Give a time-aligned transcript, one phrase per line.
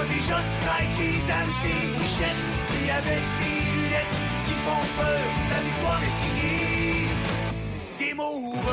[0.00, 2.42] T'as déjà striké dans tes bouchettes
[2.86, 7.06] Et avec des lunettes qui font peur La victoire est signée
[7.98, 8.66] Game over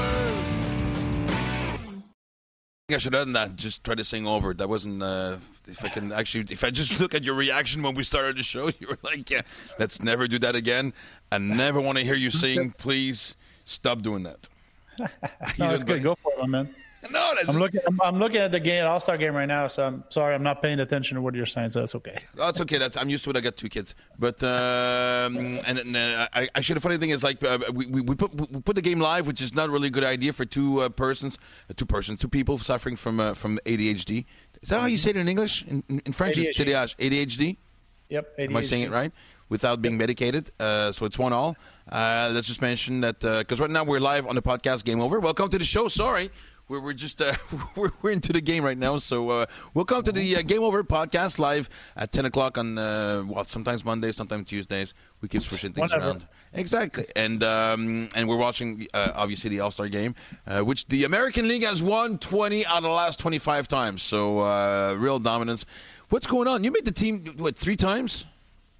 [2.90, 3.58] I should have done that.
[3.58, 4.54] Just try to sing over.
[4.54, 5.04] That wasn't.
[5.04, 5.36] Uh,
[5.68, 8.44] if I can actually, if I just look at your reaction when we started the
[8.44, 9.42] show, you were like, "Yeah,
[9.78, 10.94] let's never do that again."
[11.30, 12.72] I never want to hear you sing.
[12.78, 13.36] Please
[13.66, 14.48] stop doing that.
[15.60, 16.02] no, it's good.
[16.02, 16.70] Go for it, my man.
[17.12, 17.82] No, that's I'm looking.
[17.88, 19.68] I'm, I'm looking at the game, All Star game right now.
[19.68, 21.72] So I'm sorry, I'm not paying attention to what you're saying.
[21.72, 22.20] So that's okay.
[22.36, 22.78] That's okay.
[22.78, 23.38] That's I'm used to it.
[23.38, 26.76] I got two kids, but um, and, and uh, I, I should.
[26.76, 29.28] The funny thing is, like, uh, we, we we put we put the game live,
[29.28, 31.38] which is not really a good idea for two uh, persons,
[31.70, 34.26] uh, two persons, two people suffering from uh, from ADHD.
[34.62, 35.66] Is that how you say it in English?
[35.66, 36.98] In, in French, it's ADHD.
[36.98, 37.58] ADHD.
[38.10, 38.34] Yep.
[38.40, 39.12] Am I saying it right?
[39.50, 41.56] Without being medicated, uh, so it's one all.
[41.90, 44.84] Uh, let's just mention that because right now we're live on the podcast.
[44.84, 45.22] Game over.
[45.22, 45.88] Welcome to the show.
[45.88, 46.30] Sorry,
[46.68, 47.34] we're, we're just uh,
[47.76, 48.98] we're, we're into the game right now.
[48.98, 53.24] So uh, welcome to the uh, Game Over podcast live at ten o'clock on uh,
[53.28, 54.94] well sometimes Mondays, sometimes Tuesdays.
[55.22, 56.12] We keep switching things Whatever.
[56.12, 56.28] around.
[56.54, 61.04] Exactly, and um, and we're watching uh, obviously the All Star game, uh, which the
[61.04, 64.02] American League has won twenty out of the last twenty five times.
[64.02, 65.66] So uh, real dominance.
[66.10, 66.64] What's going on?
[66.64, 68.26] You made the team what three times?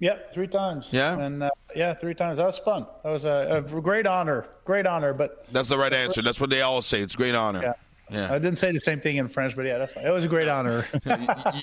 [0.00, 0.88] Yep, three times.
[0.92, 1.18] Yeah?
[1.18, 2.38] and uh, yeah, three times.
[2.38, 2.86] That was fun.
[3.02, 4.46] That was a, a great honor.
[4.64, 5.12] Great honor.
[5.12, 6.22] But That's the right answer.
[6.22, 7.00] That's what they all say.
[7.00, 7.62] It's great honor.
[7.62, 7.72] yeah,
[8.10, 8.32] Yeah.
[8.32, 10.06] I didn't say the same thing in French, but yeah, that's fine.
[10.06, 10.86] It was a great honor.
[11.04, 11.16] you,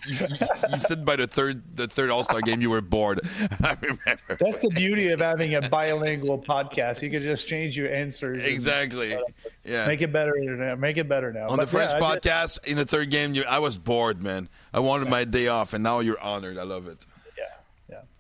[0.08, 0.28] you,
[0.72, 3.22] you, said by the third the third All Star game you were bored.
[3.64, 4.38] I remember.
[4.38, 7.02] that's the beauty of having a bilingual podcast.
[7.02, 8.38] You can just change your answers.
[8.40, 9.18] and Exactly.
[9.64, 9.88] Yeah.
[9.88, 10.36] Make it better.
[10.38, 10.76] now.
[10.76, 11.48] Make it better now.
[11.48, 14.50] On But the French yeah, podcast, in the third game, you, I was bored, man.
[14.74, 16.58] I wanted my day off, and now you're honored.
[16.58, 17.06] I love it.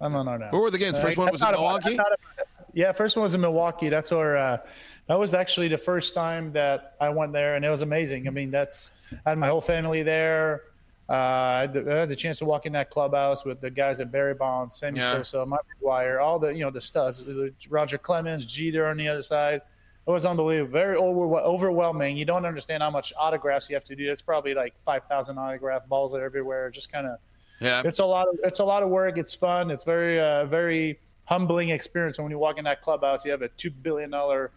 [0.01, 0.49] I'm on our now.
[0.51, 0.99] Where were the games?
[0.99, 1.51] First Uh, one was in.
[1.51, 1.93] Milwaukee?
[1.93, 2.07] About.
[2.73, 3.89] Yeah, first one was in Milwaukee.
[3.89, 4.57] That's where uh,
[5.07, 8.27] that was actually the first time that I went there, and it was amazing.
[8.27, 8.91] I mean, that's
[9.25, 10.63] I had my whole family there.
[11.07, 13.69] Uh, I, had the, I had the chance to walk in that clubhouse with the
[13.69, 15.13] guys at Barry Bonds, Sammy Yeah.
[15.13, 17.23] Sosa, Mike McGwire, all the you know the studs,
[17.69, 19.61] Roger Clemens, Jeter on the other side.
[20.07, 22.15] It was unbelievable, very over, overwhelming.
[22.17, 24.11] You don't understand how much autographs you have to do.
[24.11, 26.69] It's probably like five thousand autograph balls are everywhere.
[26.71, 27.17] Just kind of
[27.59, 27.81] Yeah.
[27.85, 29.17] it's a lot of it's a lot of work.
[29.17, 29.71] It's fun.
[29.71, 32.17] It's very uh, very humbling experience.
[32.17, 34.51] And when you walk in that clubhouse, you have a two billion dollar,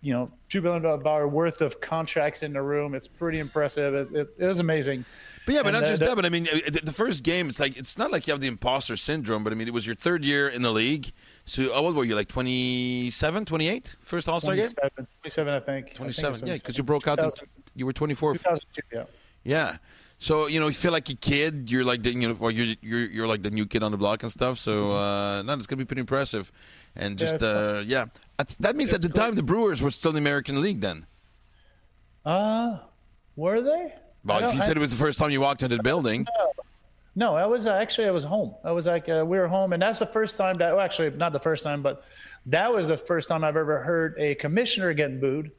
[0.00, 2.94] you know, two billion dollar worth of contracts in the room.
[2.94, 3.94] It's pretty impressive.
[3.94, 5.04] It, it, it was amazing.
[5.46, 6.14] But yeah, but And, not uh, just the- that.
[6.16, 8.46] But I mean, the the first game, it's like it's not like you have the
[8.48, 9.42] imposter syndrome.
[9.42, 11.10] But I mean, it was your third year in the league.
[11.46, 12.14] So how old were you?
[12.14, 13.96] Like 27, 28?
[14.00, 14.66] First All Star game?
[14.66, 15.66] 27, 27, I think.
[15.66, 16.46] I think it was 27.
[16.46, 17.16] Yeah, because you broke out.
[17.16, 18.34] 2000 you were 24.
[18.34, 19.04] 2002, yeah.
[19.42, 19.76] Yeah.
[20.22, 21.70] So you know, you feel like a kid.
[21.70, 23.96] You're like the, you know, or you're you're you're like the new kid on the
[23.96, 24.58] block and stuff.
[24.58, 26.52] So uh, no, it's gonna be pretty impressive.
[26.94, 28.04] And just it's uh, yeah,
[28.60, 31.06] that means at the time the Brewers were still in the American League then.
[32.24, 32.78] Uh,
[33.34, 33.94] were they?
[34.22, 36.26] Well, if you said it was the first time you walked into the building,
[37.16, 38.54] No, I was uh, actually I was home.
[38.62, 41.10] I was like uh, we were home, and that's the first time that well, actually
[41.12, 42.04] not the first time, but
[42.44, 45.50] that was the first time I've ever heard a commissioner getting booed.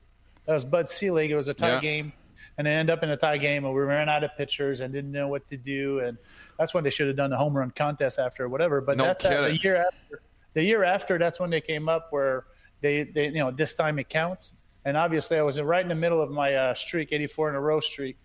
[0.45, 1.31] That was Bud Selig.
[1.31, 1.81] It was a tie Yeah.
[1.81, 2.13] game,
[2.61, 4.93] and they ended up in a tie game, and we ran out of pitchers and
[4.93, 6.15] didn't know what to do, and
[6.59, 8.81] that's when they should have done the home run contest after whatever.
[8.81, 10.21] But No that's the year after.
[10.53, 12.45] The year after, that's when they came up where
[12.81, 14.53] they, they you know this time it counts,
[14.85, 17.59] and obviously I was right in the middle of my uh, streak, 84 in a
[17.59, 18.15] row streak,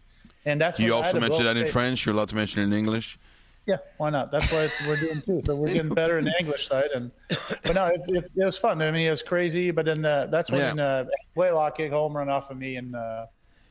[0.45, 1.67] and that's you when I had also mentioned that in.
[1.67, 2.05] French.
[2.05, 3.19] You're allowed to mention it in English.
[3.65, 4.31] Yeah, why not?
[4.31, 5.41] That's what we're doing too.
[5.45, 7.11] So we're getting better in the English side, and
[7.65, 8.83] but no, it's, it, it was fun.
[8.83, 9.71] I mean, it was crazy.
[9.73, 10.85] But then uh, that's when Yeah.
[10.85, 11.05] uh,
[11.37, 13.27] Blalock kicked home run off of me and uh,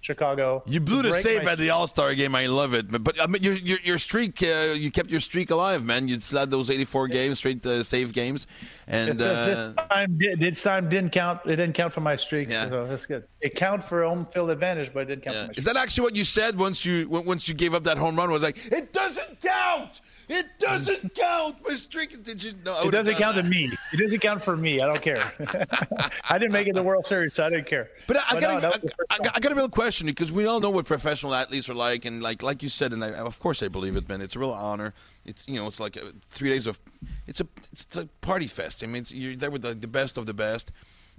[0.06, 0.62] Chicago.
[0.68, 2.36] You blew the save my- at the All Star game.
[2.36, 2.92] I love it.
[2.92, 6.08] But, but I mean, your your, your streak, uh, you kept your streak alive, man.
[6.08, 8.46] You slid those 84 games, straight uh, save games,
[8.88, 11.42] and uh, this time this time didn't count.
[11.46, 12.70] It didn't count for my streaks, Yeah.
[12.70, 13.24] so that's good.
[13.42, 15.46] It count for home field advantage, but it didn't count yeah.
[15.46, 17.98] for my is that actually what you said once you once you gave up that
[17.98, 18.30] home run?
[18.32, 20.02] Was like it doesn't count.
[20.28, 21.58] It doesn't count.
[21.68, 22.24] My streak.
[22.24, 22.54] Did you?
[22.64, 22.82] know?
[22.88, 23.72] It doesn't count to me.
[23.94, 24.82] It doesn't count for me.
[24.82, 25.22] I don't care.
[26.30, 27.90] I didn't make it to the World Series, so I didn't care.
[28.08, 29.42] But I, I, no, got, that a, was the first I, time.
[29.42, 32.44] got- a real question because we all know what professional athletes are like, and like
[32.44, 34.22] like you said, and I, of course I believe it, man.
[34.22, 34.94] It's a real honor.
[35.26, 36.80] It's you know, it's like uh three days of,
[37.28, 38.84] it's a it's a party fest.
[38.84, 40.72] I mean, it's, you're there with the, the best of the best.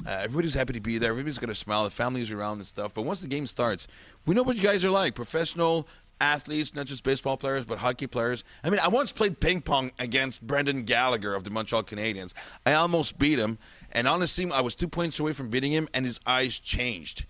[0.06, 1.10] Uh, everybody's happy to be there.
[1.10, 1.84] Everybody's gonna smile.
[1.84, 2.92] The family's around and stuff.
[2.92, 3.88] But once the game starts,
[4.26, 5.14] we know what you guys are like.
[5.14, 5.88] Professional
[6.20, 8.44] athletes, not just baseball players, but hockey players.
[8.64, 12.32] I mean, I once played ping pong against Brendan Gallagher of the Montreal Canadiens.
[12.64, 13.58] I almost beat him,
[13.92, 17.26] and honestly, I was two points away from beating him, and his eyes changed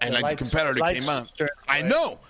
[0.00, 1.30] and The like the competitor came out.
[1.68, 2.20] I know.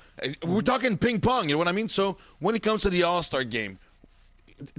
[0.42, 1.48] We're talking ping pong.
[1.48, 1.88] You know what I mean?
[1.88, 3.78] So when it comes to the All Star game,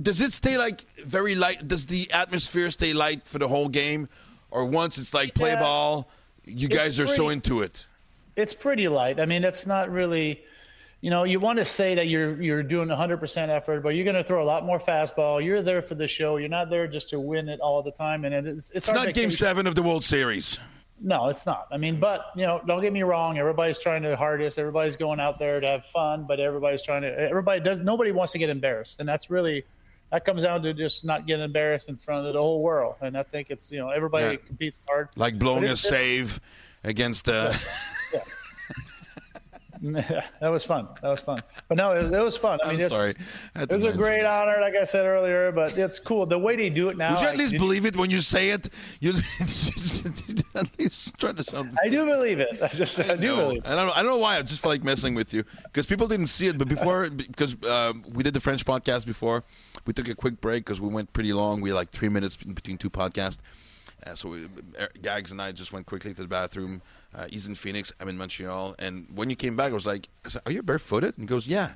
[0.01, 1.67] does it stay like very light?
[1.67, 4.07] Does the atmosphere stay light for the whole game,
[4.51, 5.59] or once it's like play Yeah.
[5.59, 6.09] ball,
[6.45, 7.85] you guys are so into it?
[8.35, 9.17] it's pretty light.
[9.19, 10.43] I mean, it's not really.
[11.05, 14.15] You know, you want to say that you're you're doing 100% effort, but you're going
[14.15, 15.45] to throw a lot more fastball.
[15.45, 16.37] You're there for the show.
[16.37, 18.25] You're not there just to win it all the time.
[18.25, 20.57] And it's it's, it's not Game Seven of the World Series.
[20.99, 21.67] No, it's not.
[21.71, 23.37] I mean, but you know, don't get me wrong.
[23.37, 24.57] Everybody's trying to hardest.
[24.57, 27.15] Everybody's going out there to have fun, but everybody's trying to.
[27.19, 27.77] Everybody does.
[27.77, 29.63] Nobody wants to get embarrassed, and that's really
[30.11, 32.95] that comes down to just not getting embarrassed in front of the whole world.
[33.01, 34.47] And I think it's you know everybody yeah.
[34.47, 35.09] competes hard.
[35.15, 36.39] Like blowing a save
[36.83, 37.29] against.
[37.29, 37.53] Uh...
[40.41, 40.87] That was fun.
[41.01, 41.41] That was fun.
[41.67, 42.59] But no, it was, it was fun.
[42.63, 43.13] I mean, I'm sorry.
[43.55, 45.51] It was a great honor, like I said earlier.
[45.51, 47.11] But it's cool the way they do it now.
[47.11, 48.69] Would you at least believe it when you say it?
[49.01, 49.13] You
[50.55, 51.77] at least trying to sound.
[51.83, 52.61] I do believe it.
[52.61, 53.59] I just I do no, believe.
[53.59, 53.67] It.
[53.67, 53.89] I don't.
[53.91, 54.37] I don't know why.
[54.37, 56.57] I just feel like messing with you because people didn't see it.
[56.57, 59.43] But before, because um, we did the French podcast before,
[59.85, 61.61] we took a quick break because we went pretty long.
[61.61, 63.39] We had like three minutes between two podcasts.
[64.05, 64.47] Uh, so we,
[64.79, 66.81] er, Gags and I just went quickly to the bathroom.
[67.15, 67.93] Uh, he's in Phoenix.
[67.99, 68.75] I'm in Montreal.
[68.79, 71.27] And when you came back, I was like, I said, "Are you barefooted?" And he
[71.27, 71.73] goes, "Yeah."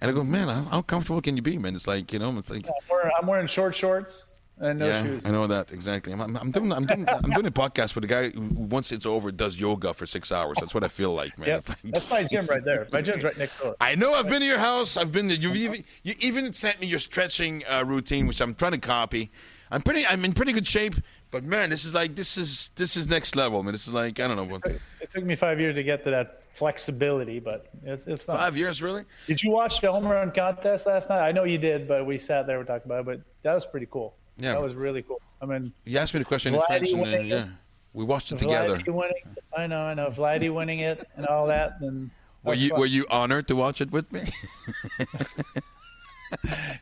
[0.00, 2.50] And I go, "Man, how comfortable can you be, man?" It's like you know, it's
[2.50, 4.24] like I'm wearing, I'm wearing short shorts.
[4.60, 5.22] And no yeah, shoes.
[5.24, 6.12] I know that exactly.
[6.12, 9.06] I'm, I'm, doing I'm doing I'm doing a podcast with a guy who once it's
[9.06, 10.56] over does yoga for six hours.
[10.58, 11.48] That's what I feel like, man.
[11.48, 11.68] Yep.
[11.68, 12.88] Like, That's my gym right there.
[12.92, 13.76] My gym's right next door.
[13.80, 14.14] I know.
[14.14, 14.96] I've been to your house.
[14.96, 15.28] I've been.
[15.28, 18.78] To, you even you even sent me your stretching uh, routine, which I'm trying to
[18.78, 19.30] copy.
[19.70, 20.04] I'm pretty.
[20.04, 20.94] I'm in pretty good shape.
[21.30, 23.62] But man, this is like this is this is next level.
[23.62, 23.72] man.
[23.72, 24.44] this is like I don't know.
[24.44, 24.64] What...
[25.00, 28.38] It took me five years to get to that flexibility, but it's it's fun.
[28.38, 29.04] Five years, really?
[29.26, 31.26] Did you watch the home run contest last night?
[31.26, 33.06] I know you did, but we sat there we talked about it.
[33.06, 34.14] But that was pretty cool.
[34.38, 35.20] Yeah, that was really cool.
[35.42, 37.44] I mean, you asked me the question in French, and uh, yeah,
[37.92, 38.80] we watched it together.
[38.86, 39.14] Winning,
[39.56, 41.78] I know, I know, Vladdy winning it and all that.
[41.80, 42.10] And
[42.42, 42.80] were you fun.
[42.80, 44.30] were you honored to watch it with me?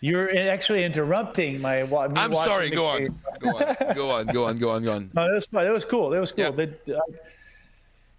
[0.01, 1.83] You're actually interrupting my.
[1.83, 2.71] I'm sorry.
[2.71, 3.21] Go on.
[3.41, 3.95] go on.
[3.95, 4.27] Go on.
[4.27, 4.59] Go on.
[4.59, 4.85] Go on.
[4.85, 5.11] Go on.
[5.15, 5.67] No, it was fun.
[5.67, 6.13] It was cool.
[6.13, 6.55] It was cool.
[6.59, 6.67] Yeah.
[6.87, 7.01] you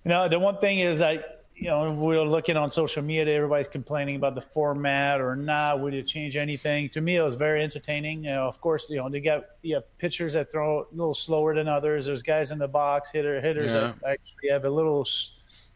[0.06, 1.24] know, the one thing is, I,
[1.56, 3.36] you know, we are looking on social media.
[3.36, 5.80] Everybody's complaining about the format or not.
[5.80, 6.90] Would it change anything?
[6.90, 8.24] To me, it was very entertaining.
[8.24, 11.16] You know, of course, you know, they got you have pitchers that throw a little
[11.16, 12.06] slower than others.
[12.06, 13.94] There's guys in the box, hitter hitters yeah.
[14.02, 15.06] that actually have a little,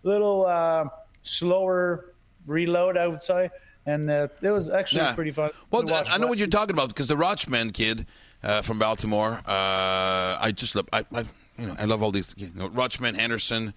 [0.04, 0.86] little uh,
[1.24, 2.13] slower
[2.45, 2.95] reload.
[2.95, 3.50] I would say
[3.86, 5.16] and uh, it was actually yeah.
[5.16, 5.51] pretty fun.
[5.69, 8.06] Well, I know what you're talking about because the Rutschman kid
[8.44, 11.25] uh, from Baltimore, uh, I just love, I, I,
[11.57, 13.74] you know, I love all these, you know, Rutschman, Henderson.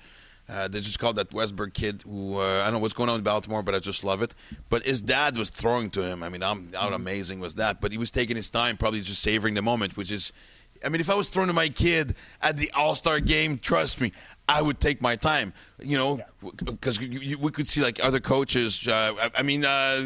[0.47, 3.17] Uh, they just called that Westburg kid who uh, I don't know what's going on
[3.17, 4.35] in Baltimore, but I just love it.
[4.69, 6.23] But his dad was throwing to him.
[6.23, 6.93] I mean, how, how mm-hmm.
[6.95, 7.81] amazing was that?
[7.81, 10.35] But he was taking his time, probably just savoring the moment, which is
[10.85, 14.01] I mean, if I was throwing to my kid at the All Star game, trust
[14.01, 14.13] me,
[14.49, 15.53] I would take my time.
[15.83, 16.21] You know,
[16.65, 17.37] because yeah.
[17.41, 18.87] we could see like other coaches.
[18.87, 20.03] Uh, I, mean, uh,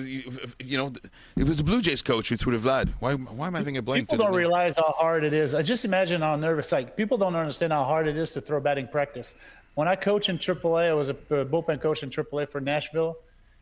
[0.58, 0.92] you know,
[1.36, 2.90] it was the Blue Jays coach who threw to Vlad.
[3.00, 3.14] Why?
[3.14, 4.08] Why am I having a blank?
[4.08, 5.54] People don't realize how hard it is.
[5.54, 6.70] I just imagine how nervous.
[6.72, 9.34] Like people don't understand how hard it is to throw batting practice.
[9.74, 13.16] When I coach in AAA, I was a bullpen coach in AAA for Nashville,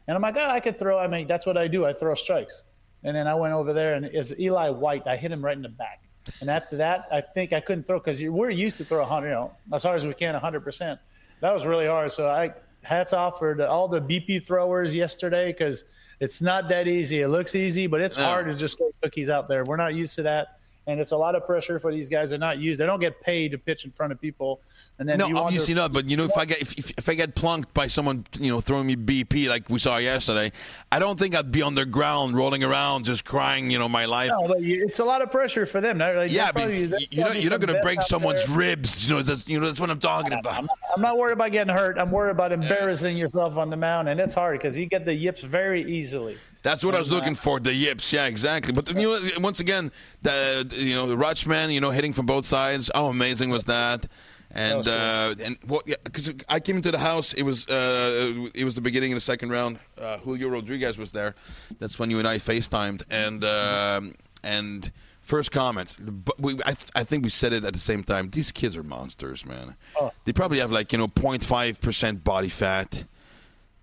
[0.09, 0.99] and I'm like, oh, I could throw.
[0.99, 1.85] I mean, that's what I do.
[1.85, 2.63] I throw strikes.
[3.05, 5.63] And then I went over there, and as Eli White, I hit him right in
[5.63, 6.06] the back.
[6.41, 9.35] And after that, I think I couldn't throw because we're used to throw 100, you
[9.35, 10.99] know, as hard as we can, 100%.
[11.41, 12.13] That was really hard.
[12.13, 12.53] So I
[12.83, 15.85] hats off for the, all the BP throwers yesterday because
[16.21, 17.21] it's not that easy.
[17.21, 19.65] It looks easy, but it's hard to just throw cookies out there.
[19.65, 20.56] We're not used to that
[20.87, 22.31] and it's a lot of pressure for these guys.
[22.31, 22.79] They're not used.
[22.79, 24.61] They don't get paid to pitch in front of people.
[24.99, 25.93] And then no, obviously not.
[25.93, 28.61] But you know, if I get if, if, I get plunked by someone, you know,
[28.61, 30.53] throwing me BP like we saw yesterday,
[30.93, 34.05] I don't think I'd be on the ground rolling around just crying, you know, my
[34.05, 34.31] life.
[34.31, 35.99] No, but it's a lot of pressure for them.
[35.99, 38.57] Like, yeah, but probably, you're not, you're not going to break someone's there.
[38.57, 39.07] ribs.
[39.07, 40.55] You know, that's you know that's what I'm talking about.
[40.55, 41.99] I'm not, I'm not worried about getting hurt.
[41.99, 43.23] I'm worried about embarrassing yeah.
[43.23, 46.37] yourself on the mound, and it's hard because you get the yips very easily.
[46.67, 47.61] That's what I was looking for.
[47.61, 48.73] The yips, yeah, exactly.
[48.73, 49.93] But you know, once again,
[50.23, 52.91] the you know the Rutschman, you know, hitting from both sides.
[52.93, 54.09] How amazing was that?
[54.51, 55.87] And that uh, and what?
[55.87, 59.17] Because yeah, I came into the house, it was uh, it was the beginning of
[59.17, 59.79] the second round.
[59.97, 61.37] Uh, Julio Rodriguez was there.
[61.79, 64.01] That's when you and I FaceTimed, and uh,
[64.43, 65.97] and first comment.
[66.01, 68.31] But we, I, I think we said it at the same time.
[68.31, 69.77] These kids are monsters, man.
[70.01, 70.11] Oh.
[70.25, 73.05] They probably have like you know 0.5 percent body fat.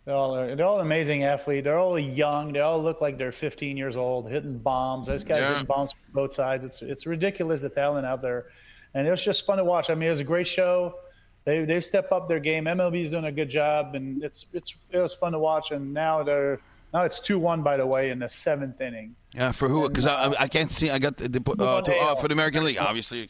[0.06, 1.64] They're all, they're all amazing athletes.
[1.64, 2.52] They're all young.
[2.52, 5.08] They all look like they're 15 years old, hitting bombs.
[5.08, 5.54] This guy's yeah.
[5.54, 6.66] hitting bombs from both sides.
[6.66, 8.48] It's it's ridiculous the talent out there,
[8.94, 9.90] and it was just fun to watch.
[9.90, 10.96] I mean, it was a great show.
[11.46, 12.66] They they step up their game.
[12.66, 15.72] MLB's doing a good job, and it's it's it was fun to watch.
[15.72, 16.60] And now they're
[16.94, 19.16] now it's two one by the way in the seventh inning.
[19.34, 19.90] Yeah, for who?
[19.90, 20.92] Because I, I can't see.
[20.92, 23.28] I got the, uh, to, uh, for the American League, obviously.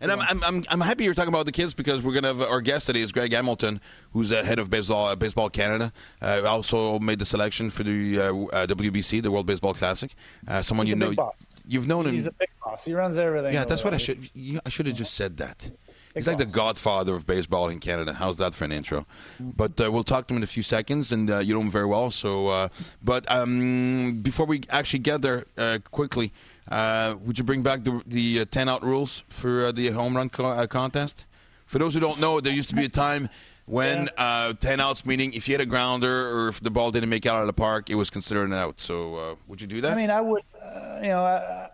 [0.00, 2.40] And I'm, I'm, I'm, I'm happy you're talking about the kids because we're gonna have
[2.40, 3.80] our guest today is Greg Hamilton,
[4.12, 5.92] who's the head of baseball uh, baseball Canada.
[6.20, 10.12] Uh, also made the selection for the uh, uh WBC, the World Baseball Classic.
[10.48, 11.46] Uh, someone He's you know, boss.
[11.68, 12.14] you've known him.
[12.14, 12.84] He's a big boss.
[12.84, 13.54] He runs everything.
[13.54, 14.28] Yeah, that's what I should.
[14.66, 15.70] I should have just said that.
[16.14, 18.12] He's like the godfather of baseball in Canada.
[18.12, 19.04] How's that for an intro?
[19.40, 21.70] But uh, we'll talk to him in a few seconds, and uh, you know him
[21.70, 22.10] very well.
[22.12, 22.68] So, uh,
[23.02, 26.32] but um, before we actually get there, uh, quickly,
[26.70, 30.28] uh, would you bring back the the uh, ten out rules for the home run
[30.28, 31.26] co- contest?
[31.66, 33.28] For those who don't know, there used to be a time
[33.66, 37.08] when uh, 10 outs, meaning if you hit a grounder or if the ball didn't
[37.08, 38.78] make it out of the park, it was considered an out.
[38.78, 39.92] So uh, would you do that?
[39.92, 41.70] I mean, I would, uh, you know, I,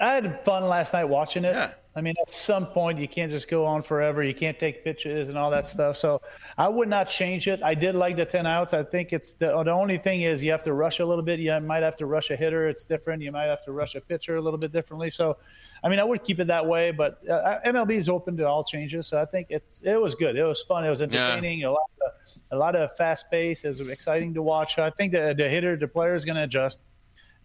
[0.00, 1.54] I, had fun last night watching it.
[1.54, 1.72] Yeah.
[1.96, 4.22] I mean, at some point, you can't just go on forever.
[4.22, 5.96] You can't take pitches and all that stuff.
[5.96, 6.20] So
[6.56, 7.60] I would not change it.
[7.62, 8.72] I did like the 10 outs.
[8.72, 11.40] I think it's the, the only thing is you have to rush a little bit.
[11.40, 12.68] You might have to rush a hitter.
[12.68, 13.22] It's different.
[13.22, 15.10] You might have to rush a pitcher a little bit differently.
[15.10, 15.38] So,
[15.82, 18.62] I mean, I would keep it that way, but uh, MLB is open to all
[18.62, 19.08] changes.
[19.08, 20.36] So I think it's it was good.
[20.36, 20.84] It was fun.
[20.84, 21.60] It was entertaining.
[21.60, 21.68] Yeah.
[21.68, 22.12] A lot of
[22.50, 23.64] a lot of fast pace.
[23.64, 24.76] Was exciting to watch.
[24.76, 26.78] So I think the, the hitter, the player is going to adjust.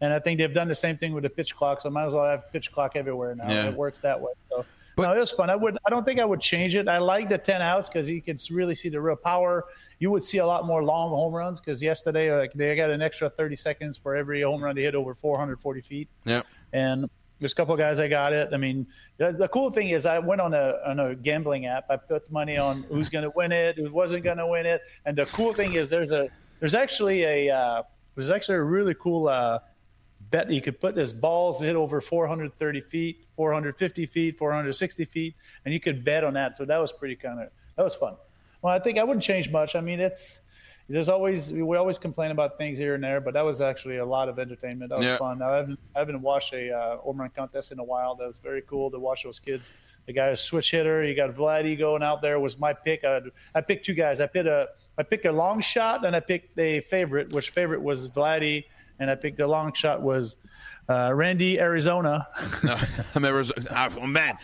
[0.03, 2.07] And I think they've done the same thing with the pitch clock, so I might
[2.07, 3.50] as well have pitch clock everywhere now.
[3.50, 3.69] Yeah.
[3.69, 4.33] It works that way.
[4.50, 5.50] So but, no, it was fun.
[5.50, 5.77] I would.
[5.86, 6.88] I don't think I would change it.
[6.88, 9.65] I like the ten outs because you can really see the real power.
[10.00, 13.01] You would see a lot more long home runs because yesterday, like they got an
[13.01, 16.10] extra thirty seconds for every home run they hit over 440 feet.
[16.25, 16.41] Yeah.
[16.74, 18.50] And there's a couple of guys I got it.
[18.53, 18.86] I mean,
[19.17, 21.86] the, the, cool thing is I went on a on a gambling app.
[21.89, 24.81] I put money on who's going to win it, who wasn't going to win it.
[25.05, 26.29] And the cool thing is there's a
[26.60, 27.83] there's actually a uh,
[28.15, 29.27] there's actually a really cool.
[29.27, 29.60] Uh,
[30.34, 35.74] bet you could put this balls hit over 430 feet, 450 feet, 460 feet, and
[35.74, 36.58] you could bet on that.
[36.58, 38.16] So that was pretty kind of that was fun.
[38.63, 39.75] Well, I think I wouldn't change much.
[39.75, 40.42] I mean, it's
[40.90, 44.06] there's always we always complain about things here and there, but that was actually a
[44.06, 44.90] lot of entertainment.
[44.90, 45.18] That was yeah.
[45.18, 45.42] fun.
[45.44, 48.16] I haven't I haven't watched a uh, home run contest in a while.
[48.16, 49.70] That was very cool to watch those kids.
[50.08, 51.06] The guy a switch hitter.
[51.06, 53.04] You got Vladdy going out there was my pick.
[53.04, 53.22] I,
[53.54, 54.20] I picked two guys.
[54.20, 57.84] I picked a I picked a long shot and I picked a favorite, which favorite
[57.84, 58.66] was Vladdy
[59.00, 60.36] and I picked the long shot was
[60.90, 62.28] uh, Randy Arizona.
[62.64, 62.78] no,
[63.16, 63.90] I'm Arizona.
[63.98, 64.38] Oh man,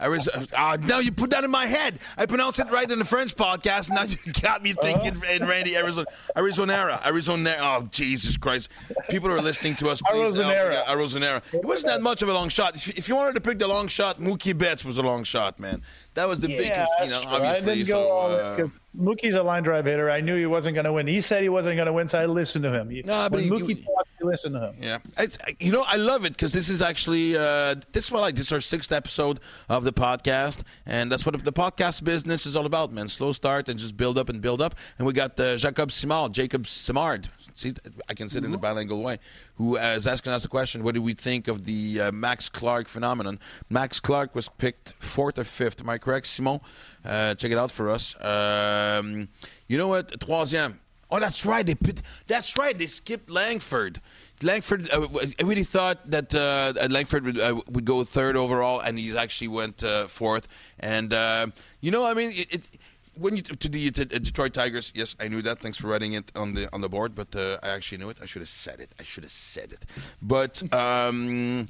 [0.00, 0.46] Arizona.
[0.56, 1.98] Uh, now you put that in my head.
[2.18, 3.90] I pronounced it right in the French podcast.
[3.90, 5.32] Now you got me thinking uh-huh.
[5.32, 6.06] in Randy Arizona,
[6.36, 7.56] Arizona, Arizona.
[7.60, 8.70] Oh Jesus Christ!
[9.08, 10.02] People are listening to us.
[10.02, 10.84] Please, Arizona.
[10.88, 11.42] Arizona.
[11.52, 12.74] It wasn't that much of a long shot.
[12.74, 15.60] If, if you wanted to pick the long shot, Mookie Betts was a long shot,
[15.60, 15.82] man.
[16.14, 17.72] That was the yeah, biggest, you know, obviously.
[17.72, 20.08] I didn't go because uh, Mookie's a line drive hitter.
[20.10, 21.08] I knew he wasn't going to win.
[21.08, 22.88] He said he wasn't going to win, so I listened to him.
[23.04, 24.76] No, but he, Mookie talked, you listen to him.
[24.80, 25.26] Yeah, I,
[25.58, 28.46] you know, I love it because this is actually uh, this is what like this
[28.46, 32.66] is our sixth episode of the podcast, and that's what the podcast business is all
[32.66, 33.08] about, man.
[33.08, 34.76] Slow start and just build up and build up.
[34.98, 37.28] And we got uh, Jacob Simard, Jacob Simard.
[37.54, 37.72] See,
[38.08, 38.62] I can say it in a mm-hmm.
[38.62, 39.18] bilingual way.
[39.56, 42.88] Who is asking us the question: What do we think of the uh, Max Clark
[42.88, 43.38] phenomenon?
[43.70, 45.80] Max Clark was picked fourth or fifth.
[45.80, 46.60] Am I correct, Simon?
[47.04, 48.16] Uh, check it out for us.
[48.20, 49.28] Um,
[49.68, 50.18] you know what?
[50.18, 50.78] Troisième.
[51.10, 51.64] Oh, that's right.
[51.64, 52.76] They put, that's right.
[52.76, 54.00] They skipped Langford.
[54.42, 55.06] Langford, uh,
[55.38, 59.48] I really thought that uh, Langford would, uh, would go third overall, and he actually
[59.48, 60.48] went uh, fourth.
[60.80, 61.46] And uh,
[61.80, 62.68] you know, I mean, it,
[63.16, 65.60] when you to the to Detroit Tigers, yes, I knew that.
[65.60, 68.18] Thanks for writing it on the on the board, but uh, I actually knew it.
[68.22, 68.94] I should have said it.
[68.98, 69.84] I should have said it.
[70.20, 71.68] But um,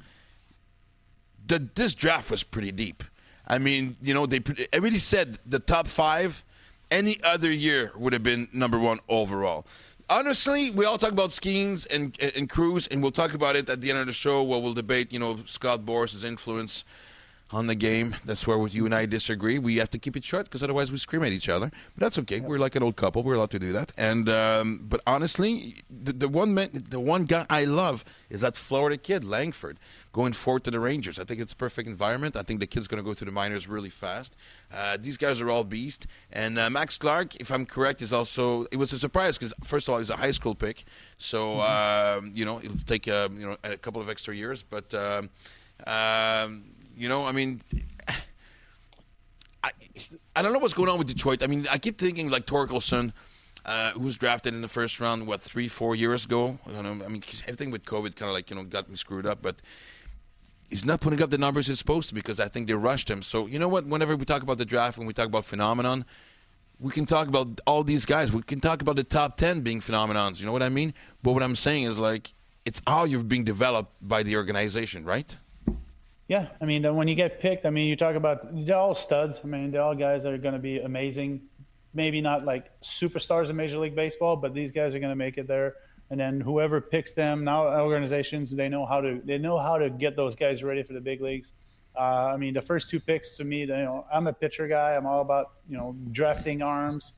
[1.45, 3.03] the this draft was pretty deep.
[3.47, 4.41] I mean, you know, they
[4.73, 6.43] I really said the top five
[6.91, 9.65] any other year would have been number one overall.
[10.09, 13.81] Honestly, we all talk about Skenes and and Crews, and we'll talk about it at
[13.81, 14.43] the end of the show.
[14.43, 16.83] Where we'll debate, you know, Scott Boras's influence
[17.51, 18.15] on the game.
[18.25, 19.59] That's where you and I disagree.
[19.59, 21.71] We have to keep it short because otherwise we scream at each other.
[21.95, 22.39] But that's okay.
[22.39, 23.21] We're like an old couple.
[23.23, 23.91] We're allowed to do that.
[23.97, 28.55] And um, but honestly, the, the one man, the one guy I love is that
[28.55, 29.77] Florida kid Langford
[30.11, 31.19] going forward to the Rangers.
[31.19, 32.35] I think it's a perfect environment.
[32.35, 34.35] I think the kid's going to go to the minors really fast.
[34.73, 36.07] Uh, these guys are all beast.
[36.31, 39.87] And uh, Max Clark, if I'm correct, is also it was a surprise because first
[39.87, 40.83] of all he's a high school pick,
[41.17, 41.75] so mm-hmm.
[41.75, 44.91] Um, you know it'll take uh, you know a couple of extra years, but.
[44.93, 45.29] Um,
[45.85, 47.61] um you know, I mean,
[49.63, 49.71] I,
[50.35, 51.43] I don't know what's going on with Detroit.
[51.43, 53.13] I mean, I keep thinking like Torkelson,
[53.65, 56.59] uh, who was drafted in the first round, what, three, four years ago?
[56.67, 59.41] Know, I mean, everything with COVID kind of like, you know, got me screwed up.
[59.41, 59.61] But
[60.69, 63.21] he's not putting up the numbers he's supposed to because I think they rushed him.
[63.21, 63.85] So, you know what?
[63.85, 66.05] Whenever we talk about the draft, when we talk about phenomenon,
[66.79, 68.31] we can talk about all these guys.
[68.31, 70.39] We can talk about the top 10 being phenomenons.
[70.39, 70.93] You know what I mean?
[71.23, 72.33] But what I'm saying is like,
[72.65, 75.37] it's how you're being developed by the organization, right?
[76.27, 79.41] Yeah, I mean, when you get picked, I mean, you talk about they're all studs.
[79.43, 81.41] I mean, they're all guys that are going to be amazing.
[81.93, 85.37] Maybe not like superstars in Major League Baseball, but these guys are going to make
[85.37, 85.75] it there.
[86.09, 89.89] And then whoever picks them, now organizations they know how to they know how to
[89.89, 91.51] get those guys ready for the big leagues.
[91.97, 94.95] Uh, I mean, the first two picks to me, you know, I'm a pitcher guy.
[94.95, 97.13] I'm all about you know drafting arms,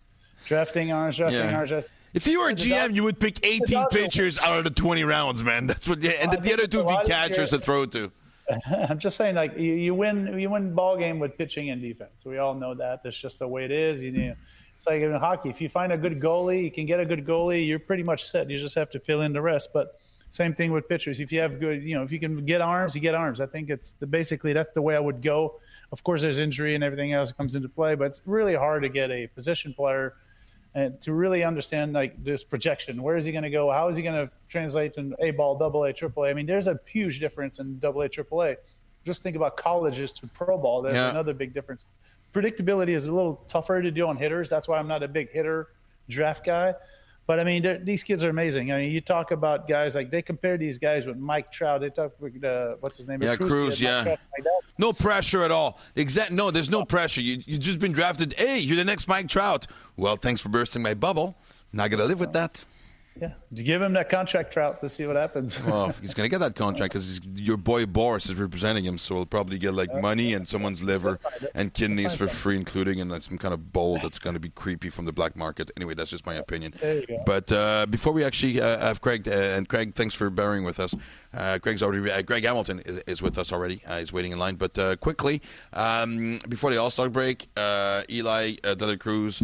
[0.46, 1.58] drafting arms, drafting yeah.
[1.58, 1.92] arms.
[2.14, 5.44] If you were a GM, you would pick 18 pitchers out of the 20 rounds,
[5.44, 5.68] man.
[5.68, 6.04] That's what.
[6.04, 8.12] And the, the other two would be catchers to throw to.
[8.90, 12.26] I'm just saying, like you, you win, you win ball game with pitching and defense.
[12.26, 13.04] We all know that.
[13.04, 14.02] That's just the way it is.
[14.02, 14.34] You know,
[14.76, 15.50] it's like in hockey.
[15.50, 17.68] If you find a good goalie, you can get a good goalie.
[17.68, 18.50] You're pretty much set.
[18.50, 19.70] You just have to fill in the rest.
[19.74, 20.00] But
[20.30, 21.20] same thing with pitchers.
[21.20, 23.42] If you have good, you know, if you can get arms, you get arms.
[23.42, 25.60] I think it's the, basically that's the way I would go.
[25.92, 28.90] Of course, there's injury and everything else comes into play, but it's really hard to
[28.90, 30.16] get a position player
[30.78, 33.02] and to really understand like this projection.
[33.02, 33.72] Where is he going to go?
[33.72, 36.30] How is he going to translate in A ball, double A, triple A?
[36.30, 38.56] I mean, there's a huge difference in double A, triple A.
[39.04, 40.84] Just think about colleges to pro ball.
[40.84, 41.10] There's Yeah.
[41.10, 41.86] another big difference.
[42.32, 44.52] Predictability is a little tougher to do on hitters.
[44.52, 45.70] That's why I'm not a big hitter
[46.10, 46.76] draft guy.
[47.28, 48.72] But I mean, these kids are amazing.
[48.72, 51.82] I mean, you talk about guys like they compare these guys with Mike Trout.
[51.82, 53.22] They talk with uh, what's his name?
[53.22, 54.04] Yeah, Crews Crews, yeah.
[54.04, 54.48] Trout, like.
[54.80, 55.80] No pressure at all.
[55.98, 56.32] Exact.
[56.32, 57.20] No, there's no pressure.
[57.20, 58.34] You you just been drafted.
[58.38, 59.68] Hey, you're the next Mike Trout.
[59.98, 61.38] Well, thanks for bursting my bubble.
[61.74, 62.64] Not gonna live with that.
[63.22, 65.58] Yeah, you give him that contract Trout to see what happens.
[65.68, 69.26] Well, he's gonna get that contract because your boy Boras is representing him, so he'll
[69.26, 71.20] probably get like money and someone's liver
[71.54, 74.90] and kidneys for free, including and like some kind of bowl that's gonna be creepy
[74.90, 75.72] from the black market.
[75.76, 76.74] Anyway, that's just my opinion.
[76.80, 77.24] There you go.
[77.26, 80.80] But uh, before we actually uh, have Craig uh, and Craig, thanks for bearing with
[80.80, 80.96] us.
[81.34, 83.82] Uh, Craig's already uh, Greg Hamilton is, is with us already.
[83.86, 84.56] Uh, he's waiting in line.
[84.56, 85.42] But uh, quickly,
[85.74, 89.44] um, before the All Star break, uh, Elly uh, De La Cruz.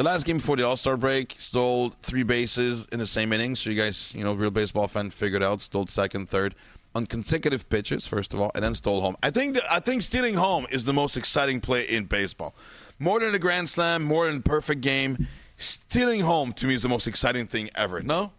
[0.00, 3.54] The last game before the All Star break stole three bases in the same inning.
[3.54, 6.54] So you guys, you know, real baseball fan, figured out stole second, third
[6.94, 9.14] on consecutive pitches, first of all, and then stole home.
[9.22, 12.54] I think that, I think stealing home is the most exciting play in baseball.
[12.98, 15.26] More than a grand slam, more than a perfect game.
[15.58, 18.00] Stealing home to me is the most exciting thing ever.
[18.00, 18.32] No?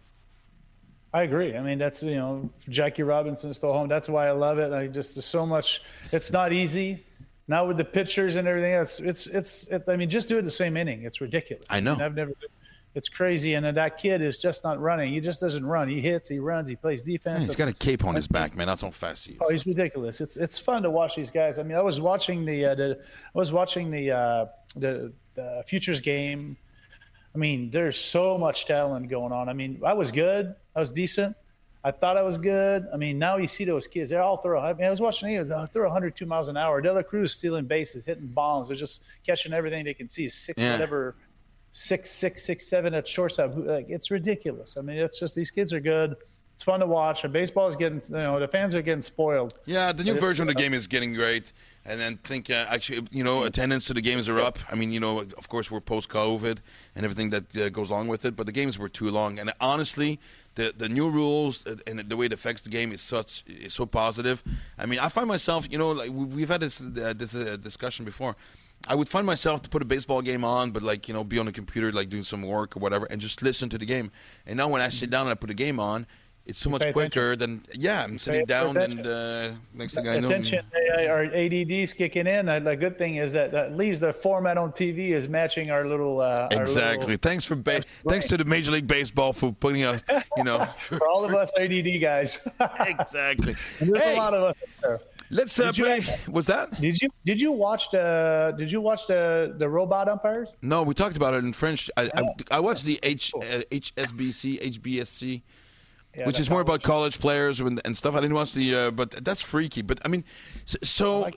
[1.14, 1.56] I agree.
[1.56, 3.86] I mean, that's you know, Jackie Robinson stole home.
[3.86, 4.72] That's why I love it.
[4.72, 5.80] I just there's so much.
[6.10, 7.04] It's not easy.
[7.48, 9.66] Now with the pitchers and everything, it's it's it's.
[9.68, 11.02] It, I mean, just do it the same inning.
[11.02, 11.64] It's ridiculous.
[11.68, 11.94] I know.
[11.94, 12.32] mean, I've never.
[12.94, 15.14] It's crazy, and then that kid is just not running.
[15.14, 15.88] He just doesn't run.
[15.88, 16.28] He hits.
[16.28, 16.68] He runs.
[16.68, 17.46] He plays defense.
[17.46, 18.66] He's got a cape on his back, man.
[18.66, 19.38] That's how fast he is.
[19.40, 20.20] Oh, he's ridiculous.
[20.20, 21.58] It's it's fun to watch these guys.
[21.58, 24.46] I mean, I was watching the uh, the I was watching the uh,
[24.76, 26.56] the, the futures game.
[27.34, 29.48] I mean, there's so much talent going on.
[29.48, 30.54] I mean, I was good.
[30.76, 31.34] I was decent.
[31.84, 32.86] I thought I was good.
[32.92, 34.10] I mean, now you see those kids.
[34.10, 34.60] They're all throw.
[34.60, 35.48] I mean, I was watching these.
[35.48, 36.80] They throw 102 miles an hour.
[36.80, 38.68] De La Cruz stealing bases, hitting bombs.
[38.68, 40.28] They're just catching everything they can see.
[40.28, 40.72] Six Yeah.
[40.72, 41.16] whatever,
[41.72, 43.52] six six six seven at shortstop.
[43.56, 44.76] Like it's ridiculous.
[44.76, 46.14] I mean, it's just these kids are good.
[46.54, 47.24] It's fun to watch.
[47.24, 48.00] And baseball is getting.
[48.10, 49.58] You know, the fans are getting spoiled.
[49.64, 51.52] Yeah, the new version of the uh, game is getting great.
[51.84, 54.56] And then think, uh, actually, you know, attendance to the games are up.
[54.70, 56.58] I mean, you know, of course, we're post COVID
[56.94, 59.38] and everything that uh, goes along with it, but the games were too long.
[59.40, 60.20] And honestly,
[60.54, 63.84] the the new rules and the way it affects the game is such is so
[63.86, 64.44] positive.
[64.78, 67.56] I mean, I find myself, you know, like we- we've had this uh, this uh,
[67.60, 68.36] discussion before.
[68.88, 71.38] I would find myself to put a baseball game on, but like you know, be
[71.38, 74.10] on the computer, like doing some work or whatever, and just listen to the game.
[74.46, 76.06] And now when I sit down and I put a game on,
[76.46, 78.02] it's so much pay quicker than yeah.
[78.04, 80.64] I'm sitting down and uh, next thing I know, attention
[81.08, 82.48] our ADD's kicking in.
[82.48, 85.86] Uh, The good thing is that at least the format on TV is matching our
[85.86, 86.20] little.
[86.20, 87.14] Uh, our Exactly.
[87.14, 90.00] little- Thanks for ba- thanks to the Major League Baseball for putting a
[90.36, 92.40] you know for all of us ADD guys.
[92.80, 93.54] exactly.
[93.80, 95.00] And There's Hey, a lot of us there.
[95.30, 96.04] let's uh, you- play.
[96.28, 96.80] Was that?
[96.80, 100.48] Did you did you watch the did you watch the the robot umpires?
[100.60, 101.88] No, we talked about it in French.
[101.96, 102.34] I I, Oh.
[102.50, 105.42] I watched the H uh, HSBC HBSC.
[106.18, 108.14] Yeah, Which is more about college- players and, and stuff.
[108.14, 109.80] I didn't watch the, uh, but that's freaky.
[109.82, 110.24] But I mean,
[110.66, 111.30] so so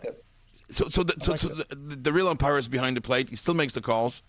[0.67, 3.29] so, so, the, so, so the, the real umpire is behind the plate.
[3.29, 4.21] He still makes the calls,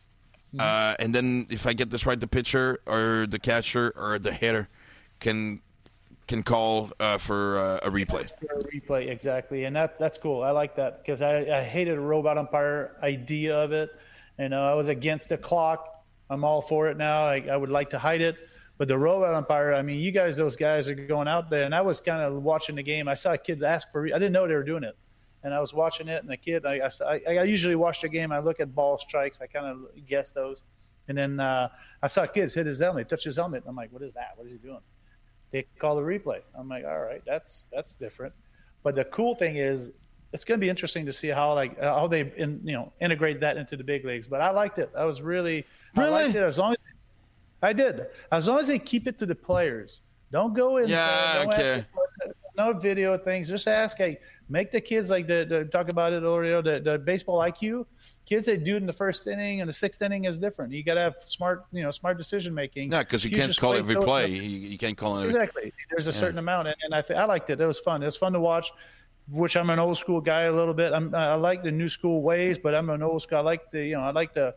[0.54, 0.60] Mm-hmm.
[0.60, 4.32] uh, and then if I get this right, the pitcher or the catcher or the
[4.32, 4.68] hitter
[5.18, 5.60] can
[6.28, 8.30] can call uh, for uh, a replay.
[8.40, 10.44] For a replay exactly, and that that's cool.
[10.44, 13.90] I like that because I, I hated a robot umpire idea of it.
[14.38, 16.04] You know, I was against the clock.
[16.30, 17.26] I'm all for it now.
[17.26, 18.36] I, I would like to hide it,
[18.78, 19.72] but the robot umpire.
[19.74, 22.42] I mean, you guys, those guys are going out there, and I was kind of
[22.42, 23.08] watching the game.
[23.08, 24.96] I saw a kid ask for, I didn't know they were doing it,
[25.42, 26.66] and I was watching it, and the kid.
[26.66, 28.32] I I, I usually watch the game.
[28.32, 29.40] I look at ball strikes.
[29.40, 30.62] I kind of guess those,
[31.08, 31.68] and then uh,
[32.02, 33.64] I saw kids hit his helmet, touch his helmet.
[33.66, 34.32] I'm like, what is that?
[34.36, 34.80] What is he doing?
[35.52, 36.40] they call the replay.
[36.58, 38.34] I'm like, all right, that's that's different.
[38.82, 39.92] But the cool thing is,
[40.32, 43.40] it's going to be interesting to see how like how they in, you know integrate
[43.40, 44.26] that into the big leagues.
[44.26, 44.90] But I liked it.
[44.98, 45.64] I was really,
[45.96, 46.10] I Really?
[46.12, 46.78] liked it as long as
[47.66, 48.06] I did.
[48.30, 50.02] As long as they keep it to the players.
[50.30, 50.88] Don't go in.
[50.88, 51.86] Yeah, don't okay.
[52.56, 53.48] no video things.
[53.48, 53.96] Just ask.
[53.96, 56.62] Hey, make the kids like the, the talk about it or earlier.
[56.62, 57.86] The, the baseball IQ.
[58.24, 60.72] Kids that do it in the first inning and the sixth inning is different.
[60.72, 62.90] You got to have smart, you know, smart decision making.
[62.90, 64.26] Yeah, because you Future can't call every play.
[64.26, 65.28] You, you can't call every.
[65.28, 65.72] Exactly.
[65.90, 67.60] There's a certain amount, and, and I th- I liked it.
[67.60, 68.02] It was fun.
[68.02, 68.72] It was fun to watch.
[69.28, 70.92] Which I'm an old school guy a little bit.
[70.92, 73.38] I'm, I like the new school ways, but I'm an old school.
[73.38, 74.54] I like the you know I like the.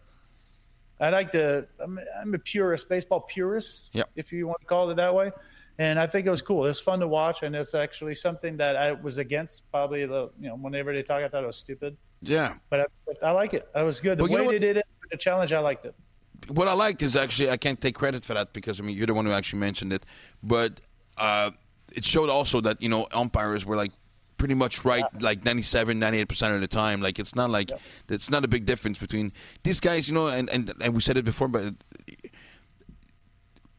[0.99, 1.67] I like the.
[1.79, 3.89] I'm, I'm a purist, baseball purist.
[3.93, 4.09] Yep.
[4.15, 5.31] If you want to call it that way,
[5.77, 6.65] and I think it was cool.
[6.65, 9.69] It was fun to watch, and it's actually something that I was against.
[9.71, 11.95] Probably the you know whenever they talk, I thought it was stupid.
[12.21, 13.67] Yeah, but I, but I like it.
[13.73, 14.17] I was good.
[14.17, 15.95] The well, way they did it, the challenge, I liked it.
[16.49, 19.07] What I liked is actually I can't take credit for that because I mean you're
[19.07, 20.05] the one who actually mentioned it,
[20.43, 20.81] but
[21.17, 21.51] uh,
[21.95, 23.91] it showed also that you know umpires were like
[24.39, 25.19] pretty much right yeah.
[25.19, 27.77] like 97 98% of the time like it's not like yeah.
[28.07, 29.31] it's not a big difference between
[29.63, 31.75] these guys you know and, and, and we said it before but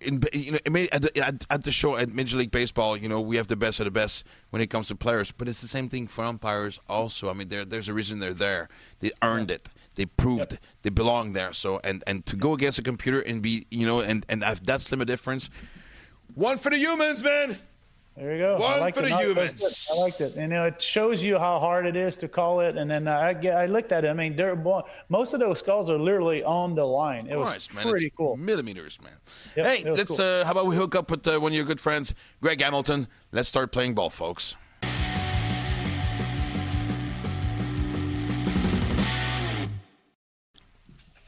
[0.01, 0.59] in, you know,
[0.93, 3.57] at the, at, at the show at Major League Baseball, you know, we have the
[3.57, 5.31] best of the best when it comes to players.
[5.31, 6.81] But it's the same thing for umpires.
[6.89, 8.69] Also, I mean, there's a reason they're there.
[9.01, 9.71] They earned it.
[9.97, 10.63] They proved yep.
[10.83, 11.53] they belong there.
[11.53, 14.89] So, and and to go against a computer and be, you know, and and that's
[14.89, 15.51] the difference.
[16.35, 17.59] One for the humans, man.
[18.21, 18.59] There you go.
[18.59, 19.09] One like for it.
[19.09, 19.91] the humans.
[19.91, 20.35] I liked it.
[20.35, 22.77] And, you know, it shows you how hard it is to call it.
[22.77, 24.09] And then I, I looked at it.
[24.09, 24.37] I mean,
[25.09, 27.29] most of those skulls are literally on the line.
[27.29, 27.83] It course, was man.
[27.83, 28.37] pretty it's cool.
[28.37, 29.15] Millimeters, man.
[29.57, 30.09] Yep, hey, let's.
[30.09, 30.21] Cool.
[30.21, 33.09] Uh, how about we hook up with uh, one of your good friends, Greg Hamilton?
[33.33, 34.55] Let's start playing ball, folks.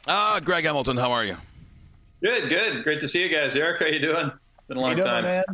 [0.07, 1.39] Ah, Greg Hamilton, how are you?
[2.23, 2.85] Good, good.
[2.85, 3.57] Great to see you guys.
[3.57, 4.31] Eric, how you doing?
[4.69, 5.25] Been a long doing, time.
[5.25, 5.45] Man?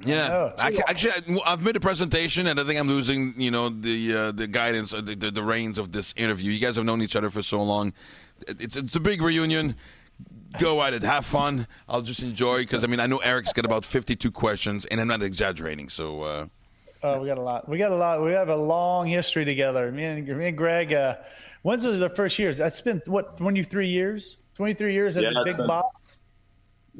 [0.00, 4.14] Yeah, I, actually, I've made a presentation, and I think I'm losing, you know, the
[4.14, 6.52] uh, the guidance, the, the, the reins of this interview.
[6.52, 7.92] You guys have known each other for so long.
[8.46, 9.74] It's it's a big reunion.
[10.60, 11.66] Go at it, have fun.
[11.88, 15.08] I'll just enjoy because I mean I know Eric's got about 52 questions, and I'm
[15.08, 15.88] not exaggerating.
[15.88, 16.22] So.
[16.22, 16.46] Uh,
[17.00, 17.68] Oh, we got a lot.
[17.68, 18.24] We got a lot.
[18.24, 19.92] We have a long history together.
[19.92, 20.92] Me and, me and Greg.
[20.92, 21.16] Uh,
[21.62, 22.56] when's was the first years?
[22.56, 24.36] That's been what 23 years.
[24.56, 26.07] 23 years as yeah, a big been, boss.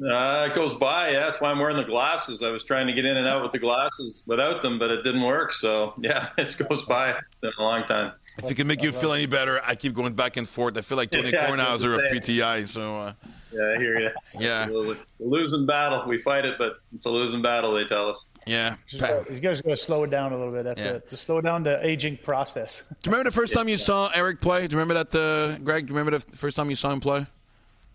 [0.03, 1.11] Uh, it goes by.
[1.11, 2.41] Yeah, that's why I'm wearing the glasses.
[2.41, 5.03] I was trying to get in and out with the glasses without them, but it
[5.03, 5.51] didn't work.
[5.51, 7.11] So yeah, it goes by.
[7.11, 8.13] It's been a long time.
[8.37, 10.77] If it can make you feel any better, I keep going back and forth.
[10.77, 12.67] I feel like Tony yeah, Kornheiser of PTI.
[12.67, 12.97] So.
[12.97, 13.13] Uh,
[13.51, 14.09] yeah, I hear you.
[14.39, 14.97] Yeah, Absolutely.
[15.19, 16.03] losing battle.
[16.07, 17.73] We fight it, but it's a losing battle.
[17.73, 18.29] They tell us.
[18.45, 20.63] Yeah, you guys got to slow it down a little bit.
[20.65, 20.91] That's yeah.
[20.91, 21.09] it.
[21.09, 22.83] Just slow down the aging process.
[22.87, 24.67] Do you remember the first time you saw Eric play?
[24.67, 25.87] Do you remember that, uh, Greg?
[25.87, 27.25] Do you remember the first time you saw him play?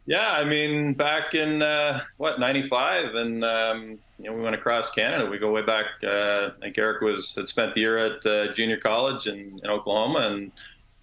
[0.07, 4.91] Yeah, I mean, back in uh, what '95, and um, you know, we went across
[4.91, 5.29] Canada.
[5.29, 5.87] We go way back.
[6.03, 9.71] Uh, I think Eric was had spent the year at uh, junior college in, in
[9.71, 10.53] Oklahoma, and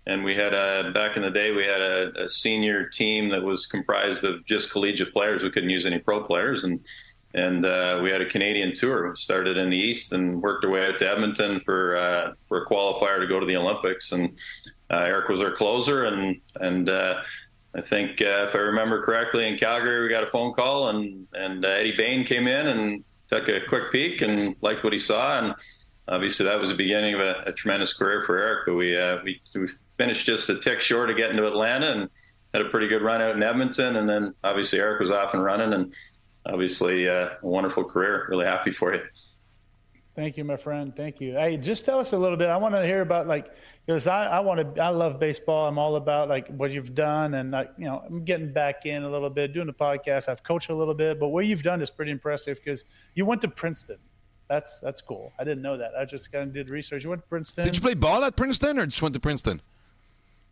[0.05, 3.41] and we had a back in the day we had a, a, senior team that
[3.41, 5.43] was comprised of just collegiate players.
[5.43, 6.79] We couldn't use any pro players, and
[7.33, 9.15] and uh, we had a Canadian tour.
[9.15, 12.67] Started in the east and worked our way out to Edmonton for uh, for a
[12.67, 14.11] qualifier to go to the Olympics.
[14.11, 14.37] And
[14.89, 17.21] uh, Eric was our closer, and and uh,
[17.73, 21.27] I think uh, if I remember correctly, in Calgary we got a phone call, and
[21.33, 24.99] and uh, Eddie Bain came in and took a quick peek and liked what he
[24.99, 25.55] saw, and
[26.07, 28.65] obviously that was the beginning of a, a tremendous career for Eric.
[28.65, 32.09] But we, uh, we we finished just a tick short of getting to Atlanta, and
[32.53, 35.43] had a pretty good run out in Edmonton, and then obviously Eric was off and
[35.43, 35.93] running, and
[36.45, 38.25] obviously uh, a wonderful career.
[38.29, 39.01] Really happy for you.
[40.13, 40.93] Thank you, my friend.
[40.93, 41.33] Thank you.
[41.33, 42.49] Hey, just tell us a little bit.
[42.49, 43.49] I want to hear about like
[43.85, 44.81] because I, I want to.
[44.81, 45.67] I love baseball.
[45.67, 49.03] I'm all about like what you've done, and like you know, I'm getting back in
[49.03, 50.29] a little bit, doing the podcast.
[50.29, 53.41] I've coached a little bit, but what you've done is pretty impressive because you went
[53.41, 53.97] to Princeton.
[54.47, 55.31] That's that's cool.
[55.39, 55.91] I didn't know that.
[55.97, 57.03] I just kind of did research.
[57.03, 57.65] You went to Princeton.
[57.65, 59.61] Did you play ball at Princeton, or just went to Princeton?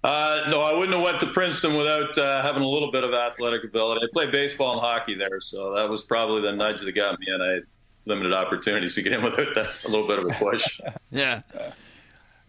[0.04, 3.14] Uh, no, I wouldn't have went to Princeton without uh, having a little bit of
[3.14, 4.02] athletic ability.
[4.02, 7.28] I played baseball and hockey there, so that was probably the nudge that got me,
[7.28, 7.64] and I had
[8.06, 10.80] limited opportunities to get in without that, a little bit of a push.
[11.12, 11.42] yeah.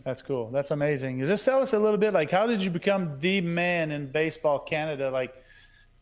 [0.05, 0.51] That's cool.
[0.51, 1.25] That's amazing.
[1.25, 4.59] Just tell us a little bit, like, how did you become the man in baseball
[4.59, 5.11] Canada?
[5.11, 5.35] Like,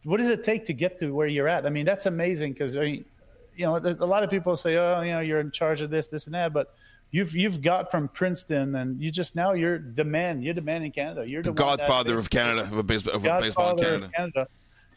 [0.04, 1.66] what does it take to get to where you're at?
[1.66, 3.04] I mean, that's amazing because I mean,
[3.56, 6.06] you know, a lot of people say, oh, you know, you're in charge of this,
[6.06, 6.74] this, and that, but
[7.10, 10.42] you've you've got from Princeton, and you just now you're the man.
[10.42, 11.28] You're the man in Canada.
[11.28, 14.10] You're the, the godfather of Canada of, a baseball, of baseball in Canada.
[14.16, 14.48] Canada.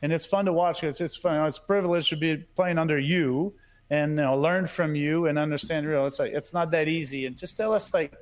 [0.03, 0.83] And it's fun to watch.
[0.83, 1.45] It's it's fun.
[1.45, 3.53] It's a privilege to be playing under you
[3.89, 6.05] and you know learn from you and understand real.
[6.07, 7.25] It's like it's not that easy.
[7.25, 8.13] And just tell us like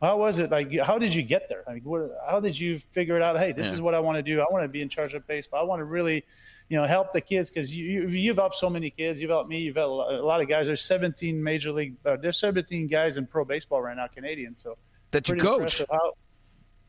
[0.00, 0.50] how was it?
[0.50, 1.64] Like how did you get there?
[1.66, 3.38] Like what, how did you figure it out?
[3.38, 3.74] Hey this yeah.
[3.74, 4.40] is what i want to do.
[4.40, 5.60] I want to be in charge of baseball.
[5.60, 6.24] I want to really
[6.68, 9.20] you know help the kids because you, you have helped so many kids.
[9.20, 9.60] You've helped me.
[9.60, 10.66] You've helped a lot of guys.
[10.66, 14.76] There's 17 major league uh, there's 17 guys in pro baseball right now canadian so
[15.12, 15.82] that you coach.
[15.90, 16.12] how,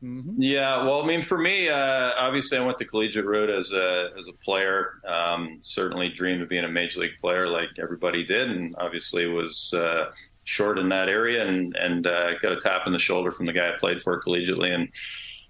[0.02, 0.40] Mm-hmm.
[0.40, 4.10] Yeah, well, I mean, for me, uh, obviously, I went the collegiate route as a
[4.16, 5.00] as a player.
[5.04, 9.74] Um, certainly, dreamed of being a major league player, like everybody did, and obviously was
[9.74, 10.12] uh,
[10.48, 13.52] short in that area and and uh, got a tap in the shoulder from the
[13.52, 14.88] guy I played for collegiately and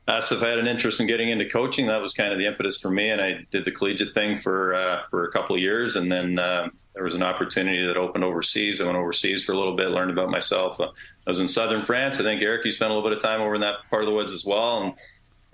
[0.09, 1.87] asked if I had an interest in getting into coaching.
[1.87, 4.75] That was kind of the impetus for me, and I did the collegiate thing for
[4.75, 8.25] uh, for a couple of years, and then uh, there was an opportunity that opened
[8.25, 8.81] overseas.
[8.81, 10.81] I went overseas for a little bit, learned about myself.
[10.81, 10.89] Uh,
[11.27, 12.19] I was in southern France.
[12.19, 14.09] I think Eric, you spent a little bit of time over in that part of
[14.09, 14.95] the woods as well, and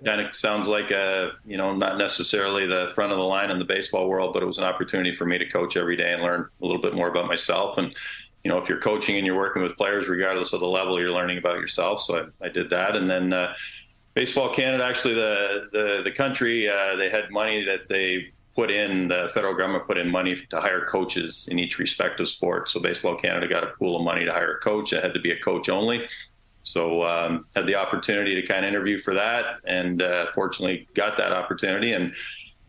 [0.03, 3.59] kind of sounds like a you know not necessarily the front of the line in
[3.59, 6.23] the baseball world, but it was an opportunity for me to coach every day and
[6.23, 7.77] learn a little bit more about myself.
[7.77, 7.95] And
[8.45, 11.11] you know, if you're coaching and you're working with players, regardless of the level, you're
[11.11, 11.99] learning about yourself.
[11.99, 13.33] So I, I did that, and then.
[13.33, 13.53] Uh,
[14.13, 19.09] Baseball Canada, actually, the the, the country, uh, they had money that they put in,
[19.09, 22.69] the federal government put in money to hire coaches in each respective sport.
[22.69, 24.93] So Baseball Canada got a pool of money to hire a coach.
[24.93, 26.07] It had to be a coach only.
[26.63, 31.17] So um, had the opportunity to kind of interview for that, and uh, fortunately got
[31.17, 31.91] that opportunity.
[31.91, 32.15] And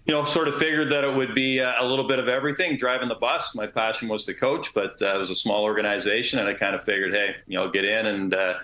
[0.07, 2.77] you know, sort of figured that it would be a little bit of everything.
[2.77, 6.38] Driving the bus, my passion was to coach, but uh, it was a small organization,
[6.38, 8.55] and I kind of figured, hey, you know, get in and uh,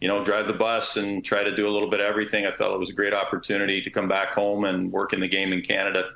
[0.00, 2.44] you know, drive the bus and try to do a little bit of everything.
[2.44, 5.28] I felt it was a great opportunity to come back home and work in the
[5.28, 6.10] game in Canada.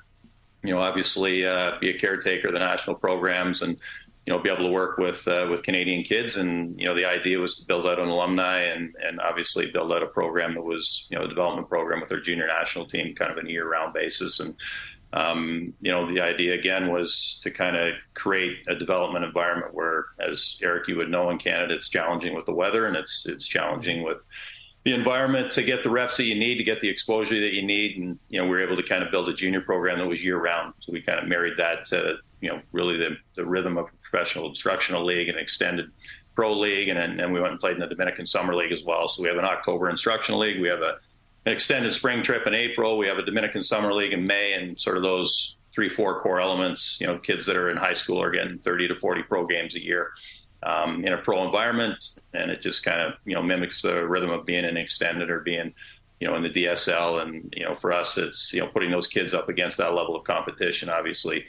[0.64, 3.76] You know, obviously uh, be a caretaker of the national programs and
[4.26, 6.36] you know be able to work with uh, with Canadian kids.
[6.36, 9.92] And you know, the idea was to build out an alumni and and obviously build
[9.92, 13.14] out a program that was you know a development program with our junior national team,
[13.14, 14.40] kind of a year round basis.
[14.40, 14.56] And
[15.12, 20.06] um, you know, the idea again was to kind of create a development environment where,
[20.18, 23.46] as Eric, you would know, in Canada, it's challenging with the weather and it's it's
[23.46, 24.22] challenging with
[24.84, 27.64] the environment to get the reps that you need to get the exposure that you
[27.64, 27.96] need.
[27.96, 30.24] And you know, we were able to kind of build a junior program that was
[30.24, 30.74] year round.
[30.80, 34.48] So we kind of married that to you know really the, the rhythm of professional
[34.48, 35.90] instructional league and extended
[36.34, 39.08] pro league, and then we went and played in the Dominican Summer League as well.
[39.08, 40.60] So we have an October instructional league.
[40.60, 40.98] We have a
[41.46, 42.98] an extended spring trip in April.
[42.98, 46.40] We have a Dominican Summer League in May, and sort of those three, four core
[46.40, 47.00] elements.
[47.00, 49.76] You know, kids that are in high school are getting 30 to 40 pro games
[49.76, 50.10] a year
[50.64, 54.30] um, in a pro environment, and it just kind of you know mimics the rhythm
[54.30, 55.72] of being an extended or being
[56.20, 57.22] you know in the DSL.
[57.22, 60.16] And you know, for us, it's you know putting those kids up against that level
[60.16, 60.88] of competition.
[60.88, 61.46] Obviously,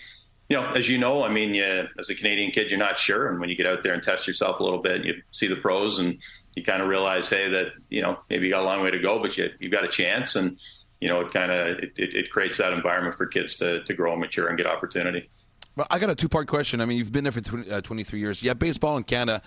[0.50, 3.30] you know, as you know, I mean, you, as a Canadian kid, you're not sure,
[3.30, 5.58] and when you get out there and test yourself a little bit, you see the
[5.58, 6.18] pros and
[6.56, 9.00] you kind of realize, hey, that you know maybe you got a long way to
[9.00, 10.58] go, but you you've got a chance, and
[11.02, 13.94] you know it kind of it, it, it, creates that environment for kids to to
[13.94, 15.30] grow and mature and get opportunity.
[15.76, 16.80] Well, I got a two part question.
[16.80, 18.42] I mean, you've been there for 20, uh, 23 years.
[18.42, 19.44] Yeah, baseball in Canada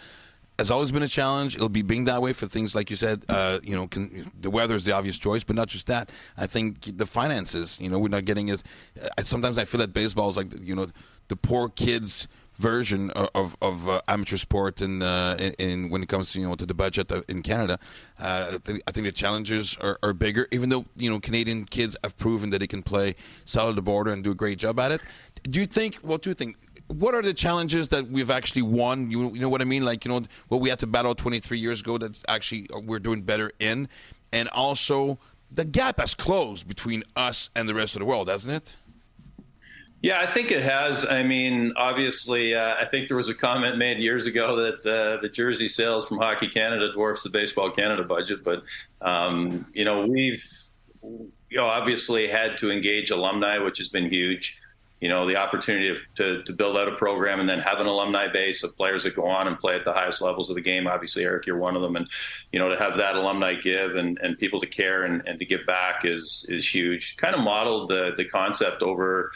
[0.61, 1.57] has always been a challenge.
[1.57, 3.25] It'll be being that way for things like you said.
[3.29, 6.11] Uh, you know, can, the weather is the obvious choice, but not just that.
[6.37, 7.79] I think the finances.
[7.81, 8.63] You know, we're not getting as.
[9.01, 10.89] Uh, sometimes I feel that baseball is like you know
[11.29, 16.09] the poor kids version of of uh, amateur sport in, uh, in, in when it
[16.11, 17.79] comes to you know to the budget in Canada.
[18.19, 21.65] Uh, I, think, I think the challenges are, are, bigger, even though you know Canadian
[21.65, 23.15] kids have proven that they can play
[23.47, 25.01] solid the border and do a great job at it.
[25.49, 25.97] Do you think?
[25.97, 26.57] What do you think?
[26.91, 29.11] What are the challenges that we've actually won?
[29.11, 29.85] You, you know what I mean?
[29.85, 31.99] Like you know what we had to battle 23 years ago.
[31.99, 33.89] That's actually uh, we're doing better in,
[34.33, 35.19] and also
[35.53, 38.77] the gap has closed between us and the rest of the world, hasn't it?
[40.03, 41.07] Yeah, I think it has.
[41.09, 45.21] I mean, obviously, uh, I think there was a comment made years ago that uh,
[45.21, 48.43] the jersey sales from Hockey Canada dwarfs the Baseball Canada budget.
[48.43, 48.63] But
[49.03, 50.45] um, you know, we've
[51.03, 54.59] you know obviously had to engage alumni, which has been huge.
[55.01, 58.29] You know, the opportunity to, to build out a program and then have an alumni
[58.29, 60.87] base of players that go on and play at the highest levels of the game.
[60.87, 62.07] Obviously, Eric, you're one of them, and
[62.53, 65.47] you know to have that alumni give and, and people to care and, and to
[65.47, 67.17] give back is is huge.
[67.17, 69.33] Kind of modeled the the concept over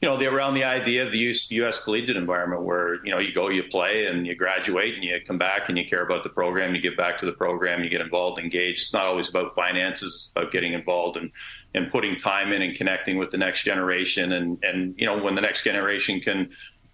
[0.00, 1.82] you know, they around the idea of the US, U.S.
[1.82, 5.38] collegiate environment where, you know, you go, you play, and you graduate, and you come
[5.38, 8.00] back and you care about the program, you give back to the program, you get
[8.00, 8.82] involved, engaged.
[8.82, 11.32] It's not always about finances, it's about getting involved and,
[11.74, 14.32] and putting time in and connecting with the next generation.
[14.32, 16.50] And, and, you know, when the next generation can,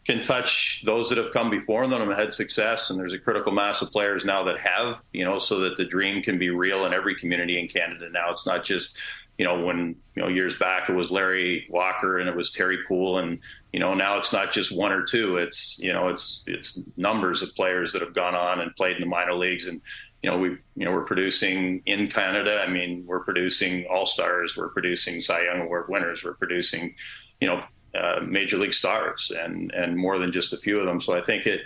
[0.07, 2.89] can touch those that have come before them and had success.
[2.89, 5.85] And there's a critical mass of players now that have, you know, so that the
[5.85, 8.09] dream can be real in every community in Canada.
[8.11, 8.99] Now it's not just
[9.39, 12.79] you know, when, you know, years back it was Larry Walker and it was Terry
[12.87, 13.39] Puhl and,
[13.73, 15.39] you know, now it's not just one or two.
[15.39, 19.01] It's, you know, it's, it's numbers of players that have gone on and played in
[19.01, 19.67] the minor leagues.
[19.67, 19.81] And,
[20.23, 22.63] you know, we, you know, we're producing in Canada.
[22.65, 26.95] I mean, we're producing all stars, we're producing Cy Young Award winners, we're producing,
[27.41, 27.65] you know,
[27.99, 31.01] uh, major league stars and, and more than just a few of them.
[31.01, 31.63] So I think it,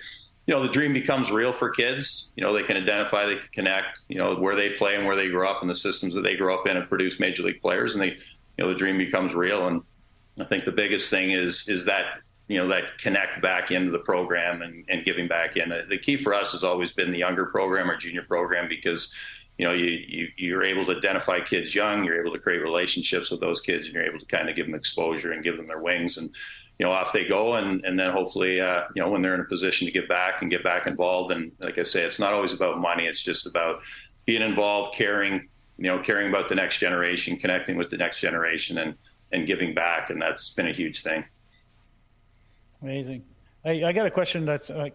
[0.49, 2.33] you know the dream becomes real for kids.
[2.35, 5.15] You know they can identify they can connect you know where they play and where
[5.15, 7.61] they grow up and the systems that they grow up in and produce major league
[7.61, 7.95] players.
[7.95, 8.17] And they
[8.57, 9.69] you know the dream becomes real.
[9.69, 9.83] And
[10.41, 13.99] i think the biggest thing is is that you know that connect back into the
[13.99, 15.69] program and, and giving back in.
[15.69, 19.13] The key for us has always been the younger program or junior program because
[19.59, 23.31] you know you, you you're able to identify kids young you're able to create relationships
[23.31, 25.67] with those kids and you're able to kind of give them exposure and give them
[25.67, 26.17] their wings.
[26.17, 26.31] And
[26.79, 29.41] you know, off they go, and and then hopefully, uh, you know, when they're in
[29.41, 32.33] a position to get back and get back involved, and like I say, it's not
[32.33, 33.81] always about money; it's just about
[34.27, 38.79] being involved, caring, you know, caring about the next generation, connecting with the next generation,
[38.79, 38.95] and
[39.33, 41.25] and giving back, and that's been a huge thing.
[42.81, 43.25] Amazing.
[43.65, 44.95] Hey, I got a question that's like,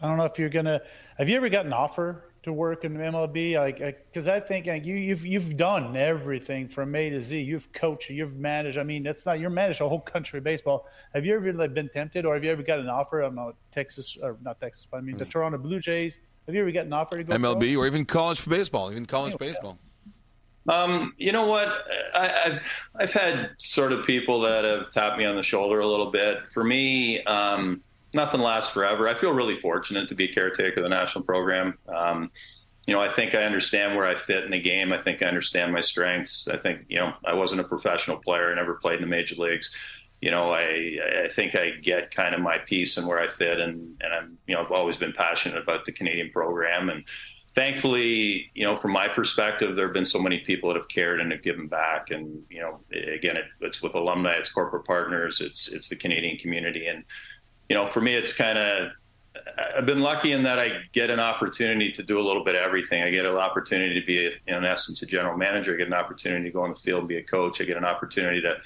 [0.00, 0.80] I don't know if you're gonna.
[1.18, 3.56] Have you ever got an offer to work in MLB?
[3.56, 7.40] Like, because I think like, you you've you've done everything from A to Z.
[7.40, 8.78] You've coached, you've managed.
[8.78, 10.86] I mean, that's not you're managed a whole country of baseball.
[11.14, 13.20] Have you ever like, been tempted, or have you ever got an offer?
[13.20, 15.30] I'm not Texas or not Texas, but I mean the mm.
[15.30, 16.18] Toronto Blue Jays.
[16.46, 19.34] Have you ever gotten an offer to go MLB or even college baseball, even college
[19.34, 19.78] oh, baseball?
[20.68, 21.68] Um, you know what?
[22.14, 22.62] I, have
[22.94, 26.50] I've had sort of people that have tapped me on the shoulder a little bit.
[26.50, 29.08] For me, um, nothing lasts forever.
[29.08, 31.78] I feel really fortunate to be a caretaker of the national program.
[31.88, 32.30] Um,
[32.86, 34.92] you know, I think I understand where I fit in the game.
[34.92, 36.48] I think I understand my strengths.
[36.48, 38.50] I think, you know, I wasn't a professional player.
[38.50, 39.72] I never played in the major leagues.
[40.20, 43.60] You know, I, I think I get kind of my piece and where I fit.
[43.60, 46.90] And, and I'm, you know, I've always been passionate about the Canadian program.
[46.90, 47.04] And
[47.54, 51.20] thankfully, you know, from my perspective, there have been so many people that have cared
[51.20, 52.10] and have given back.
[52.10, 56.38] And, you know, again, it, it's with alumni, it's corporate partners, it's, it's the Canadian
[56.38, 56.86] community.
[56.86, 57.04] And,
[57.70, 58.90] you know, for me, it's kind of
[59.76, 62.62] I've been lucky in that I get an opportunity to do a little bit of
[62.62, 63.02] everything.
[63.04, 65.74] I get an opportunity to be, in essence, a general manager.
[65.74, 67.60] I get an opportunity to go on the field and be a coach.
[67.60, 68.56] I get an opportunity to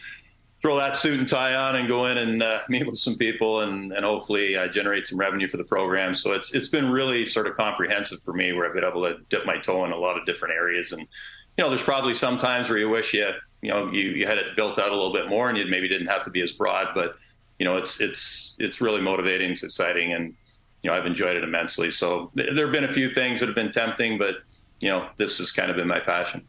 [0.63, 3.61] throw that suit and tie on and go in and uh, meet with some people
[3.61, 6.15] and, and hopefully uh, generate some revenue for the program.
[6.15, 9.19] So it's it's been really sort of comprehensive for me, where I've been able to
[9.29, 10.93] dip my toe in a lot of different areas.
[10.93, 13.29] And you know, there's probably some times where you wish you
[13.61, 15.89] you know you, you had it built out a little bit more and you maybe
[15.89, 17.17] didn't have to be as broad, but
[17.65, 20.35] you know, it's it's it's really motivating, it's exciting, and
[20.83, 21.91] you know, I've enjoyed it immensely.
[21.91, 24.35] So there have been a few things that have been tempting, but
[24.81, 26.47] you know, this has kind of been my passion.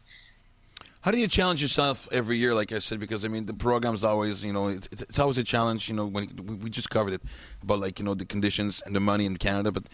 [1.00, 2.54] How do you challenge yourself every year?
[2.54, 5.44] Like I said, because I mean the program's always, you know, it's, it's always a
[5.44, 5.88] challenge.
[5.88, 6.28] You know, when
[6.62, 7.22] we just covered it
[7.62, 9.84] about like you know the conditions and the money in Canada, but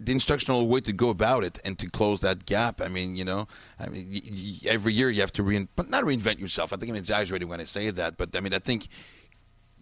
[0.00, 2.80] the instructional way to go about it and to close that gap.
[2.80, 3.46] I mean, you know,
[3.78, 4.20] I mean
[4.66, 6.72] every year you have to reinvent, but not reinvent yourself.
[6.72, 8.88] I think I'm exaggerating when I say that, but I mean I think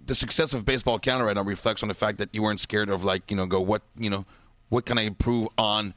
[0.07, 2.89] the success of baseball Canada right now reflects on the fact that you weren't scared
[2.89, 4.25] of like you know go what you know
[4.69, 5.95] what can I improve on?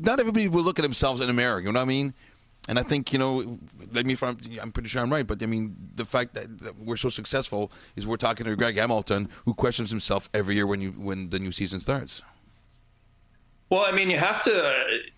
[0.00, 1.58] Not everybody will look at themselves in a mirror.
[1.58, 2.14] You know what I mean?
[2.68, 3.58] And I think you know,
[3.92, 6.78] let me from I'm pretty sure I'm right, but I mean the fact that, that,
[6.78, 10.80] we're so successful is we're talking to Greg Hamilton, who questions himself every year when
[10.80, 12.22] you when the new season starts.
[13.70, 14.74] Well, I mean, you have to uh,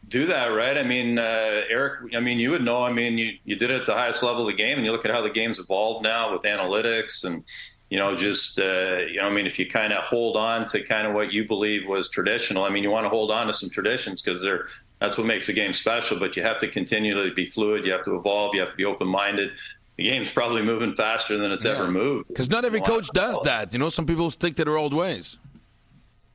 [0.09, 0.77] do that, right?
[0.77, 2.83] I mean, uh, Eric, I mean, you would know.
[2.83, 4.91] I mean, you, you did it at the highest level of the game, and you
[4.91, 7.45] look at how the game's evolved now with analytics and
[7.91, 10.81] you know, just, uh, you know, I mean, if you kind of hold on to
[10.81, 13.53] kind of what you believe was traditional, I mean, you want to hold on to
[13.53, 14.69] some traditions because they're,
[15.01, 17.85] that's what makes the game special, but you have to continually be fluid.
[17.85, 18.55] You have to evolve.
[18.55, 19.51] You have to be open minded.
[19.97, 21.73] The game's probably moving faster than it's yeah.
[21.73, 22.29] ever moved.
[22.29, 23.73] Because not every coach does that.
[23.73, 25.39] You know, some people stick to their old ways.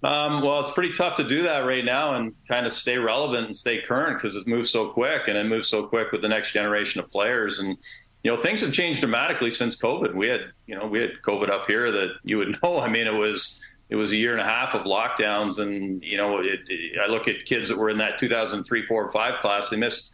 [0.03, 3.47] Um, well, it's pretty tough to do that right now and kind of stay relevant
[3.47, 6.27] and stay current because it moves so quick and it moves so quick with the
[6.27, 7.59] next generation of players.
[7.59, 7.77] And
[8.25, 10.15] you know, things have changed dramatically since COVID.
[10.15, 12.79] We had, you know, we had COVID up here that you would know.
[12.79, 16.17] I mean, it was it was a year and a half of lockdowns, and you
[16.17, 19.69] know, it, it, I look at kids that were in that 2003, four, five class.
[19.69, 20.11] They missed,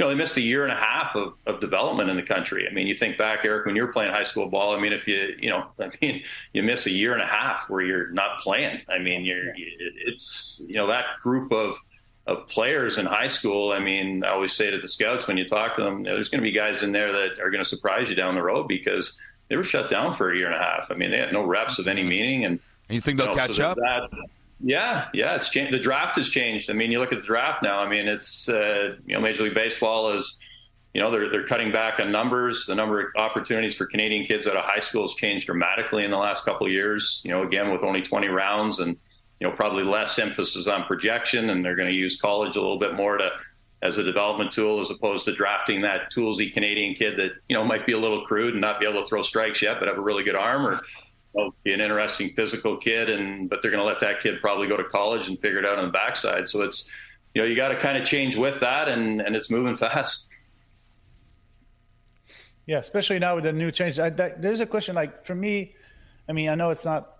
[0.00, 2.66] you know, they missed a year and a half of, of development in the country.
[2.68, 4.74] I mean, you think back, Eric, when you were playing high school ball.
[4.74, 7.70] I mean, if you, you know, I mean, you miss a year and a half
[7.70, 8.80] where you're not playing.
[8.88, 11.76] I mean, you're, it's, you know, that group of
[12.26, 13.72] of players in high school.
[13.72, 16.14] I mean, I always say to the scouts when you talk to them, you know,
[16.14, 18.42] there's going to be guys in there that are going to surprise you down the
[18.42, 20.90] road because they were shut down for a year and a half.
[20.90, 22.44] I mean, they had no reps of any meaning.
[22.44, 23.76] And, and you think they'll you know, catch so up?
[23.78, 24.08] That,
[24.60, 25.72] yeah, yeah, it's changed.
[25.72, 26.70] The draft has changed.
[26.70, 27.80] I mean, you look at the draft now.
[27.80, 30.38] I mean, it's uh, you know, Major League Baseball is,
[30.94, 32.66] you know, they're they're cutting back on numbers.
[32.66, 36.12] The number of opportunities for Canadian kids out of high school has changed dramatically in
[36.12, 37.20] the last couple of years.
[37.24, 38.96] You know, again with only 20 rounds and
[39.42, 42.78] you know, probably less emphasis on projection, and they're going to use college a little
[42.78, 43.28] bit more to
[43.82, 47.64] as a development tool as opposed to drafting that toolsy Canadian kid that you know
[47.64, 49.98] might be a little crude and not be able to throw strikes yet, but have
[49.98, 50.74] a really good arm or
[51.34, 53.10] you know, be an interesting physical kid.
[53.10, 55.66] And but they're going to let that kid probably go to college and figure it
[55.66, 56.48] out on the backside.
[56.48, 56.88] So it's
[57.34, 60.32] you know you got to kind of change with that, and and it's moving fast.
[62.64, 63.98] Yeah, especially now with the new change.
[63.98, 65.74] I, that, there's a question like for me.
[66.28, 67.11] I mean, I know it's not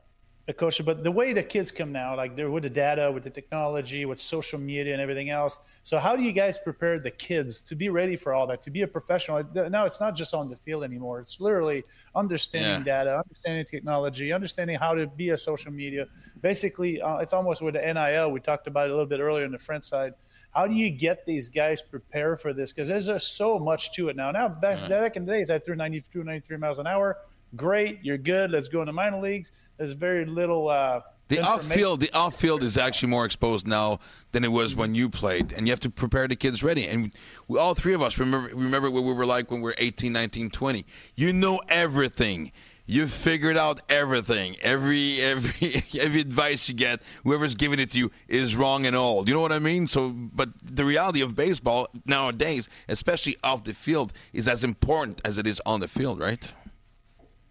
[0.46, 4.04] but the way the kids come now, like they're with the data, with the technology,
[4.04, 5.60] with social media and everything else.
[5.84, 8.70] So how do you guys prepare the kids to be ready for all that, to
[8.70, 9.42] be a professional?
[9.54, 11.20] Now it's not just on the field anymore.
[11.20, 11.84] It's literally
[12.16, 13.04] understanding yeah.
[13.04, 16.06] data, understanding technology, understanding how to be a social media.
[16.40, 18.32] Basically, uh, it's almost with the NIL.
[18.32, 20.14] We talked about it a little bit earlier on the front side.
[20.50, 22.72] How do you get these guys prepared for this?
[22.72, 24.30] Because there's just so much to it now.
[24.32, 27.16] Now, back, back in the days, I threw 92, 93 miles an hour
[27.56, 28.50] great, you're good.
[28.50, 29.52] Let's go into minor leagues.
[29.76, 30.68] There's very little.
[30.68, 34.00] Uh, the off field, the off field is actually more exposed now
[34.32, 36.86] than it was when you played, and you have to prepare the kids ready.
[36.86, 37.14] And
[37.48, 40.12] we, all three of us remember remember what we were like when we were 18,
[40.12, 40.84] 19, 20.
[41.16, 42.52] You know everything.
[42.84, 44.56] you figured out everything.
[44.60, 49.26] Every every every advice you get, whoever's giving it to you is wrong and all.
[49.26, 49.86] You know what I mean?
[49.86, 55.38] So, but the reality of baseball nowadays, especially off the field, is as important as
[55.38, 56.52] it is on the field, right?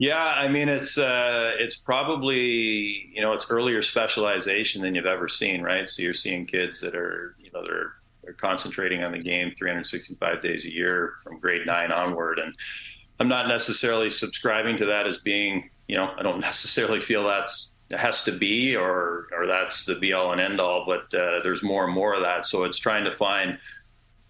[0.01, 5.27] Yeah, I mean it's uh, it's probably you know it's earlier specialization than you've ever
[5.27, 5.87] seen, right?
[5.87, 7.93] So you're seeing kids that are you know they're
[8.23, 12.55] they're concentrating on the game 365 days a year from grade nine onward, and
[13.19, 17.73] I'm not necessarily subscribing to that as being you know I don't necessarily feel that's
[17.95, 21.61] has to be or or that's the be all and end all, but uh, there's
[21.61, 22.47] more and more of that.
[22.47, 23.59] So it's trying to find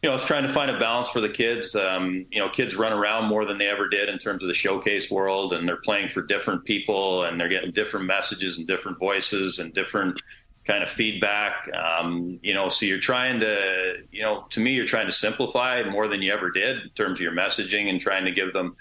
[0.01, 1.75] you know, it's trying to find a balance for the kids.
[1.75, 4.53] Um, you know, kids run around more than they ever did in terms of the
[4.53, 8.97] showcase world, and they're playing for different people, and they're getting different messages and different
[8.97, 10.19] voices and different
[10.65, 11.69] kind of feedback.
[11.75, 15.83] Um, you know, so you're trying to, you know, to me, you're trying to simplify
[15.83, 18.75] more than you ever did in terms of your messaging and trying to give them,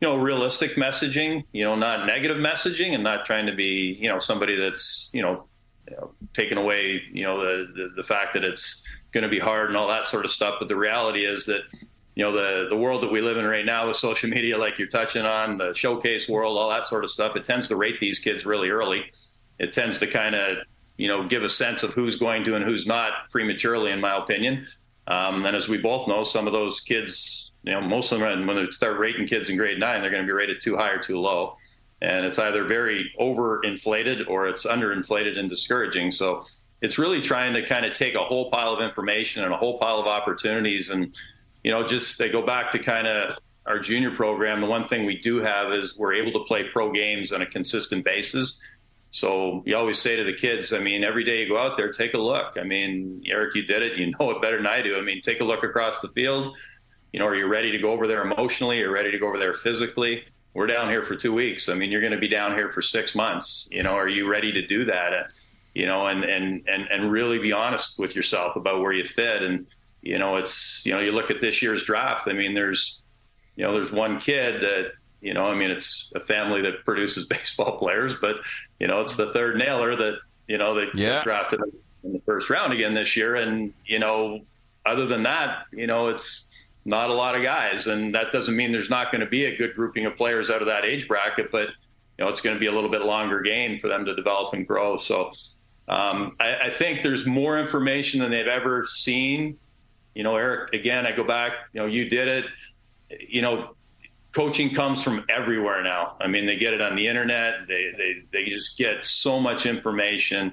[0.00, 1.44] you know, realistic messaging.
[1.52, 5.22] You know, not negative messaging, and not trying to be, you know, somebody that's, you
[5.22, 5.44] know,
[5.88, 9.38] you know taking away, you know, the, the the fact that it's going to be
[9.38, 10.56] hard and all that sort of stuff.
[10.58, 11.62] But the reality is that
[12.14, 14.78] you know the the world that we live in right now with social media, like
[14.78, 18.00] you're touching on, the showcase world, all that sort of stuff, it tends to rate
[18.00, 19.04] these kids really early.
[19.58, 20.58] It tends to kind of
[20.96, 24.18] you know give a sense of who's going to and who's not prematurely, in my
[24.18, 24.66] opinion.
[25.06, 28.46] Um, and as we both know, some of those kids, you know, most of them
[28.46, 30.90] when they start rating kids in grade nine, they're going to be rated too high
[30.90, 31.56] or too low,
[32.00, 36.10] and it's either very overinflated or it's underinflated and discouraging.
[36.10, 36.44] So
[36.84, 39.78] it's really trying to kind of take a whole pile of information and a whole
[39.78, 41.16] pile of opportunities and
[41.62, 44.60] you know just they go back to kind of our junior program.
[44.60, 47.46] The one thing we do have is we're able to play pro games on a
[47.46, 48.62] consistent basis.
[49.08, 51.90] So you always say to the kids i mean every day you go out there
[51.90, 52.58] take a look.
[52.60, 53.96] I mean eric you did it.
[53.96, 54.98] You know it better than i do.
[54.98, 56.54] I mean take a look across the field.
[57.14, 58.82] You know are you ready to go over there emotionally?
[58.82, 60.24] Are you ready to go over there physically?
[60.52, 61.70] We're down here for two weeks.
[61.70, 63.68] I mean you're going to be down here for six months.
[63.70, 65.30] You know are you ready to do that
[65.74, 69.42] you know, and, and, and, and really be honest with yourself about where you fit.
[69.42, 69.66] And,
[70.02, 73.02] you know, it's, you know, you look at this year's draft, I mean, there's,
[73.56, 77.26] you know, there's one kid that, you know, I mean, it's a family that produces
[77.26, 78.36] baseball players, but,
[78.78, 81.22] you know, it's the third Naylor that, you know, they yeah.
[81.24, 81.60] drafted
[82.04, 83.34] in the first round again this year.
[83.34, 84.40] And, you know,
[84.86, 86.48] other than that, you know, it's
[86.84, 87.86] not a lot of guys.
[87.86, 90.60] And that doesn't mean there's not going to be a good grouping of players out
[90.60, 91.68] of that age bracket, but,
[92.18, 94.52] you know, it's going to be a little bit longer game for them to develop
[94.52, 94.98] and grow.
[94.98, 95.32] So,
[95.88, 99.58] um, I, I, think there's more information than they've ever seen.
[100.14, 102.46] You know, Eric, again, I go back, you know, you did it.
[103.28, 103.74] You know,
[104.32, 106.16] coaching comes from everywhere now.
[106.20, 109.66] I mean, they get it on the internet, they, they, they just get so much
[109.66, 110.52] information.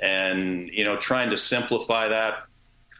[0.00, 2.46] And, you know, trying to simplify that,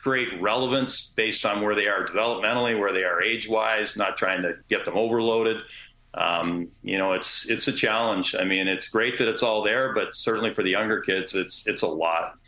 [0.01, 4.43] create relevance based on where they are developmentally, where they are age wise, not trying
[4.43, 5.57] to get them overloaded
[6.17, 8.35] um, you know, it's it's a challenge.
[8.35, 11.67] I mean, it's great that it's all there, but certainly for the younger kids, it's
[11.67, 12.39] it's a lot.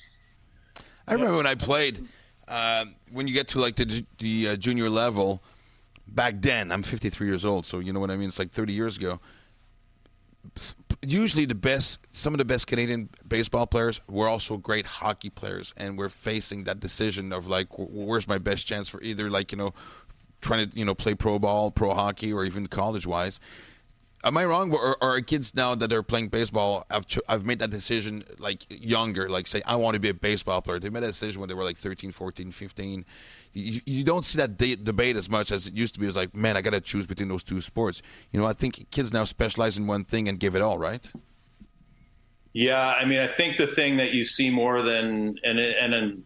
[1.08, 2.06] I remember when I played.
[2.48, 5.42] Uh, when you get to like the, the uh, junior level,
[6.06, 8.28] back then I'm 53 years old, so you know what I mean.
[8.28, 9.20] It's like 30 years ago.
[11.02, 15.74] Usually, the best, some of the best Canadian baseball players were also great hockey players,
[15.76, 19.58] and we're facing that decision of like, where's my best chance for either like you
[19.58, 19.74] know
[20.40, 23.40] trying to you know play pro ball, pro hockey, or even college wise.
[24.24, 24.72] Am I wrong?
[24.72, 29.28] Or, are kids now that are playing baseball have have made that decision like younger,
[29.28, 30.78] like say I want to be a baseball player.
[30.78, 33.04] They made a decision when they were like 13, 14, 15.
[33.52, 36.06] You, you don't see that de- debate as much as it used to be.
[36.06, 38.02] It was like, man, I got to choose between those two sports.
[38.32, 41.10] You know, I think kids now specialize in one thing and give it all, right?
[42.52, 46.24] Yeah, I mean, I think the thing that you see more than and and, and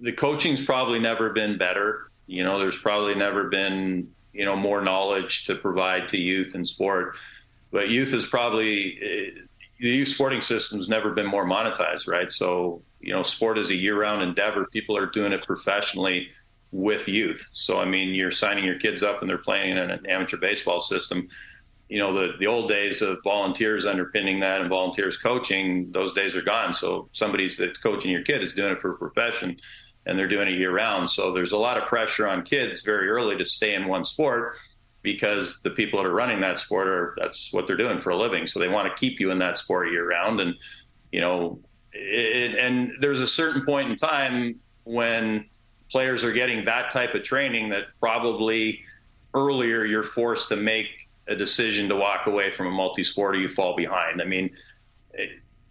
[0.00, 4.80] the coaching's probably never been better you know, there's probably never been, you know, more
[4.80, 7.16] knowledge to provide to youth in sport.
[7.70, 9.40] But youth is probably, eh,
[9.80, 12.30] the youth sporting system's never been more monetized, right?
[12.30, 14.66] So, you know, sport is a year round endeavor.
[14.66, 16.28] People are doing it professionally
[16.70, 17.44] with youth.
[17.52, 20.80] So, I mean, you're signing your kids up and they're playing in an amateur baseball
[20.80, 21.28] system.
[21.88, 26.36] You know, the, the old days of volunteers underpinning that and volunteers coaching, those days
[26.36, 26.72] are gone.
[26.72, 29.58] So, somebody's that's coaching your kid is doing it for a profession
[30.06, 31.08] and they're doing it year round.
[31.10, 34.56] So there's a lot of pressure on kids very early to stay in one sport
[35.02, 38.16] because the people that are running that sport are that's what they're doing for a
[38.16, 38.46] living.
[38.46, 40.40] So they want to keep you in that sport year round.
[40.40, 40.54] And
[41.10, 41.60] you know,
[41.92, 45.46] it, and there's a certain point in time when
[45.90, 48.82] players are getting that type of training that probably
[49.34, 53.48] earlier you're forced to make a decision to walk away from a multi-sport or you
[53.48, 54.20] fall behind.
[54.20, 54.50] I mean,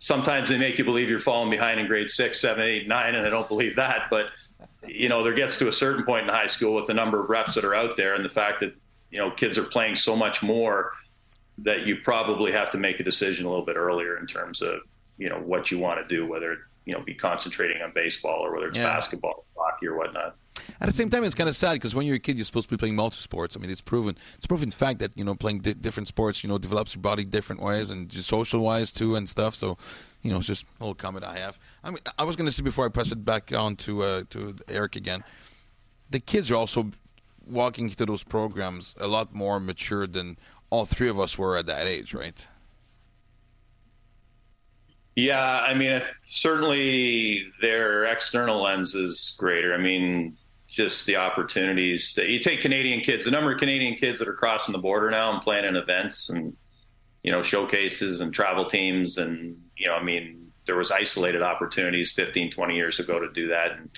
[0.02, 3.26] sometimes they make you believe you're falling behind in grade six, seven, eight, nine, and
[3.26, 4.08] I don't believe that.
[4.10, 4.32] But
[4.86, 7.30] you know, there gets to a certain point in high school with the number of
[7.30, 8.76] reps that are out there, and the fact that
[9.12, 10.92] you know kids are playing so much more
[11.60, 14.80] that you probably have to make a decision a little bit earlier in terms of
[15.18, 18.54] you know what you want to do, whether you know be concentrating on baseball or
[18.54, 18.86] whether it's yeah.
[18.86, 20.36] basketball, hockey, or whatnot.
[20.80, 22.70] At the same time, it's kind of sad because when you're a kid, you're supposed
[22.70, 23.56] to be playing multi sports.
[23.56, 24.18] I mean, it's proven.
[24.38, 27.26] It's proven fact that you know playing di- different sports, you know, develops your body
[27.26, 29.56] different ways and social wise too and stuff.
[29.56, 29.78] So,
[30.22, 31.60] you know, it's just a little comment I have.
[31.84, 34.24] I mean, I was going to say before I press it back on to uh,
[34.30, 35.24] to Eric again,
[36.10, 36.92] the kids are also
[37.46, 40.38] walking through those programs a lot more mature than
[40.70, 42.48] all three of us were at that age, right?
[45.16, 49.74] Yeah, I mean, certainly their external lens is greater.
[49.74, 50.38] I mean,
[50.72, 54.34] just the opportunities that you take Canadian kids, the number of Canadian kids that are
[54.34, 56.56] crossing the border now and playing in events and,
[57.24, 59.18] you know, showcases and travel teams.
[59.18, 63.50] And, you know, I mean, there was isolated opportunities 15, 20 years ago to do
[63.50, 63.74] that.
[63.74, 63.90] And,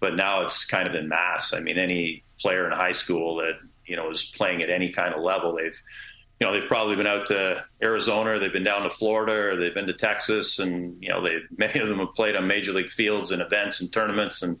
[0.00, 1.52] but now it's kind of in mass.
[1.52, 5.12] I mean, any player in high school that, you know, is playing at any kind
[5.12, 5.78] of level, they've,
[6.40, 9.74] you know, they've probably been out to Arizona, they've been down to Florida, or they've
[9.74, 12.90] been to Texas, and you know, they many of them have played on major league
[12.90, 14.42] fields and events and tournaments.
[14.42, 14.58] And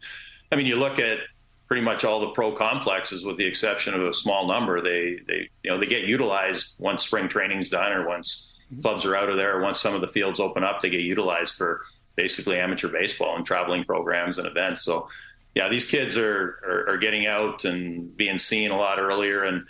[0.50, 1.18] I mean, you look at
[1.66, 5.48] pretty much all the pro complexes, with the exception of a small number, they they
[5.62, 8.82] you know they get utilized once spring training's done, or once mm-hmm.
[8.82, 11.00] clubs are out of there, or once some of the fields open up, they get
[11.00, 11.82] utilized for
[12.14, 14.82] basically amateur baseball and traveling programs and events.
[14.82, 15.08] So,
[15.54, 19.66] yeah, these kids are, are, are getting out and being seen a lot earlier, and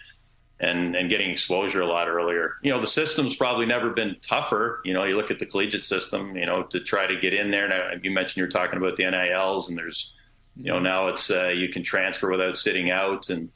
[0.61, 2.55] and and getting exposure a lot earlier.
[2.63, 4.81] You know, the system's probably never been tougher.
[4.85, 6.37] You know, you look at the collegiate system.
[6.37, 7.69] You know, to try to get in there.
[7.69, 10.15] Now, you mentioned you're talking about the NILs, and there's,
[10.57, 13.51] you know, now it's uh, you can transfer without sitting out, and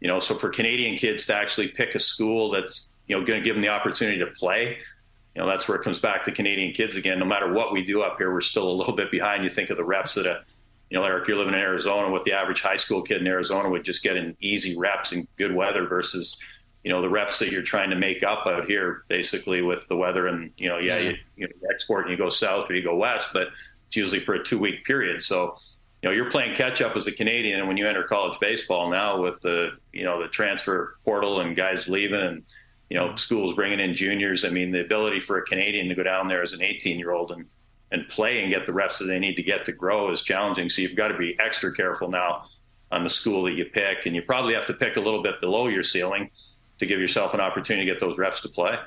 [0.00, 3.40] you know, so for Canadian kids to actually pick a school that's you know going
[3.40, 4.78] to give them the opportunity to play.
[5.34, 7.18] You know, that's where it comes back to Canadian kids again.
[7.18, 9.44] No matter what we do up here, we're still a little bit behind.
[9.44, 10.44] You think of the reps that a
[10.90, 13.68] you know, Eric, you're living in Arizona, what the average high school kid in Arizona
[13.68, 16.40] would just get in easy reps in good weather versus,
[16.84, 19.96] you know, the reps that you're trying to make up out here, basically with the
[19.96, 20.28] weather.
[20.28, 23.30] And you know, yeah, You, you export and you go south or you go west,
[23.32, 23.48] but
[23.88, 25.22] it's usually for a two week period.
[25.22, 25.58] So,
[26.06, 28.88] you know, you're playing catch up as a Canadian, and when you enter college baseball
[28.88, 32.44] now with the you know the transfer portal and guys leaving and
[32.88, 36.04] you know schools bringing in juniors, I mean, the ability for a Canadian to go
[36.04, 37.46] down there as an 18 year old and
[37.90, 40.70] and play and get the reps that they need to get to grow is challenging.
[40.70, 42.44] So you've got to be extra careful now
[42.92, 45.40] on the school that you pick, and you probably have to pick a little bit
[45.40, 46.30] below your ceiling
[46.78, 48.78] to give yourself an opportunity to get those reps to play.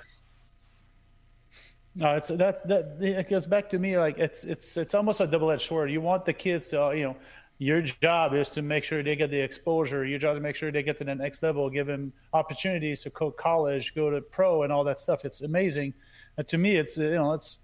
[1.96, 5.28] No, it's that that it goes back to me like it's it's it's almost a
[5.28, 5.92] double edged sword.
[5.92, 7.18] You want the kids to you know
[7.58, 10.06] your job is to make sure they get the exposure.
[10.06, 13.10] Your job to make sure they get to the next level, give them opportunities to
[13.10, 15.26] go college, go to pro, and all that stuff.
[15.26, 15.94] It's amazing.
[16.38, 17.60] And to me, it's you know it's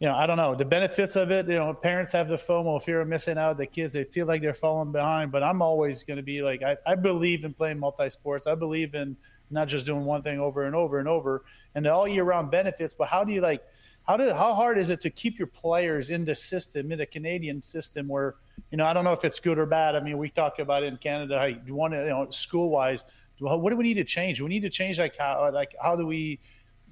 [0.00, 1.46] you know, I don't know the benefits of it.
[1.46, 3.58] You know, parents have the FOMO, fear of missing out.
[3.58, 5.30] The kids, they feel like they're falling behind.
[5.30, 8.46] But I'm always going to be like, I, I believe in playing multi sports.
[8.46, 9.14] I believe in
[9.50, 11.44] not just doing one thing over and over and over,
[11.74, 12.94] and all year round benefits.
[12.94, 13.62] But how do you like?
[14.06, 17.06] How do how hard is it to keep your players in the system, in the
[17.06, 18.36] Canadian system, where
[18.70, 19.94] you know I don't know if it's good or bad.
[19.94, 21.38] I mean, we talk about it in Canada.
[21.38, 23.04] How you want to, you know, school wise,
[23.40, 24.40] what do we need to change?
[24.40, 26.38] We need to change like how like how do we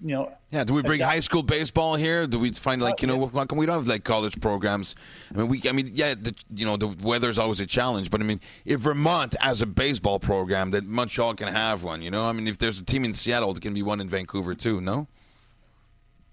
[0.03, 0.33] you know.
[0.51, 2.27] Yeah, do we bring high school baseball here?
[2.27, 4.95] Do we find like you know uh, why come we don't have like college programs?
[5.35, 8.11] I mean, we I mean yeah, the, you know the weather is always a challenge,
[8.11, 12.03] but I mean if Vermont has a baseball program, that Montreal can have one.
[12.03, 14.09] You know, I mean if there's a team in Seattle, there can be one in
[14.09, 14.81] Vancouver too.
[14.81, 15.09] No.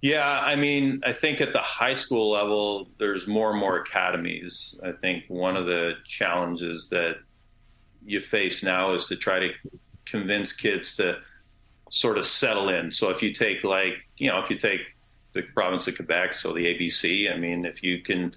[0.02, 4.76] Yeah, I mean, I think at the high school level, there's more and more academies.
[4.84, 7.16] I think one of the challenges that
[8.06, 9.50] you face now is to try to
[10.06, 11.18] convince kids to
[11.96, 12.92] sort of settle in.
[12.92, 14.82] So if you take like, you know, if you take
[15.34, 18.36] the province of Quebec, so the ABC, I mean, if you can,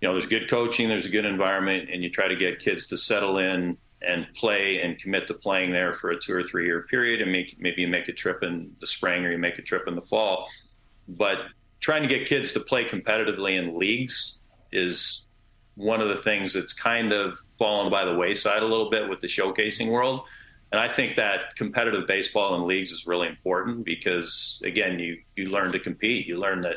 [0.00, 2.88] you know, there's good coaching, there's a good environment, and you try to get kids
[2.88, 6.66] to settle in and play and commit to playing there for a two or three
[6.66, 9.58] year period, and make, maybe you make a trip in the spring or you make
[9.58, 10.48] a trip in the fall.
[11.06, 11.38] But
[11.80, 14.40] trying to get kids to play competitively in leagues
[14.72, 15.24] is
[15.76, 19.20] one of the things that's kind of fallen by the wayside a little bit with
[19.20, 20.26] the showcasing world
[20.70, 25.48] and I think that competitive baseball in leagues is really important because again, you you
[25.48, 26.26] learn to compete.
[26.26, 26.76] You learn that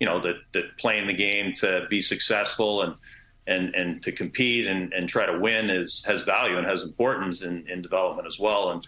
[0.00, 2.94] you know that that playing the game to be successful and
[3.46, 7.42] and and to compete and, and try to win is has value and has importance
[7.42, 8.70] in, in development as well.
[8.70, 8.86] And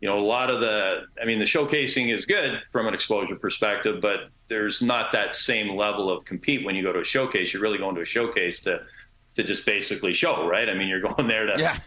[0.00, 3.34] you know, a lot of the I mean the showcasing is good from an exposure
[3.34, 7.52] perspective, but there's not that same level of compete when you go to a showcase.
[7.52, 8.82] You're really going to a showcase to
[9.34, 10.68] to just basically show, right?
[10.68, 11.78] I mean, you're going there to, yeah.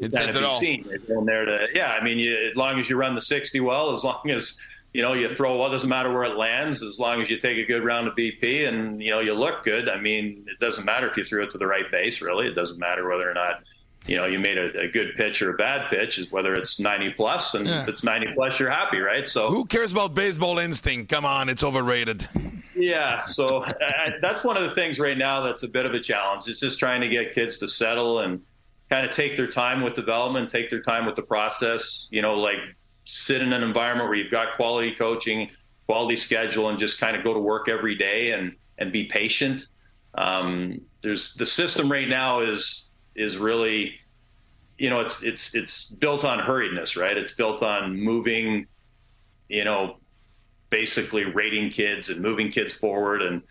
[0.00, 0.60] To it says it all.
[0.60, 0.84] Seen.
[0.88, 1.92] You're going there to, yeah.
[1.92, 4.60] I mean, you, as long as you run the 60 well, as long as
[4.92, 7.58] you know you throw well, doesn't matter where it lands, as long as you take
[7.58, 9.88] a good round of BP and you know you look good.
[9.88, 12.20] I mean, it doesn't matter if you threw it to the right base.
[12.20, 13.62] Really, it doesn't matter whether or not
[14.06, 16.78] you know, you made a, a, good pitch or a bad pitch, Is whether it's
[16.78, 17.82] 90 plus, and yeah.
[17.82, 19.28] if it's 90 plus, you're happy, right?
[19.28, 21.10] So who cares about baseball instinct?
[21.10, 22.28] Come on, it's overrated.
[22.76, 26.00] Yeah, so I, that's one of the things right now that's a bit of a
[26.00, 26.48] challenge.
[26.48, 28.42] It's just trying to get kids to settle and
[28.90, 32.08] kind of take their time with development, take their time with the process.
[32.10, 32.58] You know, like
[33.06, 35.50] sit in an environment where you've got quality coaching,
[35.86, 39.66] quality schedule, and just kind of go to work every day and and be patient.
[40.14, 43.94] Um, there's the system right now is is really,
[44.78, 47.16] you know, it's it's it's built on hurriedness, right?
[47.16, 48.66] It's built on moving,
[49.48, 49.98] you know,
[50.70, 53.42] basically rating kids and moving kids forward, and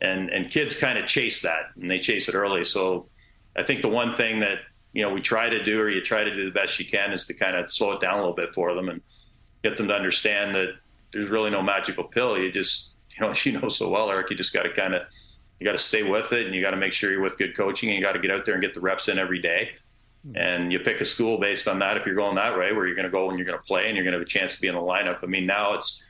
[0.00, 2.64] and and kids kind of chase that, and they chase it early.
[2.64, 3.08] So,
[3.56, 4.58] I think the one thing that
[4.92, 7.12] you know we try to do, or you try to do the best you can,
[7.12, 9.00] is to kind of slow it down a little bit for them and
[9.62, 10.74] get them to understand that
[11.12, 12.38] there's really no magical pill.
[12.38, 14.94] You just, you know, as you know so well, Eric, you just got to kind
[14.94, 15.02] of
[15.58, 17.56] you got to stay with it and you got to make sure you're with good
[17.56, 19.70] coaching and you got to get out there and get the reps in every day.
[20.26, 20.36] Hmm.
[20.36, 22.96] And you pick a school based on that if you're going that way, where you're
[22.96, 24.56] going to go and you're going to play and you're going to have a chance
[24.56, 25.22] to be in the lineup.
[25.22, 26.04] I mean, now it's,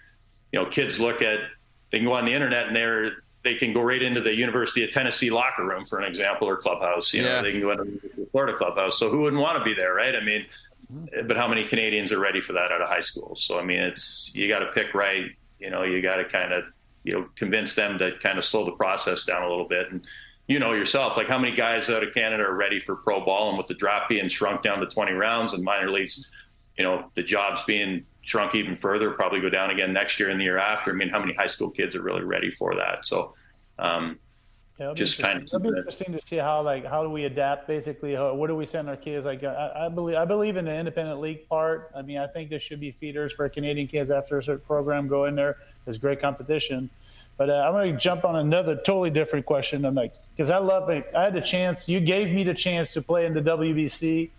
[0.52, 1.40] you know, kids look at,
[1.90, 4.84] they can go on the internet and they're, they can go right into the University
[4.84, 7.12] of Tennessee locker room, for an example, or clubhouse.
[7.12, 7.42] You know, yeah.
[7.42, 7.84] they can go into
[8.14, 8.98] the Florida clubhouse.
[8.98, 10.14] So who wouldn't want to be there, right?
[10.14, 10.46] I mean,
[10.88, 11.26] hmm.
[11.26, 13.34] but how many Canadians are ready for that out of high school?
[13.36, 15.26] So I mean, it's you got to pick right.
[15.58, 16.64] You know, you got to kind of
[17.04, 20.06] you know convince them to kind of slow the process down a little bit and
[20.46, 23.48] you know yourself like how many guys out of canada are ready for pro ball
[23.48, 26.28] and with the draft being shrunk down to 20 rounds and minor leagues
[26.76, 30.40] you know the jobs being shrunk even further probably go down again next year and
[30.40, 33.04] the year after i mean how many high school kids are really ready for that
[33.04, 33.34] so
[33.78, 34.18] um,
[34.78, 35.44] yeah, just kind of.
[35.44, 37.68] It'll be interesting to see how like how do we adapt.
[37.68, 39.26] Basically, how, what do we send our kids?
[39.26, 41.90] Like I, I, believe I believe in the independent league part.
[41.94, 45.08] I mean, I think there should be feeders for Canadian kids after a certain program
[45.08, 45.58] go in there.
[45.84, 46.90] There's great competition.
[47.36, 49.84] But uh, I'm going to jump on another totally different question.
[49.84, 51.10] I'm like, because I love it.
[51.16, 51.88] I had the chance.
[51.88, 54.30] You gave me the chance to play in the WBC,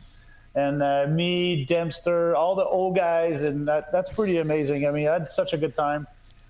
[0.55, 4.87] and uh, me, Dempster, all the old guys, and that, that's pretty amazing.
[4.87, 6.07] I mean, I had such a good time.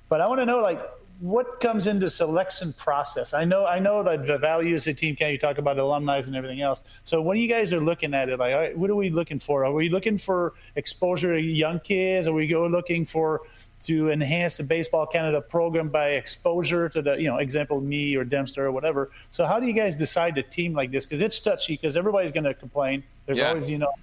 [0.10, 0.82] But I want to know, like,
[1.24, 3.34] what comes into selection process?
[3.34, 6.18] I know, I know that the values of the Team Can you talk about alumni
[6.18, 6.84] and everything else.
[7.06, 9.64] So when you guys are looking at it, like, what are we looking for?
[9.64, 12.28] Are we looking for exposure to young kids?
[12.28, 13.44] Are we go looking for
[13.84, 18.26] to enhance the Baseball Canada program by exposure to the, you know, example me or
[18.26, 19.10] Dempster or whatever.
[19.30, 21.06] So how do you guys decide to team like this?
[21.06, 21.76] Because it's touchy.
[21.76, 23.02] Because everybody's going to complain.
[23.28, 23.48] There's yeah.
[23.48, 23.94] always, you know,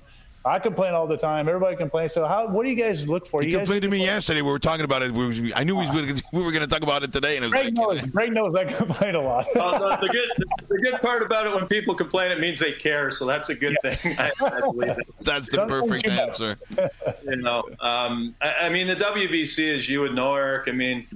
[0.43, 1.49] I complain all the time.
[1.49, 2.15] Everybody complains.
[2.15, 2.49] So how?
[2.49, 3.43] What do you guys look for?
[3.43, 4.41] He you complained to me yesterday.
[4.41, 5.13] We were talking about it.
[5.13, 7.37] We I knew we, was, we were going to talk about it today.
[7.37, 9.47] And it was Greg, like, knows, Greg knows I complain a lot.
[9.55, 10.31] well, the, the, good,
[10.69, 13.11] the good part about it, when people complain, it means they care.
[13.11, 13.95] So that's a good yeah.
[13.95, 14.17] thing.
[14.19, 16.57] I, I that's the perfect answer.
[17.25, 20.69] you know, um, I, I mean, the WBC, as you would know, Eric.
[20.69, 21.07] I mean,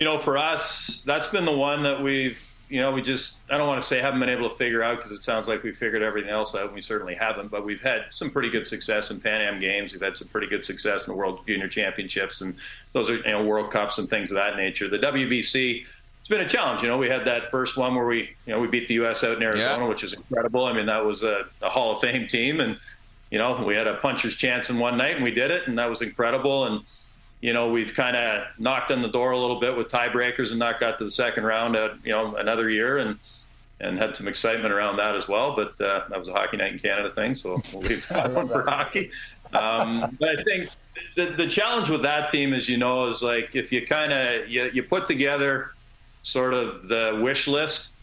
[0.00, 3.56] you know, for us, that's been the one that we've you know, we just, I
[3.56, 5.72] don't want to say haven't been able to figure out because it sounds like we
[5.72, 6.66] figured everything else out.
[6.66, 9.92] And we certainly haven't, but we've had some pretty good success in Pan Am games.
[9.92, 12.56] We've had some pretty good success in the World Junior Championships, and
[12.92, 14.88] those are, you know, World Cups and things of that nature.
[14.88, 15.86] The WBC,
[16.20, 16.82] it's been a challenge.
[16.82, 19.22] You know, we had that first one where we, you know, we beat the U.S.
[19.22, 19.88] out in Arizona, yeah.
[19.88, 20.64] which is incredible.
[20.64, 22.58] I mean, that was a, a Hall of Fame team.
[22.58, 22.76] And,
[23.30, 25.78] you know, we had a puncher's chance in one night and we did it, and
[25.78, 26.64] that was incredible.
[26.64, 26.82] And,
[27.46, 30.58] you know, we've kind of knocked on the door a little bit with tiebreakers and
[30.58, 33.20] not got to the second round at, you know, another year and,
[33.78, 35.54] and had some excitement around that as well.
[35.54, 38.48] But uh, that was a Hockey Night in Canada thing, so we'll leave that one
[38.48, 39.12] for hockey.
[39.52, 40.70] Um, but I think
[41.14, 44.48] the, the challenge with that theme, as you know, is like if you kind of
[44.48, 45.70] you, you put together
[46.24, 47.94] sort of the wish list,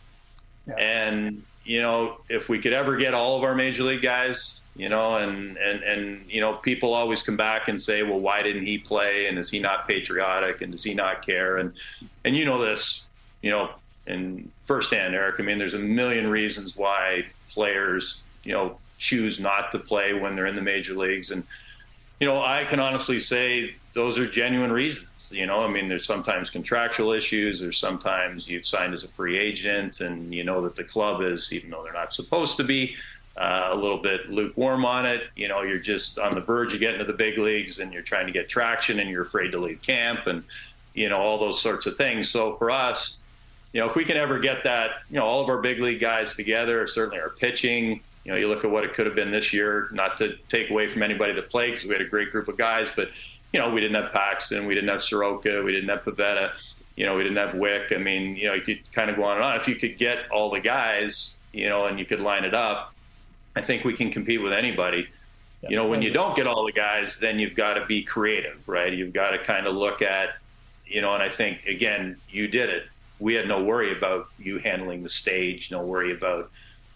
[0.67, 0.75] yeah.
[0.75, 4.89] and you know if we could ever get all of our major league guys you
[4.89, 8.63] know, and, and, and, you know, people always come back and say, well, why didn't
[8.63, 9.27] he play?
[9.27, 10.61] And is he not patriotic?
[10.61, 11.57] And does he not care?
[11.57, 11.73] And,
[12.25, 13.05] and you know this,
[13.41, 13.69] you know,
[14.07, 19.71] and firsthand, Eric, I mean, there's a million reasons why players, you know, choose not
[19.73, 21.29] to play when they're in the major leagues.
[21.29, 21.43] And,
[22.19, 25.31] you know, I can honestly say those are genuine reasons.
[25.33, 27.61] You know, I mean, there's sometimes contractual issues.
[27.61, 31.53] There's sometimes you've signed as a free agent and you know that the club is,
[31.53, 32.95] even though they're not supposed to be,
[33.37, 35.23] uh, a little bit lukewarm on it.
[35.35, 38.03] You know, you're just on the verge of getting to the big leagues and you're
[38.03, 40.43] trying to get traction and you're afraid to leave camp and,
[40.93, 42.29] you know, all those sorts of things.
[42.29, 43.17] So for us,
[43.73, 45.99] you know, if we can ever get that, you know, all of our big league
[45.99, 49.31] guys together, certainly our pitching, you know, you look at what it could have been
[49.31, 52.31] this year, not to take away from anybody that played because we had a great
[52.31, 53.09] group of guys, but,
[53.51, 56.51] you know, we didn't have Paxton, we didn't have Soroka, we didn't have Pivetta,
[56.95, 57.91] you know, we didn't have Wick.
[57.91, 59.59] I mean, you know, you could kind of go on and on.
[59.59, 62.92] If you could get all the guys, you know, and you could line it up,
[63.55, 65.07] I think we can compete with anybody.
[65.61, 68.03] Yeah, you know, when you don't get all the guys, then you've got to be
[68.03, 68.91] creative, right?
[68.91, 70.35] You've got to kind of look at,
[70.85, 72.83] you know, and I think again, you did it.
[73.19, 76.51] We had no worry about you handling the stage, no worry about,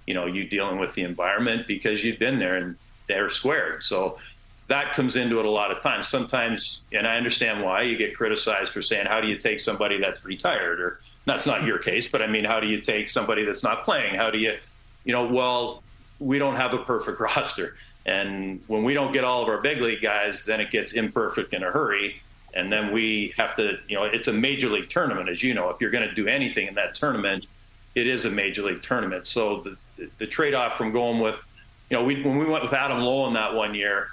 [0.06, 2.76] you know, you dealing with the environment because you've been there and
[3.08, 3.84] they're squared.
[3.84, 4.18] So
[4.68, 6.08] that comes into it a lot of times.
[6.08, 9.98] Sometimes, and I understand why you get criticized for saying, how do you take somebody
[9.98, 10.82] that's retired?
[10.82, 13.86] Or that's not your case, but I mean, how do you take somebody that's not
[13.86, 14.16] playing?
[14.16, 14.58] How do you,
[15.06, 15.84] you know, well,
[16.20, 17.76] we don't have a perfect roster.
[18.06, 21.54] And when we don't get all of our big league guys, then it gets imperfect
[21.54, 22.22] in a hurry.
[22.54, 25.70] And then we have to, you know, it's a major league tournament, as you know.
[25.70, 27.46] If you're going to do anything in that tournament,
[27.94, 29.28] it is a major league tournament.
[29.28, 31.44] So the, the, the trade off from going with,
[31.90, 34.08] you know, we, when we went with Adam Loewen that one year,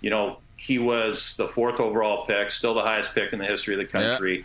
[0.00, 3.74] you know, he was the fourth overall pick, still the highest pick in the history
[3.74, 4.38] of the country.
[4.38, 4.44] Yeah.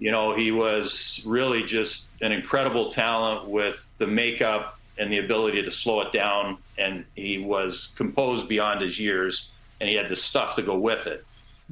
[0.00, 5.62] You know, he was really just an incredible talent with the makeup and the ability
[5.62, 6.58] to slow it down.
[6.76, 11.06] And he was composed beyond his years, and he had the stuff to go with
[11.06, 11.24] it.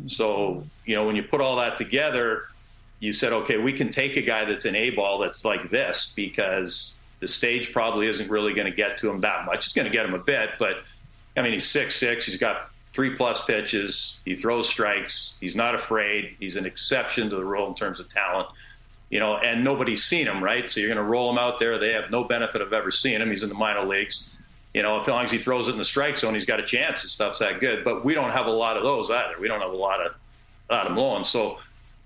[0.06, 2.48] So, you know, when you put all that together,
[3.00, 6.12] you said, okay, we can take a guy that's an A ball that's like this
[6.14, 9.66] because the stage probably isn't really going to get to him that much.
[9.66, 10.84] It's going to get him a bit, but
[11.36, 12.26] I mean, he's six six.
[12.26, 14.18] He's got three plus pitches.
[14.24, 15.34] He throws strikes.
[15.40, 16.36] He's not afraid.
[16.40, 18.48] He's an exception to the rule in terms of talent.
[19.10, 20.68] You know, and nobody's seen him, right?
[20.68, 21.78] So you're going to roll him out there.
[21.78, 23.30] They have no benefit of ever seeing him.
[23.30, 24.32] He's in the minor leagues.
[24.74, 26.64] You know, as long as he throws it in the strike zone, he's got a
[26.64, 27.02] chance.
[27.02, 27.84] and stuff's that good.
[27.84, 29.38] But we don't have a lot of those either.
[29.38, 30.14] We don't have a lot of
[30.70, 31.24] Adam Loewen.
[31.24, 31.58] So,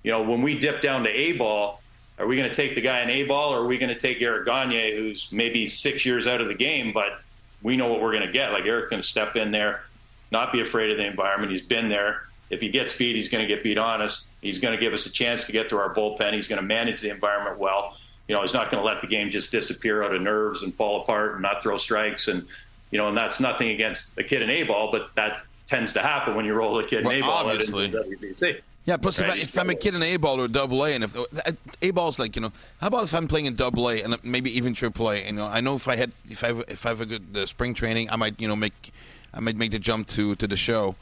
[0.02, 1.80] you know, when we dip down to A ball,
[2.18, 3.98] are we going to take the guy in A ball, or are we going to
[3.98, 7.20] take Eric Gagne, who's maybe six years out of the game, but
[7.62, 8.52] we know what we're going to get?
[8.52, 9.82] Like going to step in there
[10.30, 11.52] not be afraid of the environment.
[11.52, 12.22] He's been there.
[12.50, 14.28] If he gets beat, he's going to get beat honest.
[14.42, 16.34] He's going to give us a chance to get to our bullpen.
[16.34, 17.96] He's going to manage the environment well.
[18.28, 20.74] You know, he's not going to let the game just disappear out of nerves and
[20.74, 22.28] fall apart and not throw strikes.
[22.28, 22.46] And,
[22.90, 26.00] you know, and that's nothing against a kid in A ball, but that tends to
[26.00, 27.88] happen when you roll a kid well, in A ball obviously.
[27.88, 28.60] WBC.
[28.86, 29.28] Yeah, plus right?
[29.28, 31.16] if, I, if I'm a kid in A ball or double A, and if
[31.82, 34.50] A ball's like you know, how about if I'm playing in double A and maybe
[34.56, 35.24] even triple A?
[35.24, 37.24] You know, I know if I had if I have, if I have a good
[37.36, 38.92] uh, spring training, I might you know make
[39.34, 40.96] I might make the jump to to the show.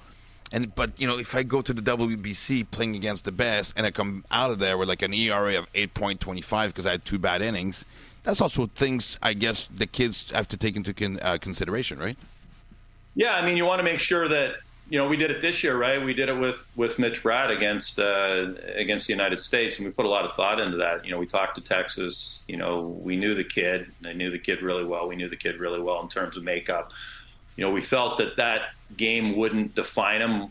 [0.52, 3.86] And but you know, if I go to the WBC playing against the best, and
[3.86, 6.86] I come out of there with like an ERA of eight point twenty five because
[6.86, 7.84] I had two bad innings,
[8.22, 12.16] that's also things I guess the kids have to take into con, uh, consideration, right?
[13.14, 14.56] Yeah, I mean, you want to make sure that
[14.88, 16.02] you know we did it this year, right?
[16.02, 19.92] We did it with with Mitch Bratt against uh, against the United States, and we
[19.92, 21.04] put a lot of thought into that.
[21.04, 22.40] You know, we talked to Texas.
[22.48, 23.90] You know, we knew the kid.
[24.06, 25.08] I knew the kid really well.
[25.08, 26.92] We knew the kid really well in terms of makeup
[27.58, 30.46] you know, we felt that that game wouldn't define him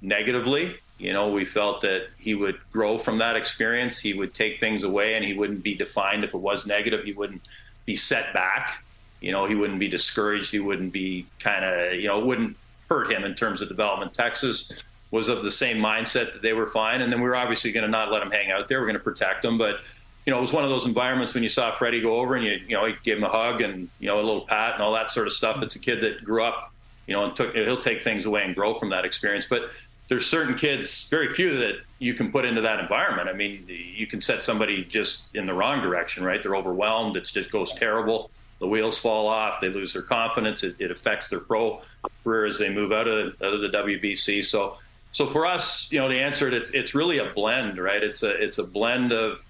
[0.00, 0.74] negatively.
[0.98, 3.98] You know, we felt that he would grow from that experience.
[3.98, 7.04] He would take things away and he wouldn't be defined if it was negative.
[7.04, 7.42] He wouldn't
[7.84, 8.82] be set back.
[9.20, 10.50] You know, he wouldn't be discouraged.
[10.50, 12.56] He wouldn't be kind of, you know, it wouldn't
[12.88, 14.14] hurt him in terms of development.
[14.14, 14.72] Texas
[15.10, 17.02] was of the same mindset that they were fine.
[17.02, 18.80] And then we were obviously going to not let him hang out there.
[18.80, 19.58] We're going to protect him.
[19.58, 19.80] But
[20.28, 22.44] you know, it was one of those environments when you saw Freddie go over and
[22.44, 24.82] you, you know, he gave him a hug and, you know, a little pat and
[24.82, 25.62] all that sort of stuff.
[25.62, 26.70] It's a kid that grew up,
[27.06, 29.46] you know, and took, he'll take things away and grow from that experience.
[29.48, 29.70] But
[30.10, 33.30] there's certain kids, very few that you can put into that environment.
[33.30, 36.42] I mean, you can set somebody just in the wrong direction, right?
[36.42, 37.16] They're overwhelmed.
[37.16, 38.30] It just goes terrible.
[38.58, 39.62] The wheels fall off.
[39.62, 40.62] They lose their confidence.
[40.62, 41.80] It, it affects their pro
[42.22, 44.44] career as they move out of, out of the WBC.
[44.44, 44.76] So,
[45.12, 48.02] so for us, you know, the answer it's it's really a blend, right?
[48.02, 49.42] It's a it's a blend of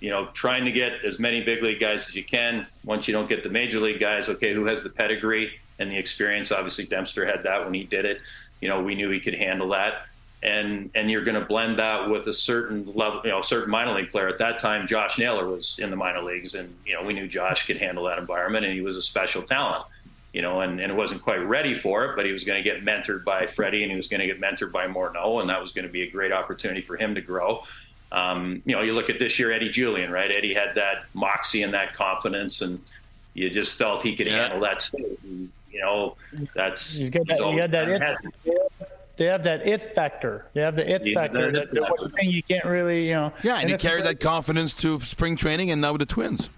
[0.00, 2.66] you know trying to get as many big league guys as you can.
[2.84, 5.96] Once you don't get the major league guys, okay, who has the pedigree and the
[5.96, 6.52] experience?
[6.52, 8.20] Obviously, Dempster had that when he did it.
[8.60, 10.06] You know, we knew he could handle that.
[10.42, 13.94] And, and you're going to blend that with a certain level, you know, certain minor
[13.94, 14.28] league player.
[14.28, 17.26] At that time, Josh Naylor was in the minor leagues, and you know we knew
[17.26, 19.82] Josh could handle that environment, and he was a special talent
[20.36, 22.84] you know, and, and wasn't quite ready for it, but he was going to get
[22.84, 25.72] mentored by Freddie and he was going to get mentored by Morneau, and that was
[25.72, 27.62] going to be a great opportunity for him to grow.
[28.16, 30.30] Um, you know, you look at this year, Eddie Julien, right?
[30.30, 32.82] Eddie had that moxie and that confidence, and
[33.34, 34.44] you just felt he could yeah.
[34.44, 35.04] handle that stage.
[35.22, 36.16] And, you know,
[36.54, 37.40] that's he's got that.
[37.40, 37.88] You got that.
[37.90, 38.62] It,
[39.18, 40.46] they have that it factor.
[40.54, 41.52] They have the it factor.
[41.52, 43.32] That, that thing you can't really, you know.
[43.42, 46.48] Yeah, and, and he carried that confidence to spring training, and now with the Twins.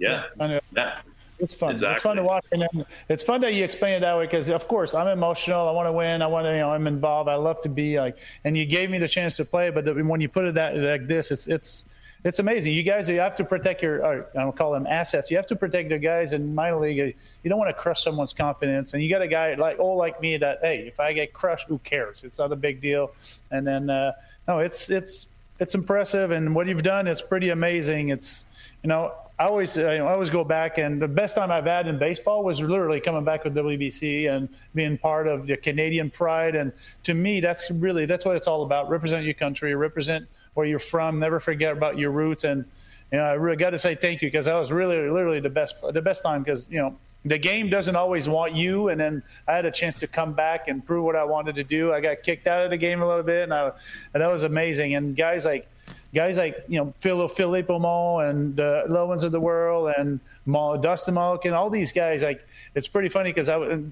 [0.00, 0.98] Yeah, yeah.
[1.38, 1.76] It's fun.
[1.76, 1.94] Exactly.
[1.94, 2.64] It's fun to watch, and
[3.08, 5.68] it's fun that you explain it that way because, of course, I'm emotional.
[5.68, 6.20] I want to win.
[6.20, 7.28] I want to, you know, I'm involved.
[7.28, 9.70] I love to be like, and you gave me the chance to play.
[9.70, 11.84] But the, when you put it that like this, it's it's
[12.24, 12.74] it's amazing.
[12.74, 15.30] You guys, you have to protect your, or, I don't call them assets.
[15.30, 16.96] You have to protect the guys in minor league.
[16.96, 18.92] You don't want to crush someone's confidence.
[18.92, 21.68] And you got a guy like, oh, like me that, hey, if I get crushed,
[21.68, 22.24] who cares?
[22.24, 23.12] It's not a big deal.
[23.52, 24.12] And then, uh,
[24.48, 25.28] no, it's, it's,
[25.60, 26.32] it's impressive.
[26.32, 28.08] And what you've done is pretty amazing.
[28.08, 28.44] It's,
[28.82, 31.52] you know, I always, uh, you know, I always go back, and the best time
[31.52, 35.56] I've had in baseball was literally coming back with WBC and being part of the
[35.56, 36.56] Canadian pride.
[36.56, 36.72] And
[37.04, 40.80] to me, that's really that's what it's all about: represent your country, represent where you're
[40.80, 42.42] from, never forget about your roots.
[42.42, 42.64] And
[43.12, 45.50] you know, I really got to say thank you because that was really, literally the
[45.50, 48.88] best, the best time because you know the game doesn't always want you.
[48.88, 51.64] And then I had a chance to come back and prove what I wanted to
[51.64, 51.92] do.
[51.92, 53.70] I got kicked out of the game a little bit, and, I,
[54.14, 54.96] and that was amazing.
[54.96, 55.68] And guys like
[56.14, 60.20] guys like you know Phil Philippe Mo and the uh, Loewens of the world and
[60.46, 62.22] Dustin Molleken, all these guys.
[62.22, 63.46] Like it's pretty funny because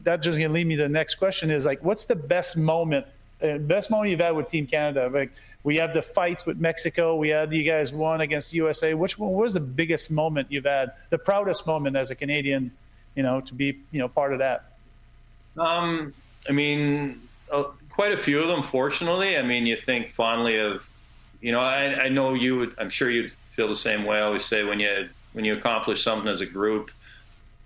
[0.05, 3.07] that just gonna lead me to the next question is like, what's the best moment,
[3.43, 5.11] uh, best moment you've had with Team Canada?
[5.13, 7.17] Like we have the fights with Mexico.
[7.17, 8.95] We had you guys won against USA.
[8.95, 10.93] Which one was the biggest moment you've had?
[11.11, 12.71] The proudest moment as a Canadian,
[13.15, 14.73] you know, to be you know part of that.
[15.59, 16.15] Um,
[16.49, 18.63] I mean, uh, quite a few of them.
[18.63, 20.89] Fortunately, I mean, you think fondly of
[21.41, 22.75] you know, I, I know you would.
[22.79, 24.19] I'm sure you'd feel the same way.
[24.19, 26.91] I always say when you when you accomplish something as a group,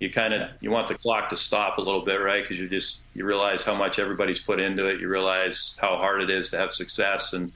[0.01, 2.43] you kind of you want the clock to stop a little bit, right?
[2.43, 5.01] Because you just you realize how much everybody's put into it.
[5.01, 7.53] You realize how hard it is to have success, and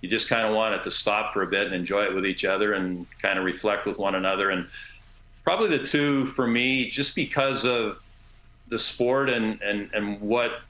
[0.00, 2.26] you just kind of want it to stop for a bit and enjoy it with
[2.26, 4.50] each other and kind of reflect with one another.
[4.50, 4.68] And
[5.42, 7.98] probably the two for me, just because of
[8.68, 10.60] the sport and and and what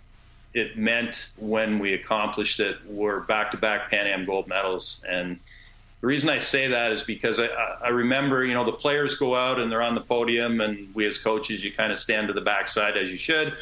[0.57, 5.05] it meant when we accomplished it were back-to-back Pan Am gold medals.
[5.07, 5.39] And
[6.01, 7.49] the reason I say that is because I,
[7.85, 11.05] I remember, you know, the players go out and they're on the podium, and we
[11.05, 13.55] as coaches, you kind of stand to the backside as you should.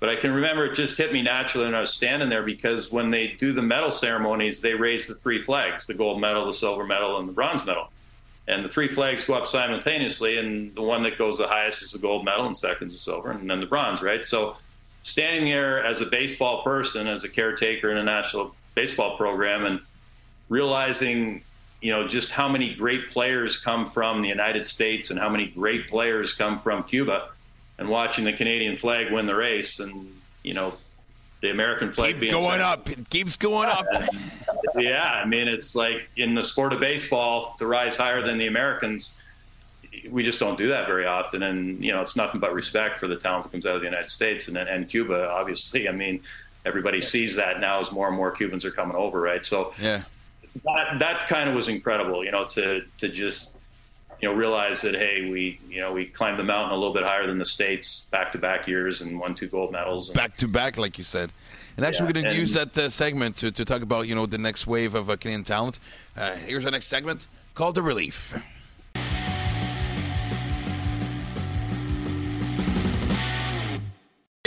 [0.00, 2.92] But I can remember it just hit me naturally when I was standing there because
[2.92, 6.52] when they do the medal ceremonies, they raise the three flags the gold medal, the
[6.52, 7.90] silver medal, and the bronze medal.
[8.46, 11.92] And the three flags go up simultaneously, and the one that goes the highest is
[11.92, 14.22] the gold medal, and second is the silver, and then the bronze, right?
[14.22, 14.56] So
[15.04, 19.80] standing there as a baseball person, as a caretaker in a national baseball program, and
[20.48, 21.44] realizing,
[21.80, 25.46] you know, just how many great players come from the United States and how many
[25.46, 27.28] great players come from Cuba,
[27.78, 30.10] and watching the Canadian flag win the race, and
[30.42, 30.74] you know,
[31.40, 33.86] the American flag Keep being going up, it keeps going up.
[34.76, 38.46] yeah, I mean, it's like in the sport of baseball to rise higher than the
[38.46, 39.20] Americans
[40.10, 41.42] we just don't do that very often.
[41.42, 43.86] And you know, it's nothing but respect for the talent that comes out of the
[43.86, 45.28] United States and and Cuba.
[45.30, 46.22] Obviously, I mean,
[46.64, 49.44] everybody sees that now as more and more Cubans are coming over, right?
[49.44, 50.02] So yeah,
[50.64, 53.56] that that kind of was incredible, you know, to to just
[54.20, 57.04] you know realize that hey, we you know we climbed the mountain a little bit
[57.04, 60.08] higher than the states back to back years and won two gold medals.
[60.08, 61.32] And, back to back, like you said.
[61.76, 64.14] And actually, yeah, we're going to use that uh, segment to, to talk about you
[64.14, 65.78] know the next wave of uh, Canadian talent.
[66.16, 68.34] Uh, here's our next segment called the relief.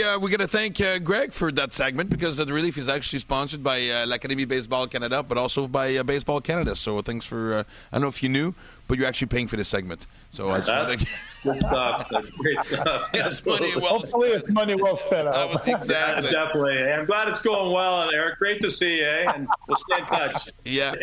[0.08, 2.88] Uh, we're going to thank uh, Greg for that segment because uh, the relief is
[2.88, 6.74] actually sponsored by uh, l'Académie Baseball Canada, but also by uh, Baseball Canada.
[6.74, 8.54] So thanks for, uh, I don't know if you knew,
[8.86, 10.06] but you're actually paying for this segment.
[10.30, 11.06] So I just
[11.42, 12.08] good stuff.
[12.10, 13.10] That's great stuff.
[13.14, 14.44] It's money well Hopefully spent.
[14.44, 15.28] it's money well spent.
[15.28, 16.30] Uh, exactly.
[16.30, 16.90] Yeah, definitely.
[16.90, 18.38] I'm glad it's going well, Eric.
[18.38, 19.30] Great to see you, eh?
[19.34, 20.48] and we'll stay in touch.
[20.64, 20.94] Yeah.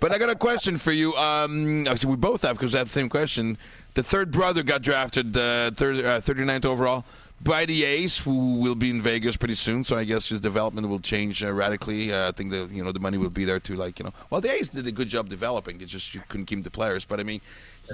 [0.00, 1.14] but I got a question for you.
[1.14, 3.56] Um, so we both have because we have the same question.
[3.94, 7.04] The third brother got drafted uh, third, 39th overall
[7.44, 9.84] by the A's, who will be in Vegas pretty soon.
[9.84, 12.12] So I guess his development will change uh, radically.
[12.12, 14.12] Uh, I think the you know the money will be there to like you know.
[14.30, 15.80] Well, the A's did a good job developing.
[15.80, 17.04] It just you couldn't keep the players.
[17.04, 17.40] But I mean,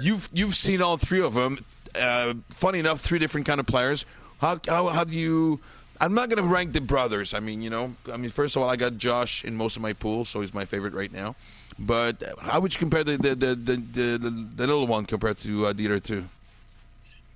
[0.01, 1.65] you've you've seen all three of them.
[1.93, 4.05] Uh, funny enough, three different kind of players.
[4.39, 5.59] How how, how do you?
[5.99, 7.35] I'm not going to rank the brothers.
[7.35, 9.83] I mean, you know, I mean, first of all, I got Josh in most of
[9.83, 11.35] my pools, so he's my favorite right now.
[11.77, 15.67] But how would you compare the the the the, the, the little one compared to
[15.67, 16.25] uh, the other two?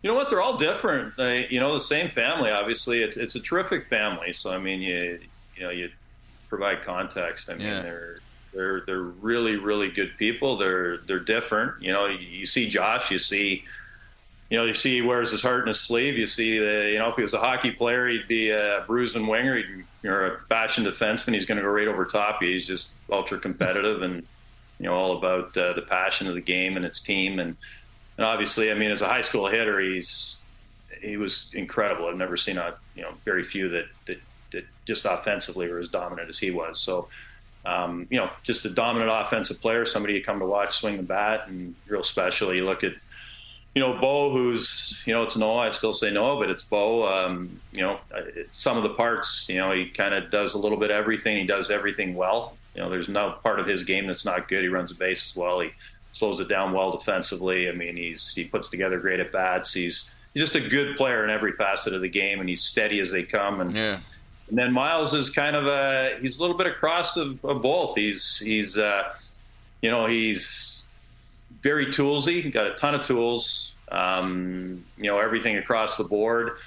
[0.06, 0.30] You know what?
[0.30, 1.18] They're all different.
[1.18, 2.52] They, you know, the same family.
[2.52, 4.34] Obviously, it's it's a terrific family.
[4.34, 5.20] So I mean, you
[5.58, 5.90] you know, you
[6.48, 7.50] provide context.
[7.50, 7.82] I mean, yeah.
[7.82, 8.20] they're
[8.54, 10.58] they're they're really really good people.
[10.58, 11.82] They're they're different.
[11.82, 13.64] You know, you, you, see Josh, you see.
[14.52, 16.20] You know, you see he wears his heart in his sleeve.
[16.20, 19.26] You see the, you know, if he was a hockey player, he'd be a bruising
[19.26, 19.58] winger.
[19.58, 21.34] He'd, you're a fashion defenseman.
[21.34, 22.44] He's going to go right over top.
[22.44, 24.18] He's just ultra competitive and,
[24.80, 27.40] you know, all about uh, the passion of the game and its team.
[27.40, 27.58] And,
[28.18, 30.38] and obviously, I mean, as a high school hitter, he's
[31.02, 32.08] he was incredible.
[32.08, 34.20] I've never seen a you know very few that that,
[34.52, 36.80] that just offensively were as dominant as he was.
[36.80, 37.08] So.
[37.68, 41.02] Um, you know, just a dominant offensive player, somebody you come to watch swing the
[41.02, 42.54] bat, and real special.
[42.54, 42.94] You look at,
[43.74, 47.08] you know, Bo, who's, you know, it's no, I still say no, but it's Bo.
[47.08, 48.00] Um, you know,
[48.54, 51.38] some of the parts, you know, he kind of does a little bit of everything.
[51.38, 52.56] He does everything well.
[52.76, 54.62] You know, there's no part of his game that's not good.
[54.62, 55.60] He runs the base as well.
[55.62, 55.72] He
[56.16, 57.70] slows it down well defensively.
[57.70, 59.74] I mean, he's he puts together great at bats.
[59.74, 63.00] He's he's just a good player in every facet of the game, and he's steady
[63.00, 63.62] as they come.
[63.62, 64.00] And yeah.
[64.50, 67.96] And then Myles is kind of a he's a little bit across of, of both.
[67.96, 69.14] He's he's uh,
[69.82, 70.84] you know he's
[71.62, 72.52] very toolsy.
[72.52, 73.74] Got a ton of tools.
[73.92, 76.58] Um, you know, everything across the board.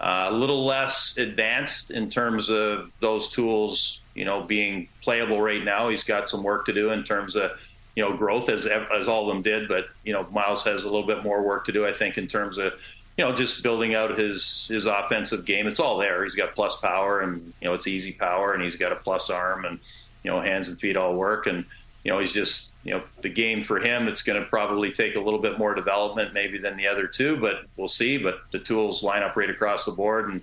[0.00, 5.64] Uh, a little less advanced in terms of those tools, you know, being playable right
[5.64, 5.88] now.
[5.88, 7.50] He's got some work to do in terms of,
[7.98, 9.66] you know, growth as as all of them did.
[9.66, 12.28] But you know, Myles has a little bit more work to do, I think, in
[12.28, 12.74] terms of,
[13.16, 15.66] you know, just building out his his offensive game.
[15.66, 16.22] It's all there.
[16.22, 19.30] He's got plus power, and you know, it's easy power, and he's got a plus
[19.30, 19.80] arm, and
[20.22, 21.64] you know, hands and feet all work, and
[22.04, 25.16] you know, he's just, you know, the game for him, it's going to probably take
[25.16, 28.16] a little bit more development maybe than the other two, but we'll see.
[28.16, 30.30] But the tools line up right across the board.
[30.30, 30.40] And,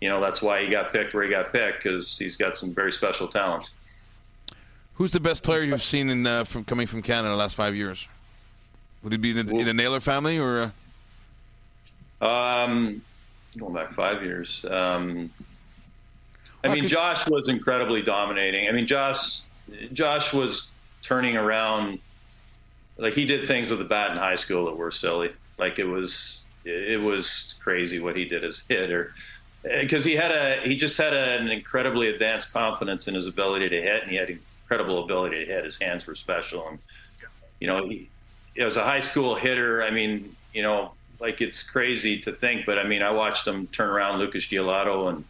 [0.00, 2.72] you know, that's why he got picked where he got picked because he's got some
[2.72, 3.74] very special talents.
[4.94, 7.74] Who's the best player you've seen in uh, from coming from Canada the last five
[7.74, 8.08] years?
[9.02, 10.72] Would it be in the, in the Naylor family or?
[12.22, 12.26] Uh...
[12.26, 13.02] Um,
[13.58, 14.64] going back five years.
[14.64, 15.30] Um,
[16.62, 18.68] I mean, Josh was incredibly dominating.
[18.68, 19.42] I mean, Josh,
[19.92, 20.70] Josh was
[21.02, 21.98] turning around
[22.96, 25.32] like he did things with the bat in high school that were silly.
[25.58, 29.12] Like it was it was crazy what he did as a hitter
[29.62, 33.82] because he had a he just had an incredibly advanced confidence in his ability to
[33.82, 34.38] hit, and he had
[34.74, 35.64] incredible ability to hit.
[35.64, 36.78] His hands were special, and
[37.60, 38.08] you know he
[38.58, 39.82] as a high school hitter.
[39.82, 43.66] I mean, you know, like it's crazy to think, but I mean, I watched him
[43.68, 45.24] turn around Lucas Giolito and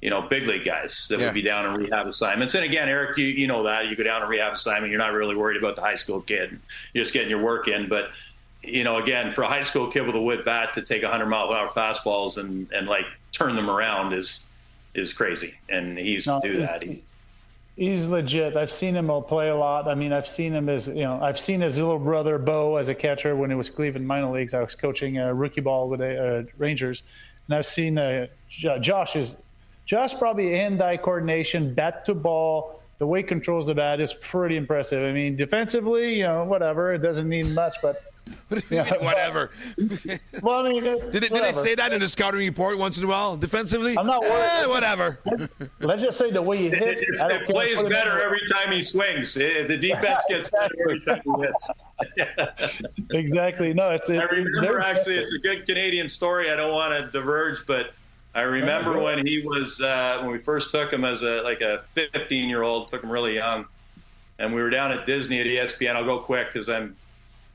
[0.00, 1.26] you know, big league guys that yeah.
[1.26, 2.56] would be down in rehab assignments.
[2.56, 5.12] And again, Eric, you, you know that you go down a rehab assignment, you're not
[5.12, 6.58] really worried about the high school kid.
[6.92, 7.88] You're just getting your work in.
[7.88, 8.10] But,
[8.64, 11.26] you know, again, for a high school kid with a wood bat to take 100
[11.26, 14.48] mile per hour fastballs and, and like turn them around is
[14.92, 15.54] is crazy.
[15.68, 16.82] And he used no, to do that.
[16.82, 17.00] He,
[17.76, 18.56] he's legit.
[18.56, 19.88] I've seen him play a lot.
[19.88, 22.88] I mean, I've seen him as you know, I've seen his little brother Bo as
[22.88, 24.54] a catcher when it was Cleveland minor leagues.
[24.54, 27.02] I was coaching uh, rookie ball with the uh, Rangers,
[27.46, 29.36] and I've seen uh, Josh is
[29.84, 34.56] just probably hand-eye coordination, bat to ball, the way he controls the bat is pretty
[34.56, 35.04] impressive.
[35.04, 37.96] I mean, defensively, you know, whatever, it doesn't mean much, but
[38.70, 39.50] yeah, whatever.
[40.42, 43.06] well, I mean, did, did they say that in the scouting report once in a
[43.06, 43.36] while?
[43.36, 44.62] Defensively, I'm not worried.
[44.62, 45.18] Eh, whatever.
[45.80, 47.02] Let's just say the way he hits.
[47.02, 49.36] It, it, it plays better every time he swings.
[49.36, 51.42] It, the defense gets better every time he
[52.56, 52.82] hits.
[53.10, 53.74] exactly.
[53.74, 54.10] No, it's.
[54.10, 56.50] it's I remember it's actually, it's a good Canadian story.
[56.50, 57.94] I don't want to diverge, but
[58.34, 61.84] I remember when he was uh, when we first took him as a like a
[61.94, 63.66] 15 year old, took him really young,
[64.38, 65.96] and we were down at Disney at ESPN.
[65.96, 66.96] I'll go quick because I'm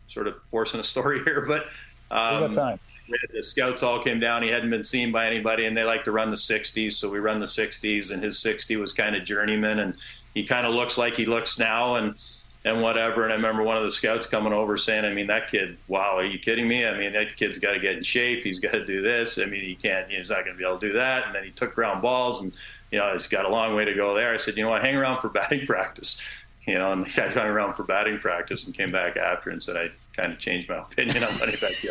[0.07, 1.67] sort of forcing a story here, but
[2.11, 2.55] um,
[3.33, 4.43] the scouts all came down.
[4.43, 7.19] He hadn't been seen by anybody, and they like to run the 60s, so we
[7.19, 9.95] run the 60s, and his 60 was kind of journeyman, and
[10.33, 12.15] he kind of looks like he looks now, and
[12.67, 13.23] and whatever.
[13.23, 16.17] And I remember one of the scouts coming over saying, I mean, that kid, wow,
[16.17, 16.85] are you kidding me?
[16.85, 18.43] I mean, that kid's got to get in shape.
[18.43, 19.37] He's got to do this.
[19.39, 21.25] I mean, he can't, he's not going to be able to do that.
[21.27, 22.53] And then he took ground balls and,
[22.91, 24.33] you know, he's got a long way to go there.
[24.33, 26.21] I said, you know what, hang around for batting practice.
[26.67, 29.63] You know, and the guy hung around for batting practice and came back after and
[29.63, 31.81] said, I kind of changed my opinion on Money Back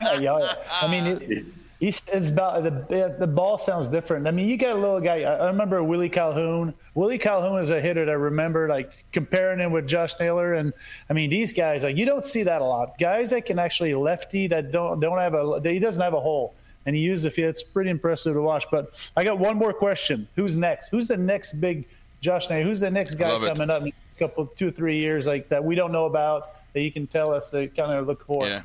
[0.20, 0.54] yeah, yeah.
[0.82, 1.46] I mean, it,
[1.80, 4.26] it's about the the ball sounds different.
[4.26, 5.22] I mean, you got a little guy.
[5.22, 6.74] I remember Willie Calhoun.
[6.94, 10.54] Willie Calhoun is a hitter that I remember like comparing him with Josh Naylor.
[10.54, 10.72] And
[11.10, 12.98] I mean, these guys like you don't see that a lot.
[12.98, 16.54] Guys that can actually lefty that don't don't have a he doesn't have a hole
[16.86, 17.50] and he uses the field.
[17.50, 18.66] It's pretty impressive to watch.
[18.70, 20.28] But I got one more question.
[20.36, 20.88] Who's next?
[20.88, 21.86] Who's the next big
[22.24, 22.64] Josh Naylor?
[22.64, 25.62] Who's the next guy coming up in a couple two or three years like that
[25.62, 28.46] we don't know about that you can tell us to kind of look for?
[28.46, 28.62] Yeah.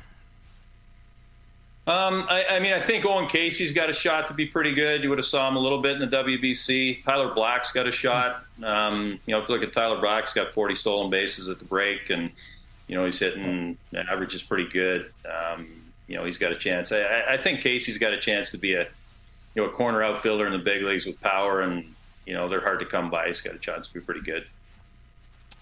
[1.86, 5.02] Um, I, I, mean, I think Owen Caissie's got a shot to be pretty good.
[5.02, 7.02] You would have saw him a little bit in the WBC.
[7.02, 8.44] Tyler Black's got a shot.
[8.62, 11.58] Um, you know, if you look at Tyler Black, he's got 40 stolen bases at
[11.58, 12.30] the break, and
[12.86, 15.12] you know he's hitting an average is pretty good.
[15.26, 15.68] Um,
[16.06, 16.92] you know, he's got a chance.
[16.92, 18.86] I, I, think Casey's got a chance to be a
[19.54, 21.94] you know a corner outfielder in the big leagues with power, and
[22.30, 23.26] you know they're hard to come by.
[23.26, 24.46] He's got a chance to be pretty good.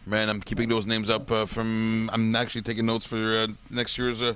[0.05, 2.11] Man, I'm keeping those names up uh, from.
[2.13, 4.35] I'm actually taking notes for uh, next year's uh,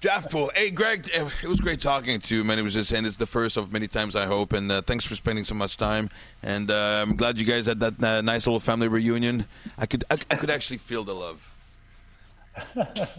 [0.00, 0.52] draft pool.
[0.54, 2.60] Hey, Greg, it was great talking to you, man.
[2.60, 4.52] It was just, and it's the first of many times, I hope.
[4.52, 6.08] And uh, thanks for spending so much time.
[6.40, 9.46] And uh, I'm glad you guys had that uh, nice little family reunion.
[9.76, 11.52] I could, I, I, could actually feel the love.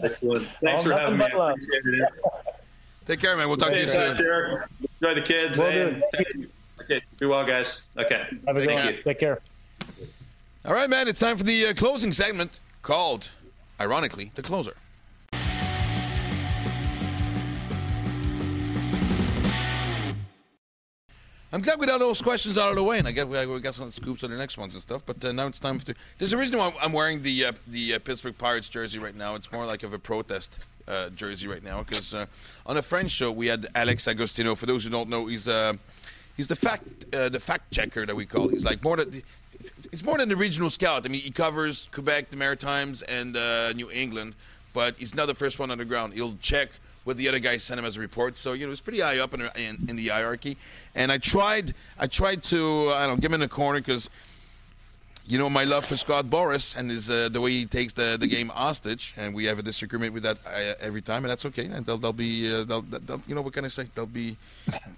[0.02, 0.48] Excellent.
[0.62, 1.26] Thanks for having me.
[3.04, 3.48] Take care, man.
[3.48, 4.16] We'll talk hey, to you soon.
[4.16, 4.68] Sure.
[5.02, 5.58] Enjoy the kids.
[5.58, 6.00] We'll
[6.90, 7.84] okay, be well, guys.
[7.98, 8.26] Okay.
[8.46, 9.02] Have a Thank you.
[9.02, 9.40] Take care.
[10.64, 11.08] All right, man.
[11.08, 13.30] It's time for the uh, closing segment called,
[13.80, 14.74] ironically, the closer.
[21.52, 23.74] I'm glad we got those questions out of the way, and I get we got
[23.74, 25.02] some scoops on the next ones and stuff.
[25.06, 25.94] But uh, now it's time for.
[26.18, 29.36] There's a reason why I'm wearing the uh, the uh, Pittsburgh Pirates jersey right now.
[29.36, 32.26] It's more like of a protest uh, jersey right now because uh,
[32.66, 34.54] on a French show we had Alex Agostino.
[34.54, 35.74] For those who don't know, he's uh,
[36.36, 38.48] he's the fact the fact checker that we call.
[38.48, 39.22] He's like more than
[39.92, 41.06] it's more than the regional scout.
[41.06, 44.34] I mean, he covers Quebec, the Maritimes, and uh, New England,
[44.72, 46.12] but he's not the first one on the ground.
[46.12, 46.70] He'll check
[47.04, 48.36] what the other guys sent him as a report.
[48.36, 50.56] So you know, it's pretty high up in, in, in the hierarchy.
[50.94, 54.10] And I tried, I tried to, I don't give him in the corner because
[55.28, 58.16] you know my love for Scott Boras and his uh, the way he takes the,
[58.18, 61.46] the game hostage, and we have a disagreement with that uh, every time, and that's
[61.46, 61.66] okay.
[61.66, 63.88] And they'll, they'll be, uh, they'll, they'll, you know, what can I say?
[63.94, 64.36] They'll be,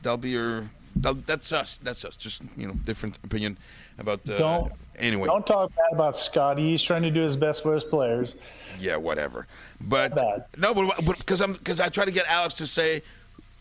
[0.02, 0.64] they'll be your,
[1.02, 1.78] that's us.
[1.82, 2.16] That's us.
[2.16, 3.56] Just you know, different opinion
[3.98, 4.28] about.
[4.28, 5.26] Uh, don't anyway.
[5.26, 6.70] Don't talk bad about Scotty.
[6.70, 8.36] He's trying to do his best for his players.
[8.78, 9.46] Yeah, whatever.
[9.80, 10.16] But
[10.56, 13.02] no, but because I'm because I try to get Alex to say,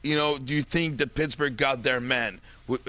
[0.03, 2.39] you know, do you think that Pittsburgh got their man?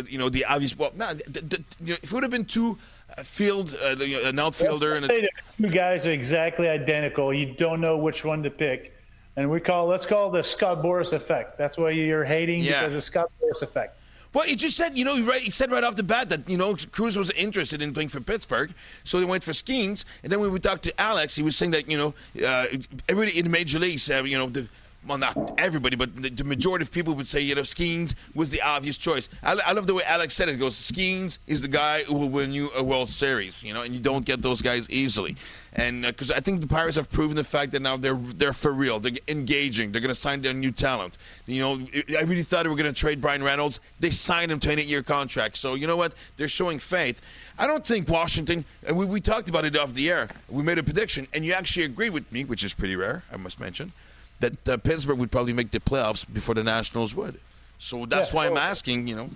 [0.09, 0.77] You know, the obvious.
[0.77, 2.79] Well, no, the, the, you know, if it would have been two
[3.25, 5.29] field, uh, an outfielder, and a,
[5.61, 7.33] two guys are exactly identical.
[7.33, 8.95] You don't know which one to pick,
[9.37, 11.59] and we call let's call it the Scott Boras effect.
[11.59, 12.81] That's why you're hating yeah.
[12.81, 13.98] because of Scott Boras effect.
[14.39, 16.57] Well, he just said, you know, right, he said right off the bat that, you
[16.57, 18.73] know, Crews was interested in playing for Pittsburgh,
[19.03, 20.05] so they went for Skenes.
[20.23, 22.15] And then when we talked to Alex, he was saying that, you know,
[22.47, 22.69] uh,
[23.09, 24.69] everybody in the major leagues, uh, you know, the,
[25.07, 28.51] well, not everybody, but the, the, majority of people would say, you know, Skenes was
[28.51, 29.29] the obvious choice.
[29.43, 30.53] I, I, love the way Alex said it.
[30.53, 33.83] He goes, Skenes is the guy who will win you a World Series, you know,
[33.83, 35.37] and you don't get those guys easily.
[35.75, 38.53] And because uh, I think the Pirates have proven the fact that now they're they're
[38.53, 38.99] for real.
[38.99, 39.93] They're engaging.
[39.93, 41.17] They're going to sign their new talent.
[41.47, 41.87] You know,
[42.19, 43.81] I really thought they were going to trade Bryan Reynolds.
[44.01, 45.57] They signed him to an eight-year contract.
[45.59, 46.15] So you know what?
[46.37, 47.21] They're showing faith.
[47.59, 48.65] I don't think Washington.
[48.87, 50.29] And we, we talked about it off the air.
[50.49, 53.37] We made a prediction, and you actually agreed with me, which is pretty rare, I
[53.37, 53.93] must mention
[54.41, 57.41] that uh, Pittsburgh would probably make the playoffs before the Nationals would.
[57.79, 58.61] So that's yeah, why totally.
[58.61, 59.31] I'm asking, you know.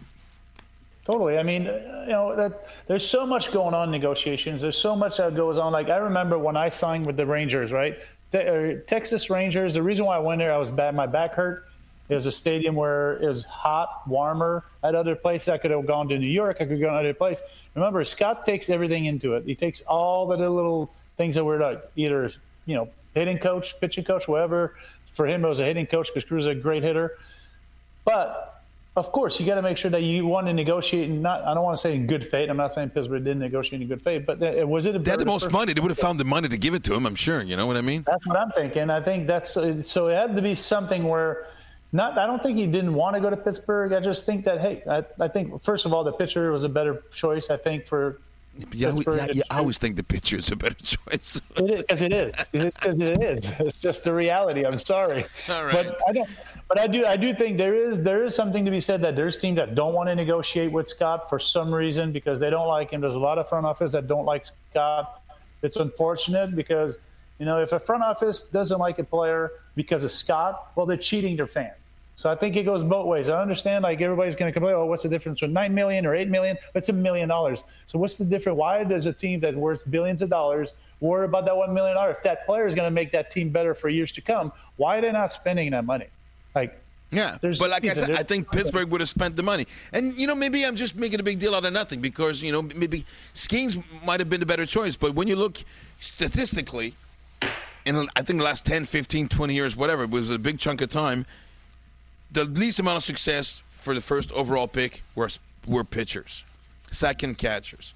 [1.04, 1.38] Totally.
[1.38, 4.60] I mean, you know, that, there's so much going on in negotiations.
[4.60, 5.72] There's so much that goes on.
[5.72, 7.98] Like I remember when I signed with the Rangers, right?
[8.30, 9.74] The, uh, Texas Rangers.
[9.74, 10.94] The reason why I went there, I was bad.
[10.94, 11.66] My back hurt.
[12.08, 14.64] It was a stadium where it was hot, warmer.
[14.82, 16.58] At other places, I could have gone to New York.
[16.60, 17.42] I could go to another place.
[17.74, 19.44] Remember, Scott takes everything into it.
[19.44, 22.30] He takes all the little things that were like either,
[22.66, 24.76] you know, hitting coach, pitching coach, whatever.
[25.12, 27.18] For him, it was a hitting coach because Crews is a great hitter.
[28.04, 28.62] But
[28.94, 31.08] of course, you got to make sure that you want to negotiate.
[31.08, 32.50] And not, I don't want to say in good faith.
[32.50, 34.38] I'm not saying Pittsburgh didn't negotiate in good faith, but
[34.68, 35.02] was it?
[35.02, 35.72] they had the most money.
[35.72, 37.06] They would have found the money to give it to him.
[37.06, 37.42] I'm sure.
[37.42, 38.04] You know what I mean?
[38.06, 38.90] That's what I'm thinking.
[38.90, 40.08] I think that's so.
[40.08, 41.46] It had to be something where.
[41.94, 43.92] Not, I don't think he didn't want to go to Pittsburgh.
[43.92, 46.68] I just think that hey, I, I think first of all the pitcher was a
[46.70, 47.50] better choice.
[47.50, 48.18] I think for
[48.72, 51.40] yeah, yeah, yeah, I always think the pitcher is a better choice.
[51.54, 53.52] Because it is, because it, it is.
[53.60, 54.64] It's just the reality.
[54.64, 55.74] I'm sorry, All right.
[55.74, 56.28] but I don't.
[56.68, 59.14] But I do, I do think there is there is something to be said that
[59.16, 62.68] there's teams that don't want to negotiate with Scott for some reason because they don't
[62.68, 63.00] like him.
[63.00, 65.22] There's a lot of front office that don't like Scott.
[65.62, 66.98] It's unfortunate because
[67.38, 70.96] you know if a front office doesn't like a player because of Scott, well, they're
[70.96, 71.74] cheating their fans.
[72.14, 73.28] So I think it goes both ways.
[73.28, 76.14] I understand like everybody's going to complain, oh, what's the difference between nine million or
[76.14, 76.58] eight million?
[76.74, 77.64] It's a million dollars.
[77.86, 78.58] So what's the difference?
[78.58, 82.16] Why does a team that's worth billions of dollars worry about that one million dollars?
[82.18, 84.98] If that player is going to make that team better for years to come, why
[84.98, 86.06] are they not spending that money?
[86.54, 86.78] Like
[87.12, 89.66] yeah, There's but like I said, I think Pittsburgh would have spent the money.
[89.92, 92.50] And, you know, maybe I'm just making a big deal out of nothing because, you
[92.50, 93.04] know, maybe
[93.34, 94.96] Skenes might have been the better choice.
[94.96, 95.62] But when you look
[96.00, 96.94] statistically,
[97.84, 100.80] in I think the last 10, 15, 20 years, whatever, it was a big chunk
[100.80, 101.26] of time,
[102.32, 105.30] the least amount of success for the first overall pick were
[105.66, 106.44] were pitchers,
[106.90, 107.94] second catchers.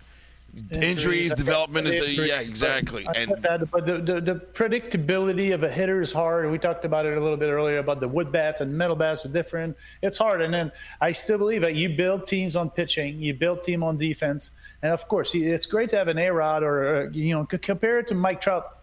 [0.72, 3.04] Injuries, development is a, yeah, exactly.
[3.04, 6.50] But and that, but the, the, the, predictability of a hitter is hard.
[6.50, 9.26] We talked about it a little bit earlier about the wood bats and metal bats
[9.26, 9.76] are different.
[10.00, 10.40] It's hard.
[10.40, 10.72] And then
[11.02, 14.92] I still believe that you build teams on pitching, you build team on defense, and
[14.92, 18.06] of course it's great to have an A Rod or uh, you know compare it
[18.06, 18.78] to Mike Trout.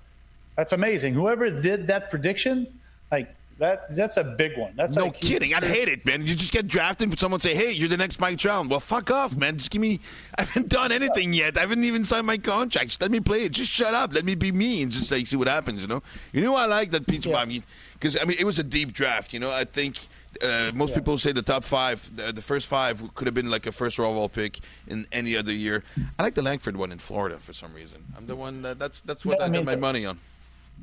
[0.55, 1.15] That's amazing.
[1.15, 2.67] Whoever did that prediction,
[3.11, 4.73] like that that's a big one.
[4.75, 5.53] That's no like, kidding.
[5.53, 6.25] I'd hate it, man.
[6.25, 9.11] You just get drafted, but someone say, "Hey, you're the next Mike Trout." Well, fuck
[9.11, 9.57] off, man.
[9.57, 9.99] Just give me.
[10.37, 11.57] I haven't done anything yet.
[11.57, 12.87] I haven't even signed my contract.
[12.87, 13.51] Just let me play it.
[13.51, 14.13] Just shut up.
[14.13, 15.83] Let me be me and just like see what happens.
[15.83, 16.03] You know.
[16.31, 17.45] You know I like that Pizza yeah.
[17.93, 19.33] because I mean it was a deep draft.
[19.33, 19.97] You know I think.
[20.41, 20.95] Uh, most yeah.
[20.95, 23.99] people say the top five, the, the, first five could have been like a first
[23.99, 25.83] overall pick in any other year.
[26.17, 28.03] I like the Langford one in Florida for some reason.
[28.17, 30.17] I'm the one that, that's that's what I, I got my money on.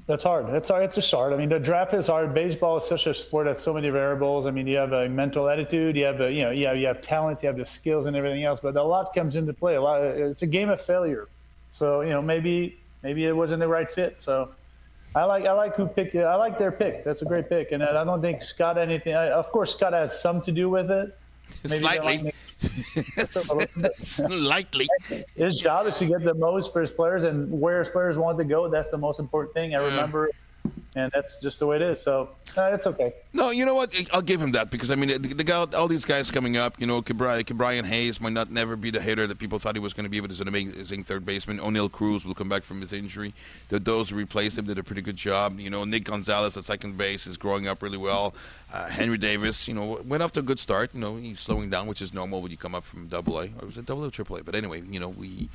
[0.06, 0.48] That's hard.
[0.52, 0.82] That's hard.
[0.82, 1.32] It's just hard.
[1.32, 2.34] I mean, the draft is hard.
[2.34, 4.44] Baseball is such a sport that so many variables.
[4.44, 6.86] I mean, you have a mental attitude, you have a, you know, you have, you
[6.86, 9.76] have talents, you have the skills and everything else, but a lot comes into play.
[9.76, 10.02] A lot.
[10.02, 11.28] It's a game of failure.
[11.70, 14.20] So you know, maybe maybe it wasn't the right fit.
[14.20, 14.50] So
[15.14, 16.16] I like I like who picked.
[16.16, 17.04] I like their pick.
[17.04, 19.14] That's a great pick, and I don't think Scott anything.
[19.14, 21.16] I, of course, Scott has some to do with it.
[21.64, 22.32] Maybe Slightly.
[23.94, 24.88] Slightly.
[25.34, 28.38] His job is to get the most for his players and where his players want
[28.38, 28.68] to go.
[28.68, 29.74] That's the most important thing.
[29.74, 30.30] I remember
[30.96, 32.02] and that's just the way it is.
[32.02, 33.14] So uh, it's okay.
[33.32, 33.94] No, you know what?
[34.12, 36.80] I'll give him that because I mean, the, the guy, all these guys coming up.
[36.80, 39.92] You know, Brian Hayes might not never be the hitter that people thought he was
[39.94, 41.58] going to be, but he's an amazing third baseman.
[41.58, 43.34] Oneil Cruz will come back from his injury.
[43.68, 45.60] The, those who replaced him did a pretty good job.
[45.60, 48.34] You know, Nick Gonzalez at second base is growing up really well.
[48.72, 50.92] Uh, Henry Davis, you know, went off to a good start.
[50.94, 53.46] You know, he's slowing down, which is normal when you come up from Double A.
[53.60, 54.42] Or was it Double A or Triple A?
[54.42, 55.48] But anyway, you know, we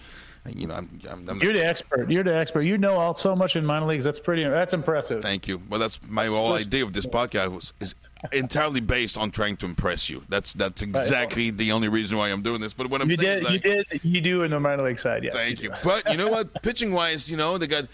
[0.53, 2.09] you know, I'm, I'm, I'm, you're the expert.
[2.09, 2.61] You're the expert.
[2.61, 4.05] You know all so much in minor leagues.
[4.05, 4.43] That's pretty.
[4.43, 5.23] That's impressive.
[5.23, 5.61] Thank you.
[5.69, 7.95] Well, that's my whole idea of this podcast was is
[8.31, 10.23] entirely based on trying to impress you.
[10.29, 12.73] That's that's exactly the only reason why I'm doing this.
[12.73, 14.99] But what I'm you saying did, like, you did, you do in the minor league
[14.99, 15.23] side.
[15.23, 15.35] Yes.
[15.35, 15.71] Thank you.
[15.71, 15.75] you.
[15.83, 16.53] But you know what?
[16.61, 17.87] Pitching wise, you know they got.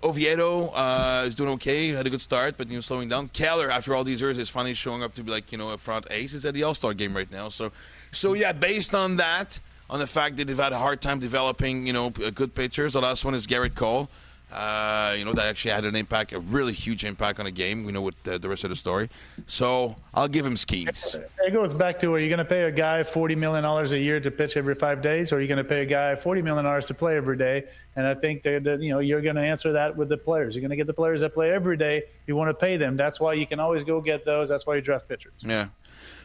[0.00, 1.88] Oviedo uh, is doing okay.
[1.88, 3.26] Had a good start, but you know, slowing down.
[3.30, 5.76] Keller, after all these years, is finally showing up to be like you know a
[5.76, 6.34] front ace.
[6.34, 7.48] Is at the All Star game right now.
[7.48, 7.72] So,
[8.12, 9.58] so yeah, based on that,
[9.90, 12.92] on the fact that they've had a hard time developing, you know, good pitchers.
[12.92, 14.08] The last one is Gerrit Cole.
[14.50, 17.84] Uh, you know, that actually had an impact, a really huge impact on the game.
[17.84, 19.10] We know what the, the rest of the story.
[19.46, 21.22] So I'll give him Skenes.
[21.44, 24.20] It goes back to Are you're going to pay a guy $40 million a year
[24.20, 26.82] to pitch every five days, or are you going to pay a guy $40 million
[26.82, 27.64] to play every day?
[27.94, 30.54] And I think that, that you know, you're going to answer that with the players.
[30.56, 32.04] You're going to get the players that play every day.
[32.26, 32.96] You want to pay them.
[32.96, 34.48] That's why you can always go get those.
[34.48, 35.34] That's why you draft pitchers.
[35.40, 35.66] Yeah.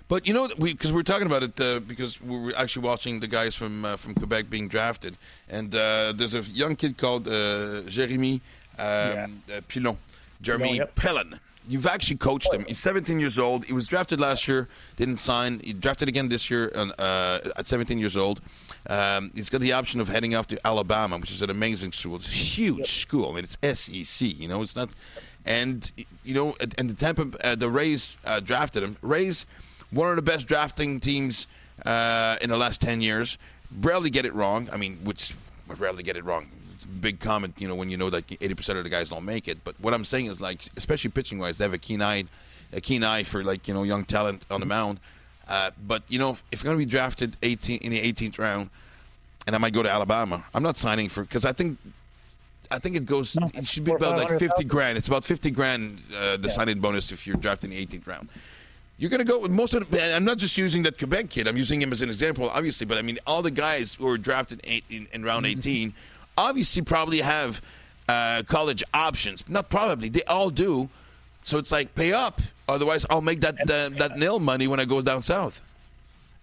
[0.08, 3.20] But you know, because we, are talking about it uh, because we are actually watching
[3.20, 5.18] the guys from uh, from Quebec being drafted,
[5.50, 8.42] and uh, there's a young kid called uh, Jeremy
[8.78, 9.28] um, yeah.
[9.52, 9.98] Uh, Pilon,
[10.42, 10.96] Jeremy yep.
[10.96, 11.40] Pellin.
[11.66, 12.66] You've actually coached him.
[12.68, 13.64] He's 17 years old.
[13.64, 14.68] He was drafted last year,
[14.98, 15.62] didn't sign.
[15.64, 18.42] He drafted again this year uh, at 17 years old.
[18.88, 22.18] Um, he's got the option of heading off to Alabama, which is an amazing school.
[22.18, 22.88] It's a huge yep.
[22.88, 23.32] school.
[23.32, 24.28] I mean, it's SEC.
[24.38, 24.90] You know, it's not.
[25.46, 25.90] And
[26.26, 28.98] you know, and the Tampa, uh, the Rays uh, drafted him.
[29.02, 29.46] Rays
[29.94, 31.48] one of the best drafting teams
[31.86, 33.38] uh, in the last 10 years.
[33.82, 34.70] Rarely get it wrong.
[34.72, 35.36] I mean, which
[35.68, 36.48] rarely get it wrong.
[36.76, 39.26] It's a big comment, you know, when you know that 80% of the guys don't
[39.26, 39.64] make it.
[39.64, 42.26] But what I'm saying is, like, especially pitching wise, they have a keen eye,
[42.72, 45.00] a keen eye for like you know young talent on the mound.
[45.48, 48.40] Uh, but you know, if, if you're going to be drafted 18 in the 18th
[48.40, 48.70] round,
[49.46, 51.78] and I might go to Alabama, I'm not signing for because I think
[52.72, 53.38] I think it goes.
[53.54, 54.98] It should be about like 50 grand.
[54.98, 56.54] It's about 50 grand uh, the yeah.
[56.54, 58.30] signing bonus if you're drafted in the 18th round.
[59.04, 60.16] You're going to go with most of the.
[60.16, 61.46] I'm not just using that Quebec kid.
[61.46, 62.86] I'm using him as an example, obviously.
[62.86, 65.60] But I mean, all the guys who were drafted in, in, in round mm-hmm.
[65.60, 65.94] 18
[66.38, 67.62] obviously probably have
[68.08, 69.44] uh, college options.
[69.50, 70.08] Not probably.
[70.08, 70.88] They all do.
[71.42, 72.40] So it's like pay up.
[72.70, 75.62] Otherwise, I'll make that that, that nil money when I go down south.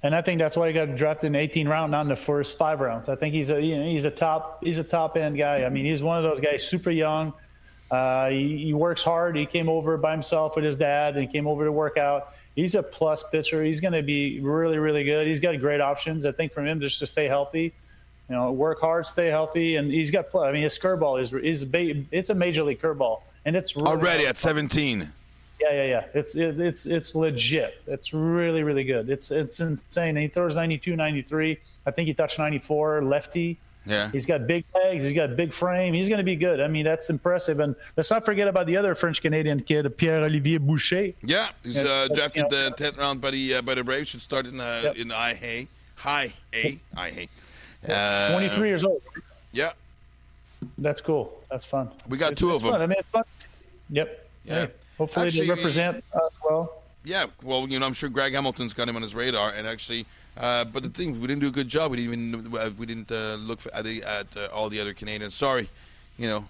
[0.03, 2.59] And I think that's why he got drafted in 18 round, not in the first
[2.59, 3.09] five rounds.
[3.09, 5.65] I think he's a you know, he's a top he's a top end guy.
[5.65, 7.33] I mean, he's one of those guys, super young.
[7.91, 9.35] Uh, he, he, works hard.
[9.35, 12.75] He came over by himself with his dad and came over to work out he's
[12.75, 13.63] a plus pitcher.
[13.63, 15.27] He's going to be really, really good.
[15.27, 16.27] He's got great options.
[16.27, 17.73] I think from him just to stay healthy,
[18.29, 20.35] you know, work hard, stay healthy, and he's got.
[20.35, 21.67] I mean, his curveball is is
[22.13, 25.11] it's a major league curveball, and it's really already at 17.
[25.61, 26.05] Yeah, yeah, yeah.
[26.15, 27.83] It's it, it's it's legit.
[27.87, 29.11] It's really, really good.
[29.11, 30.17] It's it's insane.
[30.17, 31.59] he throws 92, 93.
[31.87, 33.03] I think he touched 94.
[33.03, 33.59] Lefty.
[33.91, 34.11] Yeah.
[34.11, 35.05] He's got big legs.
[35.05, 35.93] He's got big frame.
[35.95, 36.61] He's going to be good.
[36.61, 37.59] I mean, that's impressive.
[37.59, 41.13] And let's not forget about the other French Canadian kid, Pierre Olivier Boucher.
[41.23, 44.09] Yeah, he's uh, drafted you know, the tenth round by the uh, by the Braves.
[44.09, 44.97] Should start in uh, yep.
[44.97, 47.29] in I Hay, High A, I Hay.
[47.89, 49.03] Uh, Twenty three years old.
[49.53, 49.73] Yeah.
[50.79, 51.43] That's cool.
[51.51, 51.91] That's fun.
[52.09, 52.81] We got it's, two it's of them.
[52.81, 53.25] I mean, it's fun.
[53.91, 54.29] Yep.
[54.45, 54.67] Yeah.
[54.67, 56.83] Hey, hopefully actually, they represent us well.
[57.05, 57.27] Yeah.
[57.43, 60.65] Well, you know, I'm sure Greg Hamilton's got him on his radar, and actually uh,
[60.65, 61.91] but the thing, we didn't do a good job.
[61.91, 64.95] We didn't even uh, we didn't uh, look for, at, at uh, all the other
[64.95, 65.35] Canadians.
[65.35, 65.69] Sorry,
[66.19, 66.45] you know.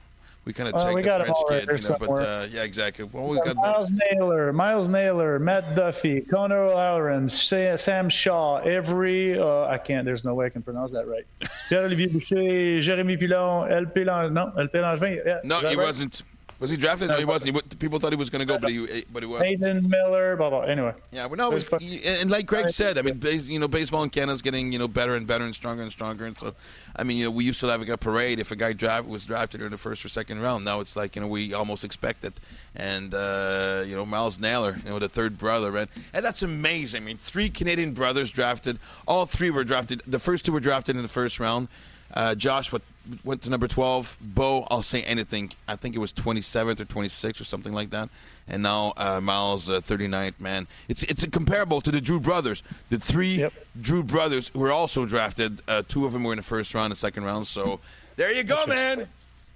[0.46, 3.04] We kind of checked we the French kid, you know, but uh, yeah, exactly.
[3.04, 9.66] Well, we got, Myles Naylor, Myles Naylor, Matt Duffy, Connor O'Halloran, Sam Shaw, every uh,
[9.66, 10.06] I can't.
[10.06, 11.26] There's no way I can pronounce that right.
[11.68, 14.98] Pierre Olivier Boucher, Jérémy Pilon, El Pilon, no, El Pilon.
[15.24, 15.76] Yeah, no, he right?
[15.76, 16.22] wasn't.
[16.60, 17.08] Was he drafted?
[17.08, 17.56] No, he wasn't.
[17.56, 19.40] He, people thought he was going to go, but he but he was.
[19.40, 20.60] Hayden Miller, blah blah.
[20.60, 20.92] Anyway.
[21.10, 21.58] Yeah, well, no,
[22.04, 24.78] and like Greg said, I mean, base, you know, baseball in Canada is getting you
[24.78, 26.54] know better and better and stronger and stronger, and so,
[26.94, 29.08] I mean, you know, we used to have like a parade if a guy draft,
[29.08, 30.66] was drafted in the first or second round.
[30.66, 32.34] Now it's like you know we almost expect it,
[32.76, 37.02] and uh, you know Myles Naylor, you know, the third brother, and and that's amazing.
[37.02, 38.78] I mean, three Canadian brothers drafted.
[39.08, 40.02] All three were drafted.
[40.06, 41.68] The first two were drafted in the first round.
[42.12, 42.82] Uh, Josh what,
[43.24, 44.18] went to number 12.
[44.20, 45.52] Bo, I'll say anything.
[45.68, 48.08] I think it was 27th or 26th or something like that.
[48.48, 50.66] And now uh, Myles, uh, 39th, man.
[50.88, 52.62] It's it's comparable to the Drew brothers.
[52.90, 53.52] The three yep.
[53.80, 55.62] Drew brothers who were also drafted.
[55.68, 57.46] Uh, two of them were in the first round, the second round.
[57.46, 57.80] So
[58.16, 58.98] there you go, That's man.
[58.98, 59.08] Right.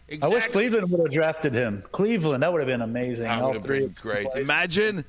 [0.08, 0.30] Exactly.
[0.30, 1.82] I wish Cleveland would have drafted him.
[1.90, 3.24] Cleveland, that would have been amazing.
[3.24, 4.26] That would have been great.
[4.36, 5.04] Imagine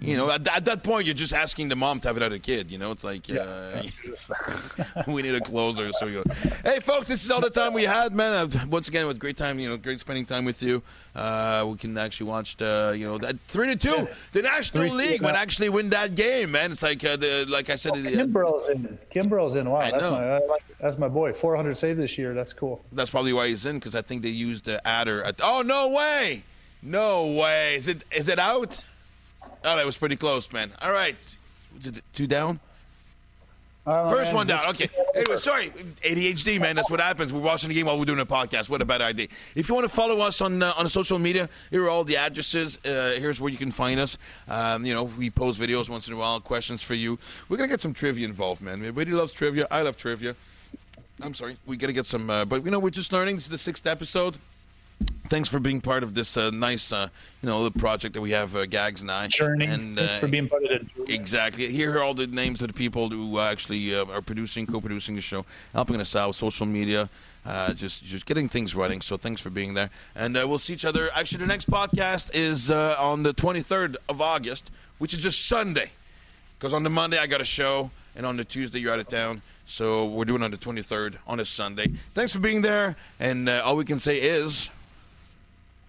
[0.00, 2.70] You know, at, at that point, you're just asking the mom to have another kid.
[2.70, 3.82] You know, it's like, uh,
[5.08, 5.90] we need a closer.
[5.94, 6.34] So you go.
[6.64, 8.32] Hey, folks, this is all the time we had, man.
[8.32, 10.82] Uh, once again, with great time, you know, great spending time with you.
[11.16, 14.90] Uh, we can actually watch the, you know, that three to two, the National Three
[14.92, 16.70] League two, would actually win that game, man.
[16.70, 18.98] It's like, uh, the, like I said, the, Kimbrel's in.
[19.12, 19.68] Kimbrel's in.
[19.68, 20.12] Wow, I that's know.
[20.12, 21.32] my like, that's my boy.
[21.32, 22.34] 400 save this year.
[22.34, 22.84] That's cool.
[22.92, 25.24] that's probably why he's in because I think they used the adder.
[25.24, 26.44] At, oh no way,
[26.84, 27.74] no way.
[27.74, 28.84] Is it is it out?
[29.64, 30.70] Oh, that was pretty close, man.
[30.82, 31.16] All right,
[32.12, 32.60] two down?
[33.90, 34.68] Oh, First one down.
[34.68, 34.90] Okay.
[35.14, 35.70] Anyway, sorry.
[35.70, 36.76] ADHD, man.
[36.76, 37.32] That's what happens.
[37.32, 38.68] We're watching the game while we're doing a podcast.
[38.68, 39.28] What a bad idea.
[39.54, 42.18] If you want to follow us on uh, on social media, here are all the
[42.18, 42.78] addresses.
[42.84, 44.18] Uh, here's where you can find us.
[44.46, 47.18] Um, you know, we post videos once in a while, questions for you.
[47.48, 48.74] We're gonna get some trivia involved, man.
[48.74, 49.66] Everybody loves trivia.
[49.70, 50.36] I love trivia.
[51.22, 51.56] I'm sorry.
[51.66, 53.36] We got to get some, uh, but you know, we're just learning.
[53.36, 54.36] This is the sixth episode.
[55.28, 57.08] Thanks for being part of this uh, nice, uh,
[57.42, 59.26] you know, project that we have, uh, Gags and I.
[59.28, 61.14] journey And, uh, for being part of the journey.
[61.14, 61.66] Exactly.
[61.66, 65.20] Here are all the names of the people who actually uh, are producing, co-producing the
[65.20, 65.44] show,
[65.74, 67.10] helping us out, with social media,
[67.44, 69.00] uh, just just getting things running.
[69.00, 71.10] So thanks for being there, and uh, we'll see each other.
[71.14, 75.90] Actually, the next podcast is uh, on the 23rd of August, which is just Sunday,
[76.58, 79.08] because on the Monday I got a show, and on the Tuesday you're out of
[79.08, 79.42] town.
[79.66, 81.92] So we're doing on the 23rd on a Sunday.
[82.14, 84.70] Thanks for being there, and uh, all we can say is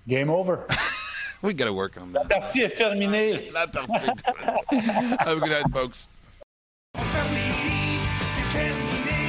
[0.09, 0.65] Game over.
[1.43, 2.27] we got to work on that.
[2.27, 3.51] Partie est terminée.
[3.53, 4.09] La partie.
[5.19, 6.07] Have a good night, folks.
[6.97, 8.03] On ferme les livres,
[8.33, 9.21] c'est terminé.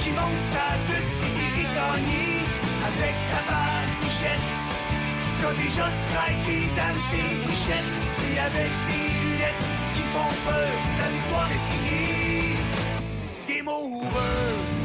[0.00, 2.48] Qui monte sa butte, c'est Eric Gagné.
[2.88, 4.48] Avec ta balle, Bichette.
[5.42, 7.92] T'as déjà striké dans tes bichettes.
[8.32, 12.56] Et avec des lunettes qui font peur, la victoire est signée.
[13.46, 14.81] Game over.